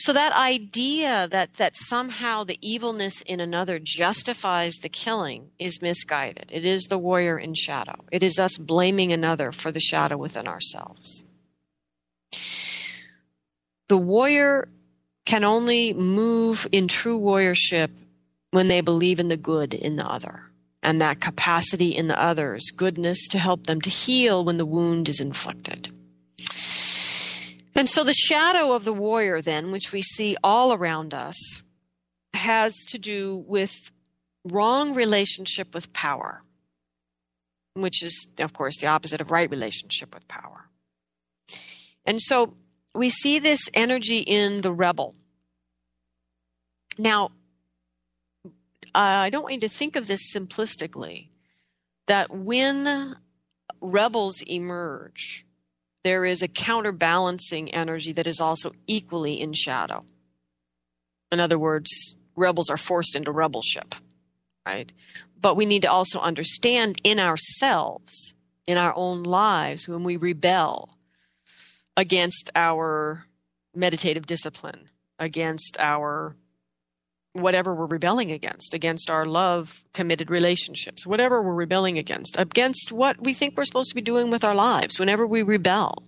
so 0.00 0.14
that 0.14 0.32
idea 0.32 1.28
that 1.28 1.54
that 1.54 1.76
somehow 1.76 2.42
the 2.42 2.58
evilness 2.62 3.20
in 3.20 3.38
another 3.38 3.78
justifies 3.78 4.76
the 4.76 4.88
killing 4.88 5.50
is 5.58 5.82
misguided. 5.82 6.48
It 6.50 6.64
is 6.64 6.84
the 6.84 6.96
warrior 6.96 7.38
in 7.38 7.52
shadow. 7.52 7.96
It 8.10 8.22
is 8.22 8.38
us 8.38 8.56
blaming 8.56 9.12
another 9.12 9.52
for 9.52 9.70
the 9.70 9.78
shadow 9.78 10.16
within 10.16 10.48
ourselves. 10.48 11.22
The 13.88 13.98
warrior 13.98 14.68
can 15.26 15.44
only 15.44 15.92
move 15.92 16.66
in 16.72 16.88
true 16.88 17.20
warriorship 17.20 17.90
when 18.50 18.68
they 18.68 18.80
believe 18.80 19.20
in 19.20 19.28
the 19.28 19.36
good 19.36 19.74
in 19.74 19.96
the 19.96 20.06
other 20.06 20.50
and 20.82 21.00
that 21.00 21.20
capacity 21.20 21.94
in 21.94 22.08
the 22.08 22.20
other's 22.20 22.70
goodness 22.70 23.28
to 23.28 23.38
help 23.38 23.66
them 23.66 23.80
to 23.80 23.90
heal 23.90 24.44
when 24.44 24.56
the 24.56 24.66
wound 24.66 25.08
is 25.08 25.20
inflicted. 25.20 25.90
And 27.74 27.88
so 27.88 28.02
the 28.02 28.12
shadow 28.12 28.72
of 28.72 28.84
the 28.84 28.92
warrior, 28.92 29.40
then, 29.40 29.70
which 29.70 29.92
we 29.92 30.02
see 30.02 30.36
all 30.42 30.72
around 30.72 31.14
us, 31.14 31.62
has 32.34 32.74
to 32.88 32.98
do 32.98 33.44
with 33.46 33.92
wrong 34.44 34.94
relationship 34.94 35.74
with 35.74 35.92
power, 35.92 36.42
which 37.74 38.02
is, 38.02 38.26
of 38.38 38.52
course, 38.52 38.78
the 38.78 38.88
opposite 38.88 39.20
of 39.20 39.30
right 39.30 39.50
relationship 39.50 40.14
with 40.14 40.26
power. 40.28 40.68
And 42.04 42.20
so 42.20 42.54
we 42.94 43.10
see 43.10 43.38
this 43.38 43.60
energy 43.74 44.18
in 44.18 44.62
the 44.62 44.72
rebel. 44.72 45.14
Now, 46.98 47.30
I 48.94 49.30
don't 49.30 49.42
want 49.42 49.54
you 49.54 49.60
to 49.60 49.68
think 49.68 49.96
of 49.96 50.06
this 50.06 50.32
simplistically 50.34 51.28
that 52.06 52.30
when 52.30 53.16
rebels 53.80 54.42
emerge, 54.46 55.46
there 56.02 56.24
is 56.24 56.42
a 56.42 56.48
counterbalancing 56.48 57.72
energy 57.72 58.12
that 58.12 58.26
is 58.26 58.40
also 58.40 58.72
equally 58.86 59.40
in 59.40 59.52
shadow. 59.52 60.00
In 61.30 61.40
other 61.40 61.58
words, 61.58 62.16
rebels 62.36 62.70
are 62.70 62.76
forced 62.76 63.14
into 63.14 63.30
rebelship, 63.30 63.94
right? 64.66 64.90
But 65.40 65.56
we 65.56 65.66
need 65.66 65.82
to 65.82 65.90
also 65.90 66.20
understand 66.20 67.00
in 67.04 67.20
ourselves, 67.20 68.34
in 68.66 68.78
our 68.78 68.94
own 68.96 69.22
lives, 69.22 69.88
when 69.88 70.04
we 70.04 70.16
rebel 70.16 70.90
against 71.96 72.50
our 72.54 73.26
meditative 73.74 74.26
discipline, 74.26 74.90
against 75.18 75.76
our 75.78 76.34
whatever 77.32 77.74
we're 77.74 77.86
rebelling 77.86 78.32
against, 78.32 78.74
against 78.74 79.08
our 79.10 79.24
love 79.24 79.84
committed 79.92 80.30
relationships, 80.30 81.06
whatever 81.06 81.42
we're 81.42 81.54
rebelling 81.54 81.98
against, 81.98 82.38
against 82.38 82.90
what 82.90 83.22
we 83.22 83.34
think 83.34 83.56
we're 83.56 83.64
supposed 83.64 83.90
to 83.90 83.94
be 83.94 84.00
doing 84.00 84.30
with 84.30 84.44
our 84.44 84.54
lives, 84.54 84.98
whenever 84.98 85.26
we 85.26 85.42
rebel, 85.42 86.02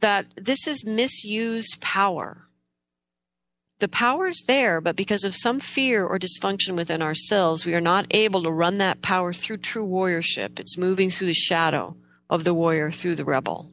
that 0.00 0.26
this 0.36 0.66
is 0.66 0.86
misused 0.86 1.80
power. 1.80 2.46
The 3.78 3.88
power 3.88 4.28
is 4.28 4.44
there, 4.46 4.82
but 4.82 4.94
because 4.94 5.24
of 5.24 5.34
some 5.34 5.58
fear 5.58 6.06
or 6.06 6.18
dysfunction 6.18 6.76
within 6.76 7.00
ourselves, 7.00 7.64
we 7.64 7.74
are 7.74 7.80
not 7.80 8.06
able 8.10 8.42
to 8.42 8.50
run 8.50 8.76
that 8.78 9.00
power 9.00 9.32
through 9.32 9.58
true 9.58 9.86
warriorship. 9.86 10.60
It's 10.60 10.76
moving 10.76 11.10
through 11.10 11.28
the 11.28 11.34
shadow 11.34 11.96
of 12.28 12.44
the 12.44 12.52
warrior 12.52 12.90
through 12.90 13.16
the 13.16 13.24
rebel. 13.24 13.70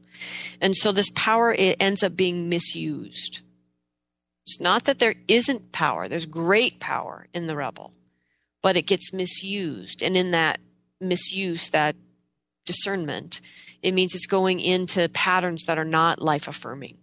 And 0.61 0.75
so 0.77 0.93
this 0.93 1.09
power 1.13 1.53
it 1.53 1.75
ends 1.79 2.03
up 2.03 2.15
being 2.15 2.47
misused. 2.47 3.41
It's 4.47 4.61
not 4.61 4.85
that 4.85 4.99
there 4.99 5.15
isn't 5.27 5.73
power, 5.73 6.07
there's 6.07 6.25
great 6.25 6.79
power 6.79 7.27
in 7.33 7.47
the 7.47 7.55
rebel, 7.57 7.91
but 8.61 8.77
it 8.77 8.83
gets 8.83 9.11
misused. 9.11 10.01
And 10.01 10.15
in 10.15 10.31
that 10.31 10.61
misuse, 11.01 11.69
that 11.71 11.97
discernment, 12.65 13.41
it 13.81 13.93
means 13.93 14.15
it's 14.15 14.25
going 14.25 14.61
into 14.61 15.09
patterns 15.09 15.65
that 15.65 15.77
are 15.77 15.83
not 15.83 16.21
life 16.21 16.47
affirming. 16.47 16.97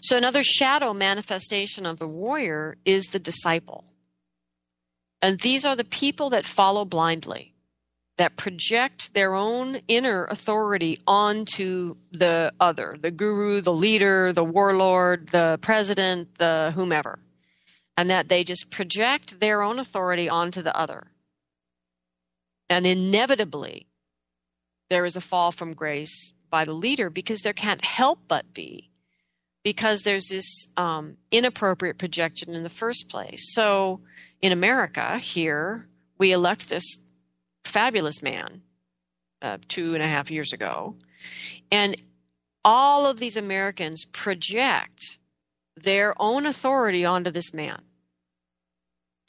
So, 0.00 0.16
another 0.16 0.44
shadow 0.44 0.94
manifestation 0.94 1.86
of 1.86 1.98
the 1.98 2.08
warrior 2.08 2.76
is 2.84 3.06
the 3.06 3.18
disciple. 3.18 3.86
And 5.20 5.40
these 5.40 5.64
are 5.64 5.74
the 5.74 5.84
people 5.84 6.30
that 6.30 6.46
follow 6.46 6.84
blindly 6.84 7.52
that 8.20 8.36
project 8.36 9.14
their 9.14 9.34
own 9.34 9.80
inner 9.88 10.26
authority 10.26 10.98
onto 11.06 11.96
the 12.12 12.52
other 12.60 12.98
the 13.00 13.10
guru, 13.10 13.62
the 13.62 13.72
leader, 13.72 14.30
the 14.30 14.44
warlord, 14.44 15.28
the 15.28 15.58
president, 15.62 16.36
the 16.36 16.70
whomever. 16.74 17.18
And 17.96 18.10
that 18.10 18.28
they 18.28 18.44
just 18.44 18.70
project 18.70 19.40
their 19.40 19.62
own 19.62 19.78
authority 19.78 20.28
onto 20.28 20.60
the 20.60 20.76
other. 20.76 21.12
And 22.68 22.86
inevitably, 22.86 23.86
there 24.90 25.06
is 25.06 25.16
a 25.16 25.22
fall 25.22 25.50
from 25.50 25.72
grace 25.72 26.34
by 26.50 26.66
the 26.66 26.74
leader 26.74 27.08
because 27.08 27.40
there 27.40 27.54
can't 27.54 27.82
help 27.82 28.18
but 28.28 28.52
be, 28.52 28.90
because 29.64 30.02
there's 30.02 30.28
this 30.28 30.66
um, 30.76 31.16
inappropriate 31.30 31.96
projection 31.96 32.54
in 32.54 32.64
the 32.64 32.70
first 32.70 33.08
place. 33.08 33.54
So 33.54 34.02
in 34.42 34.52
America, 34.52 35.18
here, 35.18 35.88
we 36.18 36.32
elect 36.32 36.68
this 36.68 36.98
fabulous 37.64 38.22
man 38.22 38.62
uh, 39.42 39.58
two 39.68 39.94
and 39.94 40.02
a 40.02 40.08
half 40.08 40.30
years 40.30 40.52
ago. 40.52 40.96
And 41.70 42.00
all 42.64 43.06
of 43.06 43.18
these 43.18 43.36
Americans 43.36 44.04
project 44.04 45.18
their 45.76 46.14
own 46.20 46.46
authority 46.46 47.04
onto 47.04 47.30
this 47.30 47.54
man. 47.54 47.82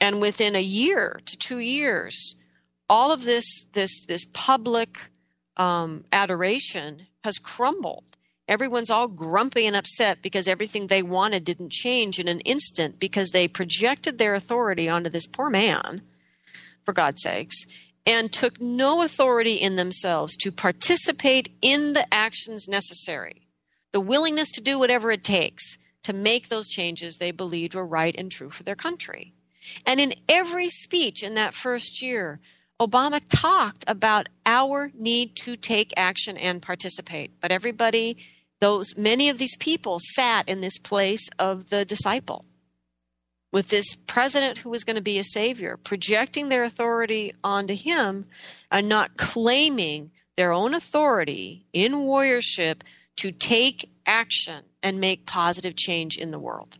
And 0.00 0.20
within 0.20 0.56
a 0.56 0.60
year 0.60 1.20
to 1.26 1.36
two 1.36 1.60
years, 1.60 2.36
all 2.88 3.12
of 3.12 3.24
this 3.24 3.66
this 3.72 4.04
this 4.06 4.26
public 4.32 4.98
um, 5.56 6.04
adoration 6.12 7.06
has 7.24 7.38
crumbled. 7.38 8.04
Everyone's 8.48 8.90
all 8.90 9.06
grumpy 9.06 9.66
and 9.66 9.76
upset 9.76 10.20
because 10.20 10.48
everything 10.48 10.88
they 10.88 11.02
wanted 11.02 11.44
didn't 11.44 11.70
change 11.70 12.18
in 12.18 12.26
an 12.26 12.40
instant 12.40 12.98
because 12.98 13.30
they 13.30 13.46
projected 13.46 14.18
their 14.18 14.34
authority 14.34 14.88
onto 14.88 15.08
this 15.08 15.26
poor 15.26 15.48
man, 15.48 16.02
for 16.84 16.92
God's 16.92 17.22
sakes, 17.22 17.64
and 18.04 18.32
took 18.32 18.60
no 18.60 19.02
authority 19.02 19.54
in 19.54 19.76
themselves 19.76 20.36
to 20.36 20.50
participate 20.50 21.50
in 21.62 21.92
the 21.92 22.12
actions 22.12 22.68
necessary, 22.68 23.46
the 23.92 24.00
willingness 24.00 24.50
to 24.52 24.60
do 24.60 24.78
whatever 24.78 25.10
it 25.10 25.24
takes 25.24 25.78
to 26.02 26.12
make 26.12 26.48
those 26.48 26.68
changes 26.68 27.16
they 27.16 27.30
believed 27.30 27.74
were 27.74 27.86
right 27.86 28.14
and 28.18 28.30
true 28.30 28.50
for 28.50 28.64
their 28.64 28.74
country. 28.74 29.32
And 29.86 30.00
in 30.00 30.14
every 30.28 30.68
speech 30.68 31.22
in 31.22 31.34
that 31.36 31.54
first 31.54 32.02
year, 32.02 32.40
Obama 32.80 33.20
talked 33.28 33.84
about 33.86 34.28
our 34.44 34.90
need 34.94 35.36
to 35.36 35.54
take 35.54 35.92
action 35.96 36.36
and 36.36 36.60
participate. 36.60 37.40
But 37.40 37.52
everybody, 37.52 38.16
those 38.60 38.96
many 38.96 39.28
of 39.28 39.38
these 39.38 39.56
people 39.56 39.98
sat 40.00 40.48
in 40.48 40.60
this 40.60 40.78
place 40.78 41.28
of 41.38 41.70
the 41.70 41.84
disciple 41.84 42.44
with 43.52 43.68
this 43.68 43.94
president 43.94 44.58
who 44.58 44.70
was 44.70 44.82
going 44.82 44.96
to 44.96 45.02
be 45.02 45.18
a 45.18 45.24
savior, 45.24 45.76
projecting 45.76 46.48
their 46.48 46.64
authority 46.64 47.34
onto 47.44 47.74
him 47.74 48.24
and 48.70 48.88
not 48.88 49.18
claiming 49.18 50.10
their 50.36 50.52
own 50.52 50.74
authority 50.74 51.66
in 51.72 51.92
warriorship 51.92 52.80
to 53.16 53.30
take 53.30 53.90
action 54.06 54.64
and 54.82 54.98
make 54.98 55.26
positive 55.26 55.76
change 55.76 56.16
in 56.16 56.30
the 56.30 56.38
world. 56.38 56.78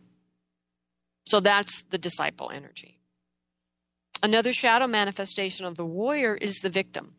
So 1.27 1.39
that's 1.39 1.83
the 1.83 1.99
disciple 1.99 2.51
energy. 2.53 2.99
Another 4.23 4.51
shadow 4.51 4.87
manifestation 4.87 5.65
of 5.65 5.75
the 5.75 5.85
warrior 5.85 6.35
is 6.35 6.59
the 6.59 6.69
victim. 6.69 7.15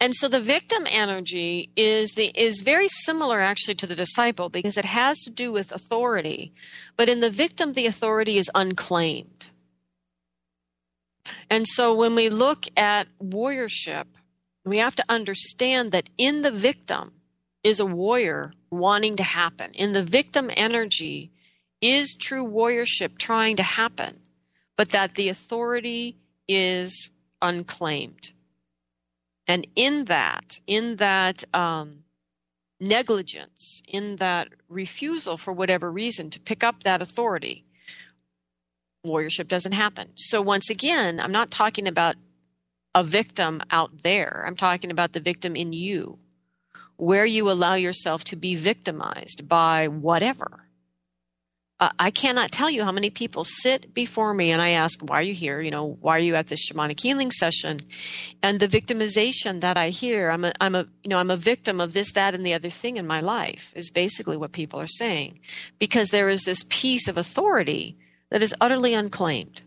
And 0.00 0.14
so 0.14 0.28
the 0.28 0.40
victim 0.40 0.86
energy 0.88 1.70
is 1.76 2.12
the 2.12 2.26
is 2.34 2.60
very 2.60 2.88
similar 2.88 3.40
actually 3.40 3.74
to 3.76 3.86
the 3.86 3.96
disciple 3.96 4.48
because 4.48 4.76
it 4.76 4.84
has 4.84 5.18
to 5.20 5.30
do 5.30 5.50
with 5.50 5.72
authority. 5.72 6.52
But 6.96 7.08
in 7.08 7.20
the 7.20 7.30
victim 7.30 7.72
the 7.72 7.86
authority 7.86 8.38
is 8.38 8.50
unclaimed. 8.54 9.50
And 11.50 11.66
so 11.66 11.94
when 11.94 12.14
we 12.14 12.28
look 12.28 12.64
at 12.76 13.08
warriorship, 13.20 14.06
we 14.64 14.78
have 14.78 14.96
to 14.96 15.04
understand 15.08 15.92
that 15.92 16.08
in 16.16 16.42
the 16.42 16.52
victim 16.52 17.12
is 17.64 17.80
a 17.80 17.86
warrior 17.86 18.52
wanting 18.70 19.16
to 19.16 19.22
happen. 19.22 19.72
In 19.72 19.92
the 19.92 20.02
victim 20.02 20.50
energy 20.56 21.32
is 21.80 22.14
true 22.14 22.46
warriorship 22.46 23.18
trying 23.18 23.56
to 23.56 23.62
happen, 23.62 24.20
but 24.76 24.90
that 24.90 25.14
the 25.14 25.28
authority 25.28 26.16
is 26.46 27.10
unclaimed. 27.42 28.32
And 29.48 29.66
in 29.74 30.04
that, 30.04 30.60
in 30.66 30.96
that 30.96 31.42
um, 31.54 32.04
negligence, 32.78 33.82
in 33.88 34.16
that 34.16 34.48
refusal 34.68 35.38
for 35.38 35.52
whatever 35.52 35.90
reason 35.90 36.28
to 36.30 36.38
pick 36.40 36.62
up 36.62 36.82
that 36.82 37.00
authority, 37.00 37.64
warriorship 39.04 39.48
doesn't 39.48 39.72
happen. 39.72 40.10
So 40.16 40.42
once 40.42 40.68
again, 40.68 41.18
I'm 41.18 41.32
not 41.32 41.50
talking 41.50 41.88
about 41.88 42.16
a 42.94 43.02
victim 43.02 43.62
out 43.70 44.02
there. 44.02 44.44
I'm 44.46 44.56
talking 44.56 44.90
about 44.90 45.12
the 45.12 45.20
victim 45.20 45.56
in 45.56 45.72
you, 45.72 46.18
where 46.96 47.24
you 47.24 47.50
allow 47.50 47.74
yourself 47.74 48.24
to 48.24 48.36
be 48.36 48.54
victimized 48.54 49.48
by 49.48 49.88
whatever 49.88 50.67
I 51.80 52.10
cannot 52.10 52.50
tell 52.50 52.68
you 52.68 52.82
how 52.82 52.90
many 52.90 53.08
people 53.08 53.44
sit 53.44 53.94
before 53.94 54.34
me 54.34 54.50
and 54.50 54.60
I 54.60 54.70
ask, 54.70 55.00
why 55.00 55.20
are 55.20 55.22
you 55.22 55.34
here? 55.34 55.60
You 55.60 55.70
know, 55.70 55.96
why 56.00 56.16
are 56.16 56.20
you 56.20 56.34
at 56.34 56.48
this 56.48 56.68
shamanic 56.68 57.00
healing 57.00 57.30
session? 57.30 57.80
And 58.42 58.58
the 58.58 58.66
victimization 58.66 59.60
that 59.60 59.76
I 59.76 59.90
hear, 59.90 60.30
I'm 60.30 60.44
a, 60.44 60.52
I'm 60.60 60.74
a, 60.74 60.88
you 61.04 61.10
know, 61.10 61.18
I'm 61.18 61.30
a 61.30 61.36
victim 61.36 61.80
of 61.80 61.92
this, 61.92 62.10
that, 62.12 62.34
and 62.34 62.44
the 62.44 62.54
other 62.54 62.68
thing 62.68 62.96
in 62.96 63.06
my 63.06 63.20
life 63.20 63.72
is 63.76 63.92
basically 63.92 64.36
what 64.36 64.50
people 64.50 64.80
are 64.80 64.88
saying 64.88 65.38
because 65.78 66.10
there 66.10 66.28
is 66.28 66.42
this 66.42 66.64
piece 66.68 67.06
of 67.06 67.16
authority 67.16 67.96
that 68.30 68.42
is 68.42 68.54
utterly 68.60 68.92
unclaimed. 68.92 69.62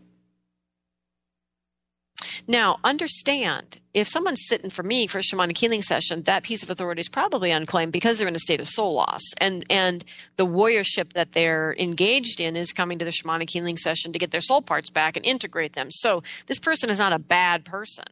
Now, 2.48 2.78
understand 2.82 3.78
if 3.94 4.08
someone's 4.08 4.46
sitting 4.46 4.70
for 4.70 4.82
me 4.82 5.06
for 5.06 5.18
a 5.18 5.22
shamanic 5.22 5.58
healing 5.58 5.82
session, 5.82 6.22
that 6.22 6.42
piece 6.42 6.62
of 6.62 6.70
authority 6.70 7.00
is 7.00 7.08
probably 7.08 7.50
unclaimed 7.50 7.92
because 7.92 8.18
they're 8.18 8.28
in 8.28 8.34
a 8.34 8.40
state 8.40 8.60
of 8.60 8.68
soul 8.68 8.94
loss. 8.94 9.22
And 9.38 9.64
and 9.70 10.04
the 10.36 10.46
warriorship 10.46 11.12
that 11.12 11.32
they're 11.32 11.74
engaged 11.78 12.40
in 12.40 12.56
is 12.56 12.72
coming 12.72 12.98
to 12.98 13.04
the 13.04 13.10
shamanic 13.10 13.50
healing 13.50 13.76
session 13.76 14.12
to 14.12 14.18
get 14.18 14.30
their 14.30 14.40
soul 14.40 14.62
parts 14.62 14.90
back 14.90 15.16
and 15.16 15.24
integrate 15.24 15.74
them. 15.74 15.90
So 15.90 16.22
this 16.46 16.58
person 16.58 16.90
is 16.90 16.98
not 16.98 17.12
a 17.12 17.18
bad 17.18 17.64
person. 17.64 18.06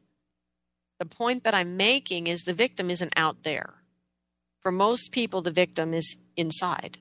The 0.99 1.07
point 1.07 1.45
that 1.45 1.55
I'm 1.55 1.76
making 1.76 2.26
is 2.26 2.43
the 2.43 2.53
victim 2.53 2.91
isn't 2.91 3.14
out 3.16 3.43
there. 3.43 3.74
For 4.61 4.70
most 4.70 5.12
people, 5.12 5.41
the 5.41 5.51
victim 5.51 5.95
is 5.95 6.16
inside. 6.37 6.99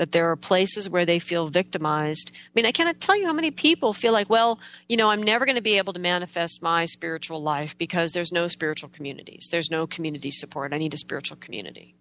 That 0.00 0.12
there 0.12 0.30
are 0.30 0.36
places 0.36 0.88
where 0.88 1.04
they 1.04 1.18
feel 1.18 1.48
victimized. 1.48 2.30
I 2.34 2.48
mean, 2.54 2.64
I 2.64 2.72
cannot 2.72 3.00
tell 3.00 3.18
you 3.18 3.26
how 3.26 3.34
many 3.34 3.50
people 3.50 3.92
feel 3.92 4.14
like, 4.14 4.30
well, 4.30 4.58
you 4.88 4.96
know, 4.96 5.10
I'm 5.10 5.22
never 5.22 5.44
going 5.44 5.56
to 5.56 5.60
be 5.60 5.76
able 5.76 5.92
to 5.92 6.00
manifest 6.00 6.62
my 6.62 6.86
spiritual 6.86 7.42
life 7.42 7.76
because 7.76 8.12
there's 8.12 8.32
no 8.32 8.48
spiritual 8.48 8.88
communities. 8.88 9.48
There's 9.50 9.70
no 9.70 9.86
community 9.86 10.30
support. 10.30 10.72
I 10.72 10.78
need 10.78 10.94
a 10.94 10.96
spiritual 10.96 11.36
community. 11.36 11.96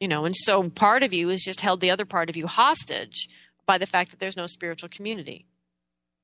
You 0.00 0.08
know, 0.08 0.24
and 0.24 0.34
so 0.34 0.70
part 0.70 1.02
of 1.02 1.12
you 1.12 1.28
is 1.28 1.44
just 1.44 1.60
held 1.60 1.82
the 1.82 1.90
other 1.90 2.06
part 2.06 2.30
of 2.30 2.38
you 2.38 2.46
hostage 2.46 3.28
by 3.66 3.76
the 3.76 3.84
fact 3.84 4.10
that 4.10 4.18
there's 4.18 4.38
no 4.38 4.46
spiritual 4.46 4.88
community. 4.88 5.44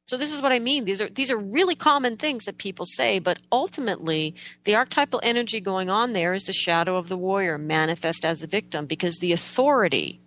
So 0.07 0.17
this 0.17 0.33
is 0.33 0.41
what 0.41 0.53
I 0.53 0.61
mean. 0.61 0.85
These 0.85 1.01
are 1.01 1.09
these 1.09 1.33
are 1.33 1.39
really 1.39 1.75
common 1.75 2.17
things 2.17 2.45
that 2.45 2.59
people 2.59 2.87
say, 2.87 3.19
but 3.19 3.41
ultimately 3.51 4.37
the 4.65 4.77
archetypal 4.77 5.21
energy 5.23 5.61
going 5.61 5.91
on 5.91 6.13
there 6.13 6.33
is 6.33 6.45
the 6.45 6.53
shadow 6.53 6.97
of 6.97 7.09
the 7.09 7.17
warrior 7.17 7.59
manifest 7.59 8.25
as 8.25 8.41
the 8.41 8.47
victim 8.47 8.87
because 8.87 9.17
the 9.17 9.33
authority 9.33 10.21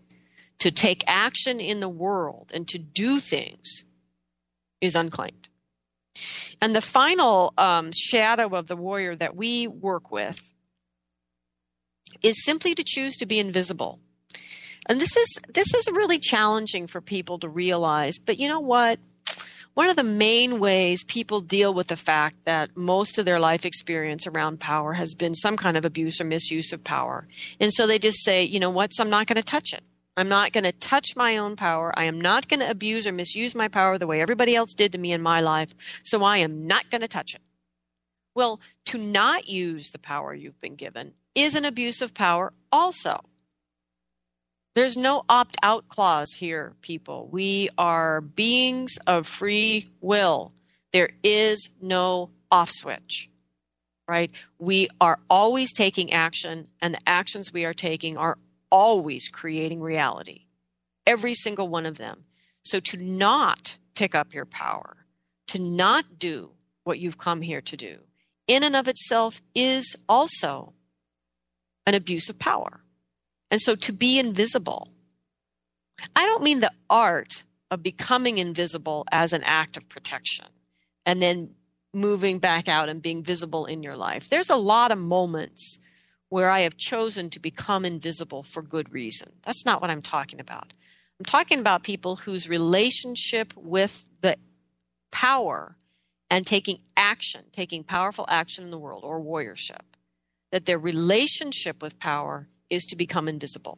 to 0.60 0.70
take 0.70 1.06
action 1.08 1.62
in 1.62 1.80
the 1.80 1.90
world 1.90 2.52
and 2.54 2.68
to 2.68 2.78
do 2.78 3.22
things 3.22 3.86
is 4.82 4.96
unclaimed. 4.96 5.48
And 6.62 6.76
the 6.76 6.82
final 6.82 7.54
um, 7.58 7.92
shadow 7.94 8.56
of 8.56 8.68
the 8.68 8.76
warrior 8.76 9.16
that 9.16 9.38
we 9.38 9.68
work 9.68 10.12
with 10.12 10.42
is 12.22 12.44
simply 12.44 12.76
to 12.76 12.84
choose 12.86 13.16
to 13.18 13.26
be 13.26 13.40
invisible. 13.40 14.00
And 14.88 15.00
this 15.00 15.16
is 15.16 15.40
this 15.48 15.74
is 15.74 15.88
really 15.88 16.20
challenging 16.20 16.88
for 16.88 17.00
people 17.00 17.40
to 17.40 17.48
realize. 17.48 18.20
But 18.20 18.40
you 18.40 18.50
know 18.50 18.60
what? 18.60 19.00
One 19.80 19.90
of 19.90 19.96
the 19.96 20.04
main 20.04 20.60
ways 20.60 21.06
people 21.06 21.40
deal 21.40 21.74
with 21.74 21.88
the 21.88 21.96
fact 21.96 22.44
that 22.44 22.76
most 22.76 23.18
of 23.18 23.24
their 23.24 23.40
life 23.40 23.66
experience 23.66 24.28
around 24.28 24.60
power 24.60 24.92
has 24.92 25.16
been 25.16 25.34
some 25.34 25.56
kind 25.56 25.78
of 25.78 25.86
abuse 25.86 26.20
or 26.20 26.26
misuse 26.26 26.74
of 26.74 26.84
power. 26.84 27.26
And 27.62 27.74
so 27.74 27.88
they 27.88 27.98
just 27.98 28.26
say, 28.26 28.44
you 28.44 28.60
know 28.60 28.72
what, 28.72 28.94
so 28.94 29.02
I'm 29.02 29.10
not 29.10 29.26
going 29.28 29.38
to 29.38 29.42
touch 29.42 29.72
it. 29.72 29.82
I'm 30.18 30.28
not 30.28 30.52
going 30.52 30.66
to 30.66 30.74
touch 30.74 31.16
my 31.16 31.38
own 31.38 31.56
power. 31.56 31.98
I 31.98 32.04
am 32.04 32.20
not 32.20 32.50
going 32.50 32.60
to 32.60 32.70
abuse 32.70 33.08
or 33.08 33.14
misuse 33.14 33.56
my 33.56 33.70
power 33.70 33.98
the 33.98 34.06
way 34.06 34.20
everybody 34.20 34.54
else 34.54 34.74
did 34.74 34.92
to 34.92 34.98
me 34.98 35.14
in 35.14 35.22
my 35.22 35.40
life. 35.40 35.74
So 36.04 36.26
I 36.26 36.40
am 36.40 36.68
not 36.68 36.92
going 36.92 37.00
to 37.00 37.08
touch 37.08 37.34
it. 37.34 37.42
Well, 38.36 38.60
to 38.88 38.98
not 38.98 39.48
use 39.48 39.92
the 39.92 39.98
power 39.98 40.34
you've 40.34 40.60
been 40.60 40.76
given 40.76 41.14
is 41.36 41.56
an 41.56 41.64
abuse 41.64 42.02
of 42.02 42.14
power 42.14 42.52
also. 42.70 43.22
There's 44.80 44.96
no 44.96 45.26
opt 45.28 45.58
out 45.62 45.90
clause 45.90 46.32
here, 46.32 46.74
people. 46.80 47.28
We 47.30 47.68
are 47.78 48.22
beings 48.22 48.98
of 49.06 49.28
free 49.28 49.90
will. 50.00 50.54
There 50.94 51.10
is 51.22 51.68
no 51.82 52.30
off 52.50 52.72
switch, 52.72 53.30
right? 54.08 54.32
We 54.58 54.88
are 55.02 55.20
always 55.30 55.74
taking 55.74 56.14
action, 56.14 56.70
and 56.82 56.94
the 56.94 57.02
actions 57.06 57.52
we 57.52 57.66
are 57.66 57.74
taking 57.74 58.16
are 58.16 58.38
always 58.72 59.28
creating 59.28 59.82
reality. 59.82 60.46
Every 61.06 61.34
single 61.34 61.68
one 61.68 61.86
of 61.86 61.98
them. 61.98 62.24
So 62.64 62.80
to 62.80 62.96
not 62.96 63.76
pick 63.96 64.16
up 64.16 64.34
your 64.34 64.46
power, 64.46 64.96
to 65.48 65.60
not 65.60 66.20
do 66.20 66.52
what 66.86 67.00
you've 67.00 67.18
come 67.18 67.42
here 67.42 67.60
to 67.60 67.76
do, 67.76 67.98
in 68.48 68.64
and 68.64 68.78
of 68.78 68.88
itself 68.88 69.42
is 69.54 69.98
also 70.08 70.72
an 71.86 71.96
abuse 71.96 72.30
of 72.30 72.40
power. 72.40 72.80
And 73.52 73.62
so 73.62 73.76
to 73.76 73.92
be 73.92 74.20
invisible, 74.20 74.90
I 76.16 76.26
don't 76.26 76.44
mean 76.44 76.60
the 76.60 76.72
art 76.90 77.44
of 77.72 77.84
becoming 77.84 78.38
invisible 78.38 79.06
as 79.12 79.34
an 79.34 79.44
act 79.44 79.78
of 79.78 79.90
protection 79.90 80.46
and 81.06 81.22
then 81.22 81.56
moving 81.94 82.40
back 82.40 82.68
out 82.68 82.90
and 82.90 83.02
being 83.02 83.24
visible 83.24 83.66
in 83.66 83.84
your 83.84 83.96
life. 83.96 84.30
There's 84.30 84.50
a 84.50 84.56
lot 84.56 84.92
of 84.92 85.00
moments 85.00 85.80
where 86.30 86.50
I 86.50 86.62
have 86.62 86.78
chosen 86.78 87.30
to 87.32 87.40
become 87.40 87.86
invisible 87.86 88.44
for 88.44 88.62
good 88.62 88.94
reason. 88.94 89.32
That's 89.44 89.66
not 89.66 89.82
what 89.82 89.90
I'm 89.90 90.04
talking 90.04 90.40
about. 90.40 90.72
I'm 91.20 91.26
talking 91.26 91.60
about 91.60 91.84
people 91.84 92.18
whose 92.18 92.48
relationship 92.48 93.54
with 93.58 94.06
the 94.22 94.38
power 95.12 95.76
and 96.30 96.46
taking 96.46 96.80
action, 96.96 97.46
taking 97.52 97.84
powerful 97.84 98.26
action 98.30 98.64
in 98.64 98.72
the 98.72 98.78
world 98.78 99.04
or 99.04 99.20
warriorship, 99.20 99.82
that 100.52 100.66
their 100.66 100.78
relationship 100.78 101.82
with 101.82 102.00
power 102.00 102.48
is 102.70 102.86
to 102.86 102.96
become 102.96 103.28
invisible, 103.28 103.78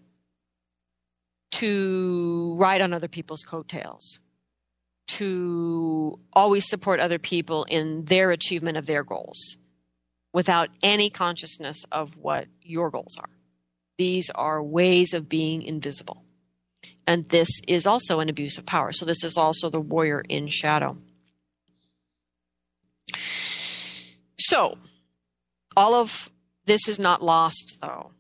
to 1.52 2.56
ride 2.60 2.82
on 2.82 2.94
other 2.94 3.08
people's 3.08 3.44
coattails, 3.44 4.20
to 5.08 6.20
always 6.34 6.68
support 6.68 7.00
other 7.00 7.20
people 7.20 7.66
in 7.66 8.06
their 8.06 8.32
achievement 8.32 8.78
of 8.78 8.86
their 8.86 9.04
goals 9.04 9.58
without 10.34 10.70
any 10.82 11.10
consciousness 11.10 11.84
of 11.92 12.16
what 12.16 12.48
your 12.62 12.90
goals 12.90 13.18
are. 13.18 13.30
These 13.98 14.30
are 14.32 14.64
ways 14.64 15.14
of 15.14 15.28
being 15.28 15.62
invisible. 15.62 16.24
And 17.06 17.28
this 17.30 17.50
is 17.68 17.86
also 17.86 18.20
an 18.20 18.30
abuse 18.30 18.58
of 18.58 18.66
power. 18.66 18.92
So, 18.92 19.06
this 19.06 19.24
is 19.24 19.38
also 19.38 19.70
the 19.70 19.82
warrior 19.82 20.24
in 20.28 20.48
shadow. 20.48 20.98
So, 24.40 24.78
all 25.76 25.94
of 25.94 26.32
this 26.66 26.88
is 26.88 27.00
not 27.00 27.22
lost, 27.22 27.78
though 27.82 28.12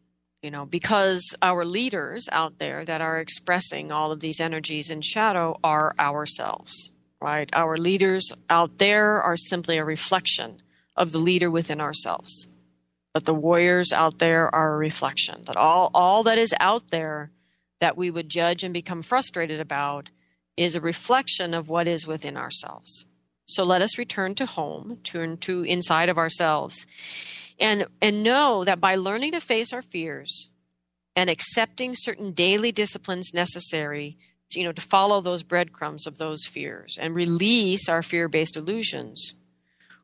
you 0.42 0.50
know, 0.50 0.66
because 0.66 1.36
our 1.42 1.64
leaders 1.64 2.28
out 2.32 2.58
there 2.58 2.84
that 2.86 3.02
are 3.02 3.20
expressing 3.20 3.92
all 3.92 4.12
of 4.12 4.20
these 4.20 4.40
energies 4.40 4.90
in 4.90 5.02
shadow 5.02 5.60
are 5.64 5.94
ourselves, 6.00 6.92
right? 7.22 7.50
Our 7.54 7.78
leaders 7.78 8.32
out 8.50 8.80
there 8.80 9.22
are 9.22 9.38
simply 9.38 9.78
a 9.78 9.86
reflection 9.86 10.62
of 10.96 11.12
the 11.12 11.20
leader 11.20 11.52
within 11.52 11.80
ourselves. 11.80 12.48
But 13.14 13.26
the 13.26 13.36
warriors 13.36 13.92
out 13.92 14.20
there 14.20 14.54
are 14.54 14.74
a 14.74 14.78
reflection. 14.78 15.44
That 15.46 15.58
all, 15.58 15.92
all 15.94 16.24
that 16.24 16.38
is 16.38 16.54
out 16.60 16.90
there 16.90 17.32
that 17.80 17.98
we 17.98 18.10
would 18.10 18.30
judge 18.30 18.64
and 18.64 18.74
become 18.74 19.02
frustrated 19.02 19.60
about 19.60 20.10
is 20.58 20.76
a 20.76 20.82
reflection 20.82 21.54
of 21.54 21.70
what 21.70 21.88
is 21.88 22.08
within 22.08 22.38
ourselves. 22.38 23.06
So 23.46 23.64
let 23.64 23.82
us 23.82 23.98
return 23.98 24.34
to 24.36 24.46
home, 24.46 25.00
turn 25.04 25.38
to 25.38 25.64
inside 25.64 26.10
of 26.10 26.18
ourselves 26.18 26.86
and 27.62 27.86
and 28.02 28.24
know 28.24 28.64
that 28.66 28.82
by 28.82 28.96
learning 28.96 29.32
to 29.34 29.40
face 29.40 29.72
our 29.72 29.82
fears 29.82 30.50
and 31.16 31.30
accepting 31.30 31.96
certain 31.96 32.32
daily 32.32 32.72
disciplines 32.72 33.34
necessary 33.34 34.18
to, 34.50 34.60
you 34.60 34.66
know 34.66 34.72
to 34.72 34.82
follow 34.82 35.22
those 35.22 35.44
breadcrumbs 35.44 36.08
of 36.08 36.18
those 36.18 36.46
fears 36.46 36.98
and 37.00 37.16
release 37.16 37.88
our 37.88 38.02
fear-based 38.02 38.58
illusions 38.58 39.36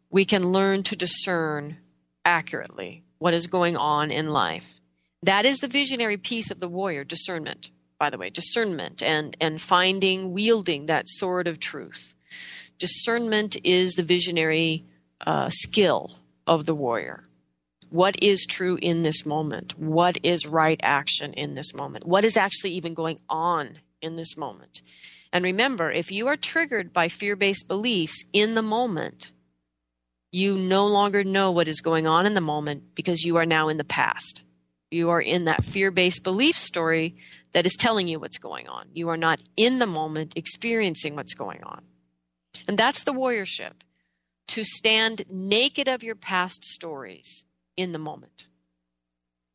we 0.10 0.26
can 0.26 0.48
learn 0.48 0.84
to 0.84 0.96
discern 0.96 1.78
accurately 2.24 3.04
what 3.18 3.34
is 3.34 3.48
going 3.48 3.76
on 3.76 4.12
in 4.12 4.30
life. 4.30 4.80
That 5.24 5.46
is 5.46 5.60
the 5.60 5.68
visionary 5.68 6.18
piece 6.18 6.52
of 6.52 6.60
the 6.60 6.68
warrior 6.68 7.04
discernment 7.04 7.72
by 8.00 8.10
the 8.10 8.18
way 8.18 8.30
discernment 8.30 9.02
and 9.02 9.36
and 9.42 9.60
finding 9.60 10.32
wielding 10.32 10.86
that 10.86 11.08
sword 11.08 11.48
of 11.48 11.60
truth. 11.60 12.14
Discernment 12.78 13.58
is 13.64 13.96
the 13.96 14.04
visionary 14.04 14.86
uh, 15.26 15.50
skill 15.50 16.12
of 16.46 16.68
the 16.68 16.76
warrior 16.76 17.24
what 17.90 18.22
is 18.22 18.46
true 18.46 18.78
in 18.82 19.04
this 19.04 19.26
moment? 19.26 19.78
What 19.78 20.18
is 20.24 20.46
right 20.46 20.80
action 20.84 21.34
in 21.34 21.54
this 21.54 21.74
moment? 21.74 22.06
What 22.06 22.26
is 22.26 22.38
actually 22.38 22.72
even 22.72 22.94
going 22.94 23.20
on 23.30 23.80
in 24.02 24.16
this 24.16 24.36
moment? 24.38 24.82
And 25.32 25.44
remember, 25.44 25.92
if 25.92 26.12
you 26.12 26.28
are 26.28 26.38
triggered 26.38 26.94
by 26.94 27.08
fear 27.08 27.36
based 27.36 27.68
beliefs 27.68 28.24
in 28.34 28.56
the 28.56 28.62
moment, 28.62 29.32
you 30.32 30.56
no 30.56 30.88
longer 30.88 31.24
know 31.24 31.52
what 31.52 31.68
is 31.68 31.82
going 31.82 32.08
on 32.08 32.26
in 32.26 32.34
the 32.34 32.42
moment 32.42 32.96
because 32.96 33.24
you 33.24 33.38
are 33.38 33.46
now 33.46 33.70
in 33.70 33.78
the 33.78 33.84
past. 33.84 34.42
You 34.92 35.10
are 35.10 35.22
in 35.22 35.46
that 35.46 35.64
fear 35.64 35.92
based 35.92 36.24
belief 36.24 36.58
story 36.58 37.16
that 37.54 37.66
is 37.66 37.76
telling 37.76 38.08
you 38.08 38.20
what's 38.20 38.38
going 38.38 38.68
on. 38.68 38.88
You 38.94 39.10
are 39.10 39.18
not 39.18 39.42
in 39.56 39.80
the 39.80 39.86
moment 39.86 40.36
experiencing 40.36 41.16
what's 41.16 41.34
going 41.34 41.64
on. 41.64 41.84
And 42.68 42.78
that's 42.78 43.04
the 43.04 43.14
warriorship 43.14 43.74
to 44.50 44.64
stand 44.64 45.24
naked 45.30 45.88
of 45.88 46.04
your 46.04 46.16
past 46.16 46.64
stories 46.64 47.46
in 47.78 47.94
the 47.94 48.00
moment. 48.00 48.48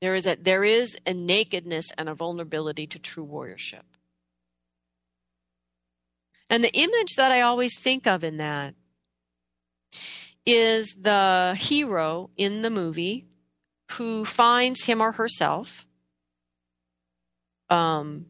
There 0.00 0.14
is 0.14 0.26
a, 0.26 0.36
there 0.36 0.64
is 0.64 0.96
a 1.06 1.12
nakedness 1.12 1.92
and 1.98 2.08
a 2.08 2.14
vulnerability 2.14 2.86
to 2.88 2.98
true 2.98 3.26
warriorship. 3.26 3.82
And 6.48 6.64
the 6.64 6.72
image 6.72 7.16
that 7.16 7.32
I 7.32 7.42
always 7.42 7.78
think 7.78 8.06
of 8.06 8.24
in 8.24 8.38
that 8.38 8.74
is 10.44 10.94
the 11.00 11.56
hero 11.58 12.30
in 12.36 12.62
the 12.62 12.70
movie 12.70 13.26
who 13.92 14.24
finds 14.24 14.84
him 14.84 15.00
or 15.00 15.12
herself 15.12 15.86
um, 17.70 18.26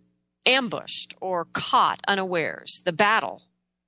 ambushed 0.47 1.15
or 1.21 1.47
caught 1.53 2.01
unawares. 2.07 2.81
The 2.85 2.93
battle 2.93 3.43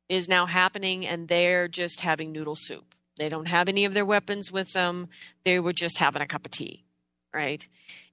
is 0.08 0.28
now 0.28 0.46
happening 0.46 1.06
and 1.06 1.28
they're 1.28 1.68
just 1.68 2.00
having 2.00 2.32
noodle 2.32 2.56
soup. 2.56 2.93
They 3.16 3.28
don't 3.28 3.46
have 3.46 3.68
any 3.68 3.84
of 3.84 3.94
their 3.94 4.04
weapons 4.04 4.50
with 4.50 4.72
them. 4.72 5.08
They 5.44 5.60
were 5.60 5.72
just 5.72 5.98
having 5.98 6.22
a 6.22 6.26
cup 6.26 6.46
of 6.46 6.52
tea, 6.52 6.84
right? 7.32 7.66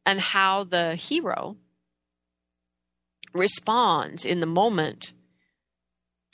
And 0.05 0.19
how 0.19 0.63
the 0.63 0.95
hero 0.95 1.57
responds 3.33 4.25
in 4.25 4.39
the 4.39 4.45
moment 4.45 5.13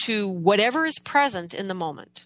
to 0.03 0.27
whatever 0.27 0.85
is 0.85 0.99
present 0.99 1.53
in 1.53 1.67
the 1.67 1.73
moment. 1.73 2.25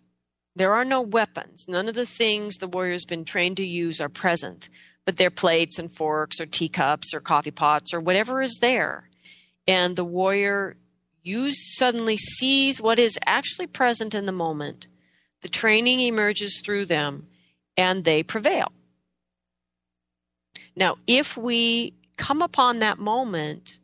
There 0.55 0.73
are 0.73 0.85
no 0.85 1.01
weapons. 1.01 1.65
None 1.67 1.87
of 1.87 1.95
the 1.95 2.05
things 2.05 2.55
the 2.55 2.67
warrior's 2.67 3.05
been 3.05 3.23
trained 3.23 3.57
to 3.57 3.65
use 3.65 4.01
are 4.01 4.09
present, 4.09 4.69
but 5.05 5.17
they're 5.17 5.29
plates 5.29 5.79
and 5.79 5.95
forks 5.95 6.41
or 6.41 6.45
teacups 6.45 7.13
or 7.13 7.21
coffee 7.21 7.51
pots 7.51 7.93
or 7.93 7.99
whatever 7.99 8.41
is 8.41 8.57
there. 8.61 9.09
and 9.67 9.95
the 9.95 10.03
warrior 10.03 10.75
you 11.23 11.51
suddenly 11.53 12.17
sees 12.17 12.81
what 12.81 12.97
is 12.97 13.17
actually 13.27 13.67
present 13.67 14.15
in 14.15 14.25
the 14.25 14.31
moment. 14.31 14.87
The 15.41 15.49
training 15.49 15.99
emerges 16.01 16.61
through 16.61 16.85
them 16.85 17.27
and 17.77 18.03
they 18.03 18.23
prevail. 18.23 18.71
Now, 20.75 20.97
if 21.07 21.35
we 21.35 21.93
come 22.17 22.41
upon 22.41 22.79
that 22.79 22.99
moment 22.99 23.79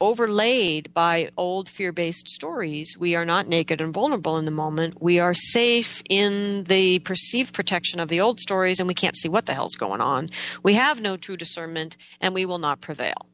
overlaid 0.00 0.92
by 0.94 1.30
old 1.36 1.68
fear 1.68 1.92
based 1.92 2.28
stories, 2.28 2.96
we 2.98 3.14
are 3.14 3.24
not 3.24 3.48
naked 3.48 3.80
and 3.80 3.92
vulnerable 3.92 4.36
in 4.36 4.44
the 4.44 4.50
moment. 4.50 5.02
We 5.02 5.18
are 5.18 5.34
safe 5.34 6.02
in 6.08 6.64
the 6.64 7.00
perceived 7.00 7.54
protection 7.54 7.98
of 8.00 8.08
the 8.08 8.20
old 8.20 8.40
stories 8.40 8.78
and 8.78 8.86
we 8.86 8.94
can't 8.94 9.16
see 9.16 9.28
what 9.28 9.46
the 9.46 9.54
hell's 9.54 9.74
going 9.74 10.00
on. 10.00 10.28
We 10.62 10.74
have 10.74 11.00
no 11.00 11.16
true 11.16 11.36
discernment 11.36 11.96
and 12.20 12.34
we 12.34 12.46
will 12.46 12.58
not 12.58 12.80
prevail. 12.80 13.26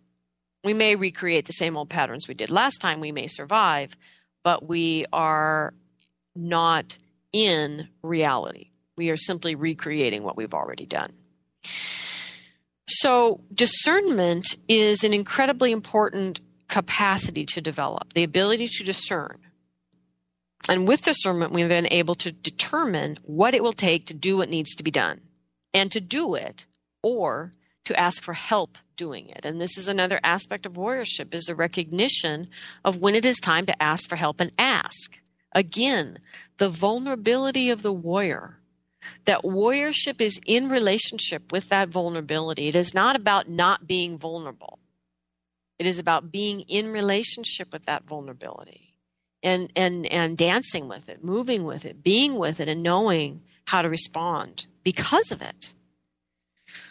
We 0.63 0.73
may 0.73 0.97
recreate 0.97 1.47
the 1.47 1.53
same 1.53 1.77
old 1.77 1.91
patterns 1.91 2.27
we 2.27 2.35
did 2.35 2.51
last 2.51 2.79
time, 2.79 3.01
we 3.01 3.13
may 3.13 3.27
survive, 3.27 3.97
but 4.43 4.67
we 4.67 5.05
are 5.13 5.75
not 6.35 6.97
in 7.35 7.89
reality. 8.03 8.71
We 8.97 9.11
are 9.11 9.17
simply 9.17 9.57
recreating 9.57 10.23
what 10.23 10.37
we've 10.37 10.55
already 10.55 10.87
done. 10.87 11.13
So, 12.87 13.41
discernment 13.53 14.57
is 14.69 15.03
an 15.03 15.13
incredibly 15.13 15.73
important 15.73 16.41
capacity 16.69 17.45
to 17.45 17.61
develop, 17.61 18.13
the 18.15 18.23
ability 18.23 18.69
to 18.69 18.85
discern. 18.85 19.39
And 20.69 20.87
with 20.89 21.03
discernment, 21.03 21.53
we're 21.53 21.69
then 21.69 21.89
able 21.91 22.15
to 22.17 22.33
determine 22.33 23.17
what 23.25 23.55
it 23.55 23.63
will 23.63 23.73
take 23.73 24.07
to 24.07 24.15
do 24.15 24.37
what 24.37 24.49
needs 24.49 24.75
to 24.77 24.83
be 24.83 24.91
done 24.91 25.21
and 25.75 25.91
to 25.93 26.01
do 26.01 26.35
it 26.35 26.67
or 27.03 27.51
to 27.85 27.99
ask 27.99 28.23
for 28.23 28.33
help 28.33 28.79
doing 28.97 29.29
it. 29.29 29.45
And 29.45 29.61
this 29.61 29.77
is 29.77 29.89
another 29.89 30.21
aspect 30.23 30.65
of 30.65 30.75
warriorship 30.75 31.35
is 31.35 31.45
the 31.45 31.55
recognition 31.55 32.47
of 32.85 32.99
when 32.99 33.15
it 33.15 33.25
is 33.25 33.39
time 33.39 33.67
to 33.67 33.83
ask 33.83 34.09
for 34.09 34.17
help 34.17 34.41
and 34.41 34.53
ask. 34.57 35.21
Again, 35.55 36.19
the 36.59 36.69
vulnerability 36.69 37.71
of 37.71 37.83
the 37.83 37.93
warrior. 37.93 38.59
That 39.27 39.43
warriorship 39.43 40.21
is 40.21 40.41
in 40.47 40.69
relationship 40.69 41.53
with 41.53 41.69
that 41.69 41.91
vulnerability. 41.91 42.69
It 42.69 42.77
is 42.77 42.95
not 42.95 43.17
about 43.17 43.49
not 43.49 43.87
being 43.87 44.19
vulnerable. 44.19 44.79
It 45.79 45.87
is 45.87 45.99
about 45.99 46.33
being 46.33 46.61
in 46.63 46.91
relationship 46.91 47.73
with 47.73 47.85
that 47.85 48.05
vulnerability 48.05 48.95
and, 49.43 49.71
and, 49.77 50.07
and 50.07 50.39
dancing 50.39 50.89
with 50.89 51.09
it, 51.09 51.23
moving 51.23 51.65
with 51.65 51.85
it, 51.85 52.03
being 52.03 52.37
with 52.37 52.61
it, 52.61 52.69
and 52.69 52.83
knowing 52.83 53.43
how 53.67 53.83
to 53.83 53.89
respond 53.89 54.67
because 54.83 55.31
of 55.31 55.43
it. 55.43 55.75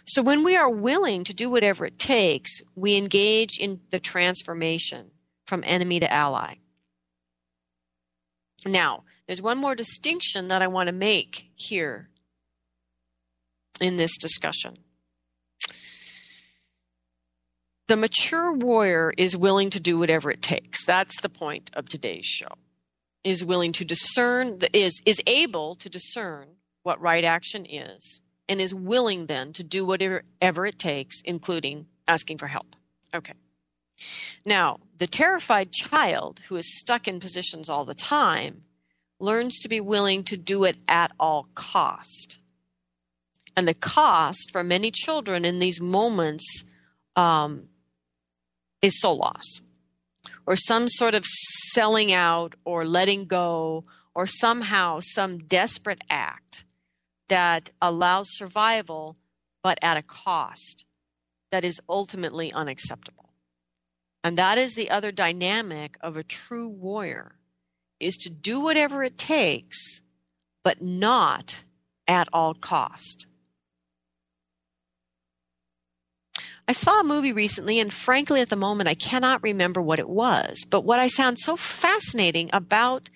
So 0.05 0.21
when 0.21 0.43
we 0.43 0.55
are 0.55 0.69
willing 0.69 1.23
to 1.23 1.33
do 1.33 1.49
whatever 1.49 1.85
it 1.85 1.97
takes, 1.97 2.61
we 2.75 2.97
engage 2.97 3.57
in 3.59 3.79
the 3.89 3.99
transformation 3.99 5.11
from 5.45 5.63
enemy 5.65 5.99
to 5.99 6.11
ally. 6.11 6.55
Now, 8.65 9.03
there's 9.27 9.41
one 9.41 9.57
more 9.57 9.75
distinction 9.75 10.47
that 10.49 10.61
I 10.61 10.67
want 10.67 10.87
to 10.87 10.93
make 10.93 11.49
here 11.55 12.09
in 13.79 13.97
this 13.97 14.17
discussion. 14.17 14.77
The 17.87 17.95
mature 17.97 18.53
warrior 18.53 19.13
is 19.17 19.35
willing 19.35 19.69
to 19.71 19.79
do 19.79 19.99
whatever 19.99 20.31
it 20.31 20.41
takes. 20.41 20.85
That's 20.85 21.19
the 21.21 21.29
point 21.29 21.69
of 21.73 21.89
today's 21.89 22.25
show. 22.25 22.47
Is 23.23 23.43
willing 23.43 23.71
to 23.73 23.85
discern, 23.85 24.59
is, 24.73 25.01
is 25.05 25.21
able 25.27 25.75
to 25.75 25.89
discern 25.89 26.47
what 26.83 26.99
right 27.01 27.23
action 27.23 27.65
is 27.65 28.21
and 28.49 28.59
is 28.59 28.73
willing 28.73 29.27
then 29.27 29.53
to 29.53 29.63
do 29.63 29.85
whatever 29.85 30.65
it 30.65 30.79
takes, 30.79 31.21
including 31.23 31.87
asking 32.07 32.37
for 32.37 32.47
help. 32.47 32.75
Okay. 33.13 33.33
Now, 34.45 34.79
the 34.97 35.07
terrified 35.07 35.71
child 35.71 36.41
who 36.47 36.55
is 36.55 36.79
stuck 36.79 37.07
in 37.07 37.19
positions 37.19 37.69
all 37.69 37.85
the 37.85 37.93
time 37.93 38.63
learns 39.19 39.59
to 39.59 39.69
be 39.69 39.79
willing 39.79 40.23
to 40.25 40.37
do 40.37 40.63
it 40.63 40.77
at 40.87 41.11
all 41.19 41.47
cost. 41.55 42.39
And 43.55 43.67
the 43.67 43.73
cost 43.73 44.49
for 44.51 44.63
many 44.63 44.91
children 44.91 45.45
in 45.45 45.59
these 45.59 45.79
moments 45.79 46.63
um, 47.15 47.69
is 48.81 48.99
soul 48.99 49.17
loss 49.17 49.61
or 50.45 50.55
some 50.55 50.89
sort 50.89 51.15
of 51.15 51.25
selling 51.25 52.11
out 52.11 52.55
or 52.65 52.85
letting 52.85 53.25
go 53.25 53.85
or 54.15 54.27
somehow 54.27 54.99
some 55.01 55.37
desperate 55.37 56.01
act 56.09 56.65
that 57.29 57.71
allows 57.81 58.27
survival, 58.31 59.17
but 59.63 59.79
at 59.81 59.97
a 59.97 60.01
cost 60.01 60.85
that 61.51 61.63
is 61.63 61.79
ultimately 61.87 62.51
unacceptable. 62.51 63.22
And 64.23 64.37
that 64.37 64.57
is 64.57 64.75
the 64.75 64.89
other 64.89 65.11
dynamic 65.11 65.97
of 66.01 66.15
a 66.15 66.23
true 66.23 66.69
warrior 66.69 67.35
is 67.99 68.15
to 68.17 68.29
do 68.29 68.59
whatever 68.59 69.03
it 69.03 69.17
takes, 69.17 70.01
but 70.63 70.81
not 70.81 71.63
at 72.07 72.27
all 72.31 72.53
cost. 72.53 73.27
I 76.65 76.71
saw 76.71 77.01
a 77.01 77.03
movie 77.03 77.33
recently, 77.33 77.79
and 77.79 77.93
frankly, 77.93 78.39
at 78.39 78.49
the 78.49 78.55
moment, 78.55 78.87
I 78.87 78.93
cannot 78.93 79.43
remember 79.43 79.81
what 79.81 79.99
it 79.99 80.07
was. 80.07 80.65
But 80.69 80.85
what 80.85 80.99
I 80.99 81.09
found 81.09 81.37
so 81.39 81.57
fascinating 81.57 82.49
about 82.53 83.09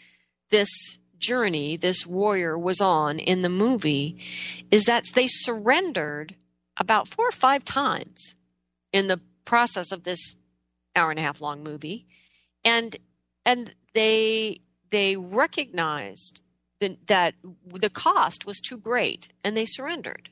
this 0.49 0.69
journey 1.17 1.75
this 1.77 2.05
warrior 2.05 2.57
was 2.57 2.79
on 2.79 3.19
in 3.19 3.41
the 3.41 3.49
movie 3.49 4.17
is 4.69 4.85
that 4.85 5.03
they 5.15 5.25
surrendered 5.27 6.35
about 6.77 7.07
four 7.07 7.27
or 7.27 7.31
five 7.31 7.65
times 7.65 8.35
in 8.93 9.07
the 9.07 9.19
process 9.43 9.91
of 9.91 10.03
this 10.03 10.35
hour 10.97 11.09
and 11.09 11.19
a 11.19 11.23
half 11.23 11.41
long 11.41 11.63
movie 11.63 12.05
and 12.63 12.97
and 13.45 13.73
they 13.93 14.59
they 14.89 15.15
recognized 15.15 16.41
the, 16.79 16.97
that 17.07 17.33
the 17.73 17.89
cost 17.89 18.45
was 18.45 18.59
too 18.59 18.77
great 18.77 19.29
and 19.43 19.55
they 19.55 19.65
surrendered 19.65 20.29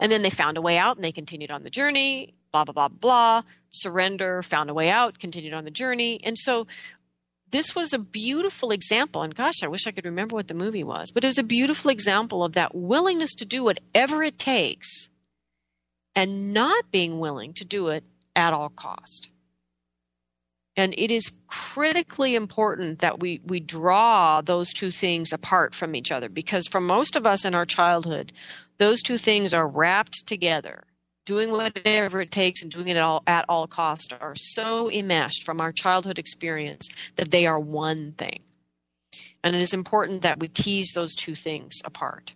and 0.00 0.10
then 0.12 0.22
they 0.22 0.30
found 0.30 0.56
a 0.56 0.62
way 0.62 0.76
out 0.76 0.96
and 0.96 1.04
they 1.04 1.12
continued 1.12 1.50
on 1.50 1.62
the 1.62 1.70
journey 1.70 2.34
blah 2.52 2.64
blah 2.64 2.72
blah 2.72 2.88
blah 2.88 3.42
surrender 3.70 4.42
found 4.42 4.70
a 4.70 4.74
way 4.74 4.90
out 4.90 5.18
continued 5.18 5.54
on 5.54 5.64
the 5.64 5.70
journey 5.70 6.20
and 6.24 6.38
so 6.38 6.66
this 7.50 7.74
was 7.74 7.92
a 7.92 7.98
beautiful 7.98 8.70
example. 8.70 9.22
And 9.22 9.34
gosh, 9.34 9.62
I 9.62 9.68
wish 9.68 9.86
I 9.86 9.90
could 9.90 10.04
remember 10.04 10.34
what 10.36 10.48
the 10.48 10.54
movie 10.54 10.84
was, 10.84 11.10
but 11.10 11.24
it 11.24 11.28
was 11.28 11.38
a 11.38 11.42
beautiful 11.42 11.90
example 11.90 12.44
of 12.44 12.52
that 12.52 12.74
willingness 12.74 13.34
to 13.36 13.44
do 13.44 13.64
whatever 13.64 14.22
it 14.22 14.38
takes 14.38 15.08
and 16.14 16.52
not 16.52 16.90
being 16.90 17.20
willing 17.20 17.54
to 17.54 17.64
do 17.64 17.88
it 17.88 18.04
at 18.34 18.52
all 18.52 18.68
cost. 18.68 19.30
And 20.78 20.94
it 20.96 21.10
is 21.10 21.32
critically 21.48 22.36
important 22.36 23.00
that 23.00 23.18
we, 23.18 23.40
we 23.44 23.58
draw 23.58 24.40
those 24.40 24.72
two 24.72 24.92
things 24.92 25.32
apart 25.32 25.74
from 25.74 25.96
each 25.96 26.12
other 26.12 26.28
because 26.28 26.68
for 26.68 26.80
most 26.80 27.16
of 27.16 27.26
us 27.26 27.44
in 27.44 27.52
our 27.52 27.66
childhood, 27.66 28.32
those 28.78 29.02
two 29.02 29.18
things 29.18 29.52
are 29.52 29.66
wrapped 29.66 30.24
together 30.28 30.84
doing 31.26 31.50
whatever 31.50 32.20
it 32.20 32.30
takes 32.30 32.62
and 32.62 32.70
doing 32.70 32.88
it 32.88 32.96
all 32.96 33.24
at 33.26 33.44
all 33.48 33.66
cost 33.66 34.14
are 34.18 34.34
so 34.36 34.88
enmeshed 34.90 35.44
from 35.44 35.60
our 35.60 35.72
childhood 35.72 36.18
experience 36.18 36.88
that 37.16 37.32
they 37.32 37.44
are 37.44 37.58
one 37.58 38.12
thing. 38.12 38.38
And 39.42 39.56
it 39.56 39.60
is 39.60 39.74
important 39.74 40.22
that 40.22 40.38
we 40.38 40.46
tease 40.46 40.92
those 40.94 41.14
two 41.14 41.34
things 41.34 41.82
apart. 41.84 42.34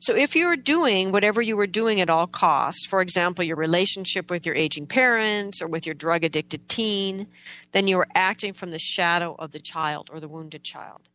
So 0.00 0.14
if 0.14 0.36
you're 0.36 0.56
doing 0.56 1.12
whatever 1.12 1.40
you 1.40 1.56
were 1.56 1.66
doing 1.66 2.00
at 2.00 2.10
all 2.10 2.26
costs, 2.26 2.86
for 2.86 3.00
example, 3.00 3.44
your 3.44 3.56
relationship 3.56 4.30
with 4.30 4.44
your 4.44 4.54
aging 4.54 4.86
parents 4.86 5.62
or 5.62 5.68
with 5.68 5.86
your 5.86 5.94
drug 5.94 6.24
addicted 6.24 6.68
teen, 6.68 7.28
then 7.72 7.88
you 7.88 7.98
are 7.98 8.08
acting 8.14 8.52
from 8.52 8.70
the 8.70 8.78
shadow 8.78 9.34
of 9.38 9.52
the 9.52 9.58
child 9.58 10.10
or 10.12 10.20
the 10.20 10.28
wounded 10.28 10.62
child. 10.62 11.08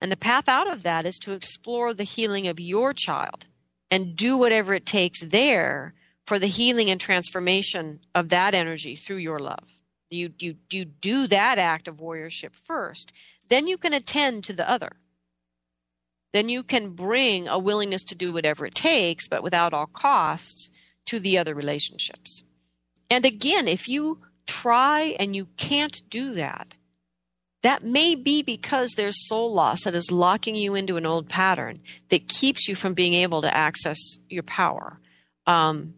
And 0.00 0.12
the 0.12 0.16
path 0.16 0.48
out 0.48 0.70
of 0.70 0.82
that 0.82 1.06
is 1.06 1.18
to 1.20 1.32
explore 1.32 1.94
the 1.94 2.04
healing 2.04 2.46
of 2.46 2.60
your 2.60 2.92
child 2.92 3.46
and 3.90 4.16
do 4.16 4.36
whatever 4.36 4.74
it 4.74 4.84
takes 4.84 5.20
there 5.24 5.94
for 6.26 6.38
the 6.38 6.48
healing 6.48 6.90
and 6.90 7.00
transformation 7.00 8.00
of 8.14 8.28
that 8.28 8.54
energy 8.54 8.96
through 8.96 9.16
your 9.16 9.38
love. 9.38 9.78
You, 10.10 10.32
you, 10.38 10.56
you 10.70 10.84
do 10.84 11.26
that 11.28 11.58
act 11.58 11.88
of 11.88 11.96
warriorship 11.96 12.54
first, 12.54 13.12
then 13.48 13.66
you 13.66 13.78
can 13.78 13.92
attend 13.92 14.44
to 14.44 14.52
the 14.52 14.68
other. 14.68 14.92
Then 16.36 16.50
you 16.50 16.62
can 16.62 16.90
bring 16.90 17.48
a 17.48 17.58
willingness 17.58 18.02
to 18.02 18.14
do 18.14 18.30
whatever 18.30 18.66
it 18.66 18.74
takes, 18.74 19.26
but 19.26 19.42
without 19.42 19.72
all 19.72 19.86
costs, 19.86 20.68
to 21.06 21.18
the 21.18 21.38
other 21.38 21.54
relationships. 21.54 22.42
And 23.08 23.24
again, 23.24 23.66
if 23.66 23.88
you 23.88 24.20
try 24.46 25.16
and 25.18 25.34
you 25.34 25.46
can't 25.56 26.02
do 26.10 26.34
that, 26.34 26.74
that 27.62 27.84
may 27.84 28.14
be 28.14 28.42
because 28.42 28.92
there's 28.92 29.26
soul 29.26 29.54
loss 29.54 29.84
that 29.84 29.94
is 29.94 30.10
locking 30.10 30.56
you 30.56 30.74
into 30.74 30.98
an 30.98 31.06
old 31.06 31.30
pattern 31.30 31.80
that 32.10 32.28
keeps 32.28 32.68
you 32.68 32.74
from 32.74 32.92
being 32.92 33.14
able 33.14 33.40
to 33.40 33.56
access 33.56 34.18
your 34.28 34.42
power. 34.42 35.00
Um, 35.46 35.94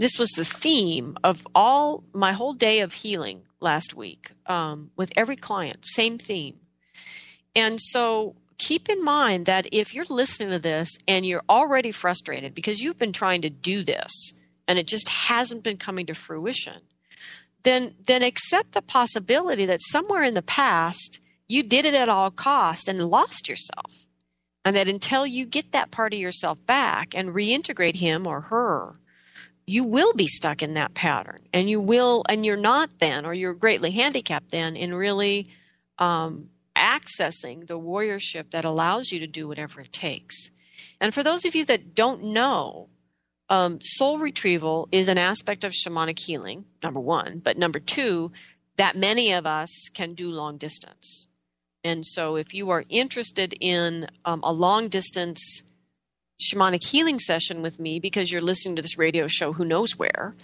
this 0.00 0.18
was 0.18 0.30
the 0.30 0.44
theme 0.44 1.16
of 1.22 1.46
all 1.54 2.02
my 2.12 2.32
whole 2.32 2.54
day 2.54 2.80
of 2.80 2.92
healing 2.92 3.42
last 3.60 3.94
week 3.94 4.32
um, 4.46 4.90
with 4.96 5.12
every 5.16 5.36
client, 5.36 5.86
same 5.86 6.18
theme. 6.18 6.58
And 7.54 7.80
so 7.80 8.34
keep 8.60 8.90
in 8.90 9.02
mind 9.02 9.46
that 9.46 9.66
if 9.72 9.94
you're 9.94 10.04
listening 10.10 10.50
to 10.50 10.58
this 10.58 10.90
and 11.08 11.24
you're 11.24 11.42
already 11.48 11.90
frustrated 11.90 12.54
because 12.54 12.82
you've 12.82 12.98
been 12.98 13.12
trying 13.12 13.40
to 13.40 13.48
do 13.48 13.82
this 13.82 14.34
and 14.68 14.78
it 14.78 14.86
just 14.86 15.08
hasn't 15.08 15.64
been 15.64 15.78
coming 15.78 16.04
to 16.06 16.14
fruition, 16.14 16.82
then 17.62 17.94
then 18.06 18.22
accept 18.22 18.72
the 18.72 18.82
possibility 18.82 19.64
that 19.64 19.80
somewhere 19.80 20.22
in 20.22 20.34
the 20.34 20.42
past 20.42 21.20
you 21.48 21.62
did 21.62 21.86
it 21.86 21.94
at 21.94 22.10
all 22.10 22.30
cost 22.30 22.86
and 22.86 23.02
lost 23.02 23.48
yourself. 23.48 24.04
And 24.62 24.76
that 24.76 24.88
until 24.88 25.26
you 25.26 25.46
get 25.46 25.72
that 25.72 25.90
part 25.90 26.12
of 26.12 26.20
yourself 26.20 26.58
back 26.66 27.14
and 27.14 27.30
reintegrate 27.30 27.96
him 27.96 28.26
or 28.26 28.42
her, 28.42 28.92
you 29.66 29.84
will 29.84 30.12
be 30.12 30.26
stuck 30.26 30.62
in 30.62 30.74
that 30.74 30.92
pattern. 30.92 31.40
And 31.54 31.70
you 31.70 31.80
will, 31.80 32.24
and 32.28 32.44
you're 32.44 32.56
not 32.58 32.90
then, 32.98 33.24
or 33.24 33.32
you're 33.32 33.54
greatly 33.54 33.90
handicapped 33.90 34.50
then 34.50 34.76
in 34.76 34.92
really 34.92 35.48
um, 35.98 36.50
accessing 36.80 37.66
the 37.66 37.78
warriorship 37.78 38.50
that 38.50 38.64
allows 38.64 39.12
you 39.12 39.20
to 39.20 39.26
do 39.26 39.46
whatever 39.46 39.80
it 39.82 39.92
takes. 39.92 40.50
And 41.00 41.14
for 41.14 41.22
those 41.22 41.44
of 41.44 41.54
you 41.54 41.64
that 41.66 41.94
don't 41.94 42.22
know, 42.22 42.88
um, 43.48 43.80
soul 43.82 44.18
retrieval 44.18 44.88
is 44.92 45.08
an 45.08 45.18
aspect 45.18 45.64
of 45.64 45.72
shamanic 45.72 46.18
healing, 46.18 46.64
number 46.82 47.00
one. 47.00 47.40
But 47.40 47.58
number 47.58 47.80
two, 47.80 48.32
that 48.76 48.96
many 48.96 49.32
of 49.32 49.44
us 49.44 49.70
can 49.92 50.14
do 50.14 50.30
long 50.30 50.56
distance. 50.56 51.26
And 51.82 52.04
so, 52.06 52.36
if 52.36 52.54
you 52.54 52.70
are 52.70 52.84
interested 52.88 53.54
in 53.60 54.08
um, 54.24 54.40
a 54.44 54.52
long 54.52 54.88
distance 54.88 55.62
shamanic 56.40 56.84
healing 56.84 57.18
session 57.18 57.62
with 57.62 57.78
me 57.78 57.98
because 57.98 58.30
you're 58.30 58.40
listening 58.40 58.76
to 58.76 58.82
this 58.82 58.98
radio 58.98 59.26
show, 59.26 59.52
who 59.52 59.64
knows 59.64 59.98
where, 59.98 60.34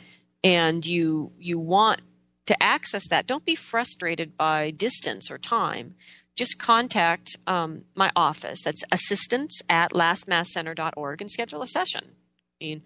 and 0.43 0.85
you 0.85 1.33
you 1.39 1.59
want 1.59 2.01
to 2.47 2.63
access 2.63 3.09
that, 3.09 3.27
don't 3.27 3.45
be 3.45 3.55
frustrated 3.55 4.37
by 4.37 4.71
distance 4.71 5.31
or 5.31 5.39
time. 5.39 5.95
Just 6.37 6.59
contact 6.59 7.37
um, 7.47 7.85
my 7.95 8.13
office. 8.15 8.61
That's 8.63 8.85
assistance 8.93 9.63
at 9.69 9.93
lastmaskcenter.org 9.93 11.23
and 11.23 11.31
schedule 11.31 11.63
a 11.63 11.67
session. 11.67 12.13
I 12.61 12.65
mean, 12.65 12.83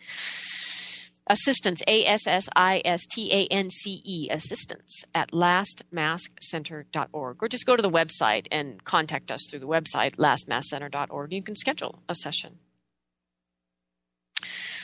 assistance, 1.26 1.82
A 1.86 2.06
S 2.06 2.26
S 2.26 2.48
I 2.54 2.82
S 2.84 3.06
T 3.06 3.32
A 3.32 3.46
N 3.46 3.70
C 3.70 4.02
E, 4.04 4.28
assistance 4.30 5.04
at 5.14 5.32
lastmaskcenter.org. 5.32 7.42
Or 7.42 7.48
just 7.48 7.66
go 7.66 7.76
to 7.76 7.82
the 7.82 7.90
website 7.90 8.46
and 8.52 8.84
contact 8.84 9.30
us 9.30 9.46
through 9.48 9.60
the 9.60 9.68
website, 9.68 10.16
lastmaskcenter.org. 10.16 11.32
You 11.32 11.42
can 11.42 11.56
schedule 11.56 12.02
a 12.08 12.14
session. 12.14 12.58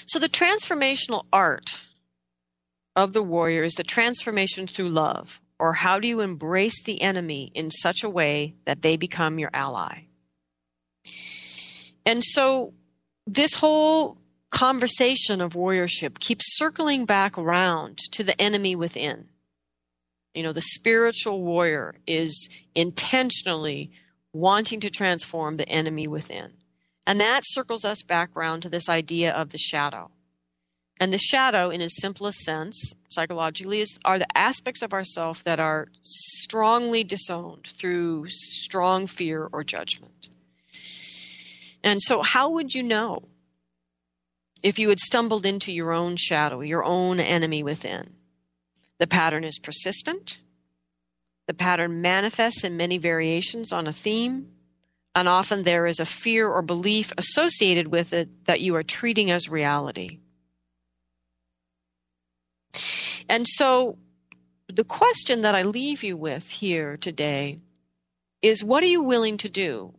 So, 0.07 0.19
the 0.19 0.29
transformational 0.29 1.27
art 1.33 1.85
of 2.95 3.13
the 3.13 3.23
warrior 3.23 3.65
is 3.65 3.75
the 3.75 3.85
transformation 3.85 4.67
through 4.67 4.91
love, 4.91 5.41
or 5.59 5.73
how 5.73 5.99
do 5.99 6.07
you 6.07 6.21
embrace 6.21 6.83
the 6.83 7.01
enemy 7.03 7.51
in 7.55 7.71
such 7.71 8.03
a 8.03 8.11
way 8.11 8.55
that 8.65 8.83
they 8.83 8.97
become 8.97 9.39
your 9.39 9.51
ally? 9.53 10.05
And 12.05 12.23
so, 12.23 12.75
this 13.27 13.55
whole 13.55 14.19
conversation 14.51 15.41
of 15.41 15.55
warriorship 15.55 16.19
keeps 16.19 16.57
circling 16.57 17.05
back 17.05 17.37
around 17.37 17.99
to 18.13 18.23
the 18.23 18.41
enemy 18.41 18.77
within. 18.77 19.29
You 20.35 20.43
know, 20.43 20.53
the 20.53 20.63
spiritual 20.63 21.43
warrior 21.43 21.97
is 22.07 22.49
intentionally 22.75 23.91
wanting 24.33 24.81
to 24.81 24.91
transform 24.91 25.57
the 25.57 25.69
enemy 25.69 26.07
within. 26.07 26.53
And 27.07 27.21
that 27.21 27.43
circles 27.45 27.85
us 27.85 28.03
back 28.03 28.31
around 28.37 28.63
to 28.63 28.69
this 28.69 28.89
idea 28.89 29.33
of 29.33 29.51
the 29.51 29.59
shadow. 29.59 30.11
And 30.99 31.13
the 31.13 31.19
shadow, 31.19 31.71
in 31.71 31.81
its 31.81 32.01
simplest 32.01 32.41
sense, 32.41 32.95
psychologically, 33.11 33.81
is, 33.81 33.99
are 34.05 34.19
the 34.19 34.39
aspects 34.39 34.83
of 34.83 34.95
ourself 34.95 35.45
that 35.45 35.61
are 35.61 35.89
strongly 36.01 37.05
disowned 37.05 37.67
through 37.79 38.27
strong 38.29 39.07
fear 39.07 39.49
or 39.53 39.63
judgment. 39.63 40.29
And 41.83 42.01
so, 42.01 42.23
how 42.23 42.49
would 42.51 42.75
you 42.75 42.83
know 42.83 43.29
if 44.63 44.81
you 44.81 44.89
had 44.89 44.99
stumbled 44.99 45.47
into 45.47 45.73
your 45.73 45.93
own 45.93 46.17
shadow, 46.17 46.61
your 46.61 46.85
own 46.85 47.21
enemy 47.21 47.63
within. 47.63 48.17
The 48.99 49.07
pattern 49.07 49.45
is 49.45 49.61
persistent. 49.61 50.41
The 51.47 51.55
pattern 51.55 52.03
manifests 52.03 52.65
in 52.65 52.77
many 52.77 52.99
variations 52.99 53.73
on 53.73 53.87
a 53.87 53.93
theme, 53.93 54.51
and 55.15 55.29
often 55.29 55.63
there 55.63 55.87
is 55.87 56.01
a 56.01 56.05
fear 56.05 56.49
or 56.49 56.63
belief 56.63 57.13
associated 57.17 57.89
with 57.89 58.13
it 58.13 58.47
that 58.47 58.61
you 58.61 58.75
are 58.75 58.83
treating 58.83 59.31
as 59.31 59.49
reality. 59.49 60.19
And 63.29 63.47
so, 63.47 63.99
the 64.69 64.85
question 64.85 65.43
that 65.43 65.55
I 65.55 65.63
leave 65.63 66.03
you 66.03 66.17
with 66.17 66.49
here 66.49 66.97
today 66.97 67.61
is 68.43 68.63
what 68.63 68.83
are 68.83 68.87
you 68.87 69.03
willing 69.03 69.37
to 69.39 69.49
do? 69.49 69.95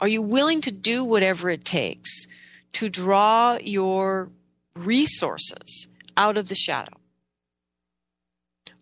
Are 0.00 0.08
you 0.08 0.22
willing 0.22 0.60
to 0.62 0.70
do 0.70 1.04
whatever 1.04 1.50
it 1.50 1.64
takes 1.64 2.26
to 2.72 2.88
draw 2.88 3.58
your 3.60 4.30
resources 4.74 5.88
out 6.16 6.36
of 6.36 6.48
the 6.48 6.54
shadow? 6.54 6.96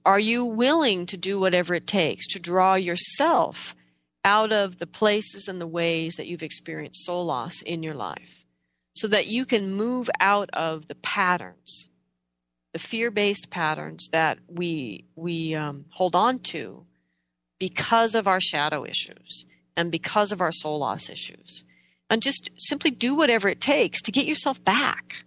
Are 0.05 0.21
you 0.21 0.45
willing 0.45 1.07
to 1.07 1.17
do 1.17 1.39
whatever 1.39 1.75
it 1.75 1.87
takes 1.87 2.27
to 2.29 2.39
draw 2.39 2.77
yourself 2.77 3.75
out 4.25 4.53
of 4.53 4.79
the 4.79 4.87
places 4.87 5.49
and 5.49 5.61
the 5.61 5.67
ways 5.67 6.17
that 6.17 6.27
you've 6.27 6.43
experienced 6.43 7.05
soul 7.05 7.27
loss 7.27 7.63
in 7.63 7.83
your 7.83 7.95
life 7.95 8.45
so 8.95 9.09
that 9.09 9.27
you 9.27 9.45
can 9.45 9.75
move 9.75 10.09
out 10.21 10.51
of 10.53 10.89
the 10.89 10.95
patterns, 10.97 11.89
the 12.79 12.87
fear 12.87 13.11
based 13.11 13.51
patterns 13.51 14.09
that 14.13 14.39
we, 14.49 15.05
we 15.17 15.55
um, 15.55 15.85
hold 15.91 16.15
on 16.15 16.39
to 16.39 16.87
because 17.59 18.15
of 18.15 18.29
our 18.29 18.41
shadow 18.41 18.85
issues 18.85 19.45
and 19.77 19.91
because 19.91 20.33
of 20.33 20.41
our 20.41 20.53
soul 20.53 20.79
loss 20.79 21.09
issues? 21.09 21.65
and 22.11 22.23
just 22.23 22.51
simply 22.57 22.91
do 22.91 23.15
whatever 23.15 23.49
it 23.49 23.61
takes 23.61 24.01
to 24.03 24.13
get 24.13 24.27
yourself 24.27 24.63
back. 24.65 25.25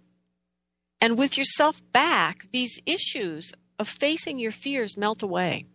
And 1.00 1.18
with 1.18 1.36
yourself 1.36 1.82
back, 1.92 2.46
these 2.52 2.80
issues 2.86 3.52
of 3.78 3.88
facing 3.88 4.38
your 4.38 4.52
fears 4.52 4.96
melt 4.96 5.22
away. 5.22 5.66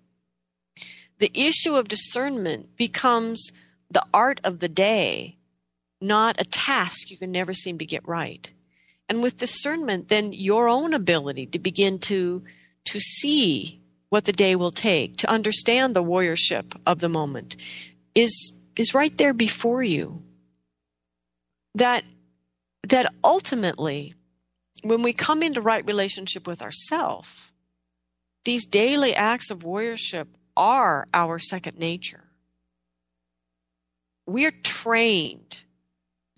The 1.19 1.32
issue 1.34 1.75
of 1.75 1.88
discernment 1.88 2.78
becomes 2.78 3.51
the 3.89 4.03
art 4.13 4.39
of 4.43 4.59
the 4.59 4.69
day, 4.69 5.38
not 5.99 6.39
a 6.39 6.45
task 6.45 7.09
you 7.09 7.17
can 7.17 7.32
never 7.32 7.53
seem 7.53 7.78
to 7.80 7.86
get 7.86 8.07
right. 8.07 8.51
And 9.09 9.23
with 9.23 9.37
discernment, 9.37 10.09
then 10.09 10.33
your 10.33 10.67
own 10.67 10.93
ability 10.93 11.47
to 11.47 11.59
begin 11.59 11.99
to, 11.99 12.43
to 12.85 12.99
see 12.99 13.81
what 14.09 14.25
the 14.25 14.33
day 14.33 14.55
will 14.55 14.71
take, 14.71 15.17
to 15.17 15.29
understand 15.29 15.95
the 15.95 16.03
warriorship 16.03 16.79
of 16.85 16.99
the 16.99 17.09
moment 17.09 17.55
is, 18.15 18.51
is 18.75 18.93
right 18.93 19.17
there 19.17 19.33
before 19.33 19.83
you. 19.83 20.23
That 21.75 22.03
that 22.83 23.13
ultimately 23.23 24.13
when 24.83 25.01
we 25.03 25.11
come 25.11 25.43
into 25.43 25.61
right 25.61 25.85
relationship 25.85 26.47
with 26.47 26.61
ourself 26.61 27.51
these 28.45 28.65
daily 28.65 29.13
acts 29.13 29.49
of 29.49 29.59
warriorship 29.59 30.27
are 30.55 31.07
our 31.13 31.37
second 31.37 31.77
nature. 31.77 32.23
We're 34.25 34.53
trained 34.63 35.59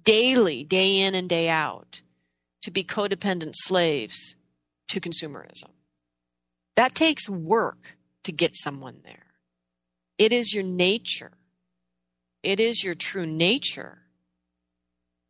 daily 0.04 0.64
day 0.64 1.02
in 1.02 1.14
and 1.14 1.30
day 1.30 1.50
out 1.50 2.02
to 2.62 2.72
be 2.72 2.84
codependent 2.84 3.54
slaves 3.56 4.36
to 4.90 5.00
consumerism. 5.00 5.70
That 6.76 6.96
takes 6.96 7.30
work 7.30 7.98
to 8.24 8.32
get 8.32 8.56
someone 8.56 9.02
there. 9.04 9.26
It 10.18 10.34
is 10.34 10.54
your 10.54 10.64
nature. 10.64 11.32
It 12.44 12.60
is 12.60 12.84
your 12.84 12.96
true 12.96 13.26
nature 13.26 14.00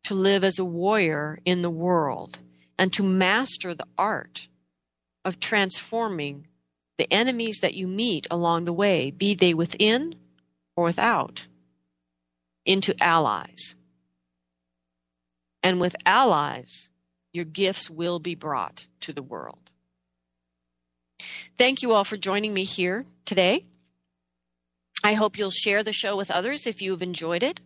to 0.04 0.14
live 0.14 0.44
as 0.44 0.58
a 0.58 0.64
warrior 0.64 1.38
in 1.44 1.62
the 1.62 1.70
world 1.70 2.38
and 2.78 2.92
to 2.94 3.02
master 3.02 3.74
the 3.74 3.86
art 3.96 4.48
of 5.24 5.38
transforming 5.38 6.46
the 6.98 7.12
enemies 7.12 7.60
that 7.62 7.74
you 7.74 7.86
meet 7.86 8.26
along 8.30 8.64
the 8.64 8.72
way, 8.72 9.10
be 9.10 9.34
they 9.34 9.54
within 9.54 10.14
or 10.76 10.84
without, 10.84 11.46
into 12.66 12.94
allies. 13.02 13.74
And 15.62 15.80
with 15.80 15.96
allies, 16.04 16.89
your 17.32 17.44
gifts 17.44 17.88
will 17.88 18.18
be 18.18 18.34
brought 18.34 18.86
to 19.00 19.12
the 19.12 19.22
world. 19.22 19.70
Thank 21.58 21.82
you 21.82 21.92
all 21.92 22.04
for 22.04 22.16
joining 22.16 22.54
me 22.54 22.64
here 22.64 23.04
today. 23.24 23.66
I 25.02 25.14
hope 25.14 25.38
you'll 25.38 25.50
share 25.50 25.82
the 25.82 25.92
show 25.92 26.16
with 26.16 26.30
others 26.30 26.66
if 26.66 26.82
you've 26.82 27.02
enjoyed 27.02 27.42
it. 27.42 27.60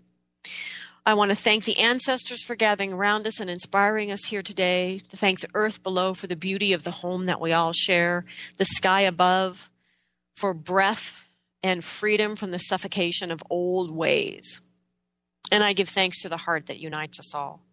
I 1.06 1.14
want 1.14 1.30
to 1.30 1.36
thank 1.36 1.64
the 1.64 1.78
ancestors 1.78 2.42
for 2.42 2.54
gathering 2.54 2.92
around 2.92 3.26
us 3.26 3.38
and 3.38 3.50
inspiring 3.50 4.10
us 4.10 4.24
here 4.24 4.42
today, 4.42 5.02
to 5.10 5.16
thank 5.16 5.40
the 5.40 5.50
earth 5.52 5.82
below 5.82 6.14
for 6.14 6.26
the 6.26 6.36
beauty 6.36 6.72
of 6.72 6.84
the 6.84 6.90
home 6.90 7.26
that 7.26 7.40
we 7.40 7.52
all 7.52 7.72
share, 7.72 8.24
the 8.56 8.64
sky 8.64 9.02
above 9.02 9.68
for 10.34 10.54
breath 10.54 11.20
and 11.62 11.84
freedom 11.84 12.36
from 12.36 12.52
the 12.52 12.58
suffocation 12.58 13.30
of 13.30 13.42
old 13.50 13.90
ways. 13.90 14.60
And 15.52 15.62
I 15.62 15.72
give 15.74 15.88
thanks 15.88 16.22
to 16.22 16.28
the 16.28 16.38
heart 16.38 16.66
that 16.66 16.78
unites 16.78 17.18
us 17.18 17.34
all. 17.34 17.63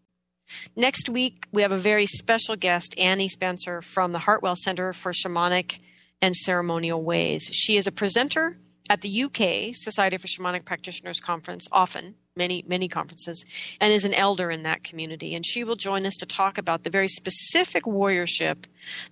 Next 0.76 1.10
week, 1.10 1.48
we 1.52 1.62
have 1.62 1.72
a 1.72 1.78
very 1.78 2.06
special 2.06 2.56
guest, 2.56 2.94
Annie 2.98 3.30
Spencer 3.30 3.82
from 3.82 4.12
the 4.12 4.20
Hartwell 4.20 4.56
Center 4.56 4.94
for 4.94 5.12
Shamanic 5.12 5.80
and 6.22 6.36
Ceremonial 6.36 7.04
Ways. 7.04 7.44
She 7.52 7.78
is 7.78 7.88
a 7.88 7.92
presenter 7.92 8.58
at 8.90 9.02
the 9.02 9.24
UK 9.24 9.76
Society 9.76 10.18
for 10.18 10.28
Shamanic 10.28 10.66
Practitioners 10.66 11.20
Conference 11.20 11.68
often 11.72 12.16
many 12.36 12.64
many 12.68 12.88
conferences 12.88 13.44
and 13.80 13.92
is 13.92 14.06
an 14.06 14.14
elder 14.14 14.50
in 14.50 14.64
that 14.64 14.84
community 14.84 15.36
and 15.36 15.46
she 15.46 15.64
will 15.64 15.76
join 15.76 16.06
us 16.06 16.16
to 16.16 16.26
talk 16.26 16.58
about 16.58 16.84
the 16.84 16.90
very 16.90 17.08
specific 17.08 17.84
warriorship 17.84 18.66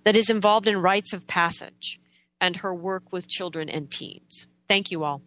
that 0.04 0.16
is 0.16 0.30
involved 0.30 0.66
in 0.66 0.80
rites 0.80 1.12
of 1.12 1.26
passage 1.26 2.00
and 2.40 2.56
her 2.56 2.74
work 2.74 3.12
with 3.12 3.28
children 3.28 3.68
and 3.68 3.90
teens. 3.90 4.46
Thank 4.68 4.90
you 4.90 5.04
all. 5.04 5.22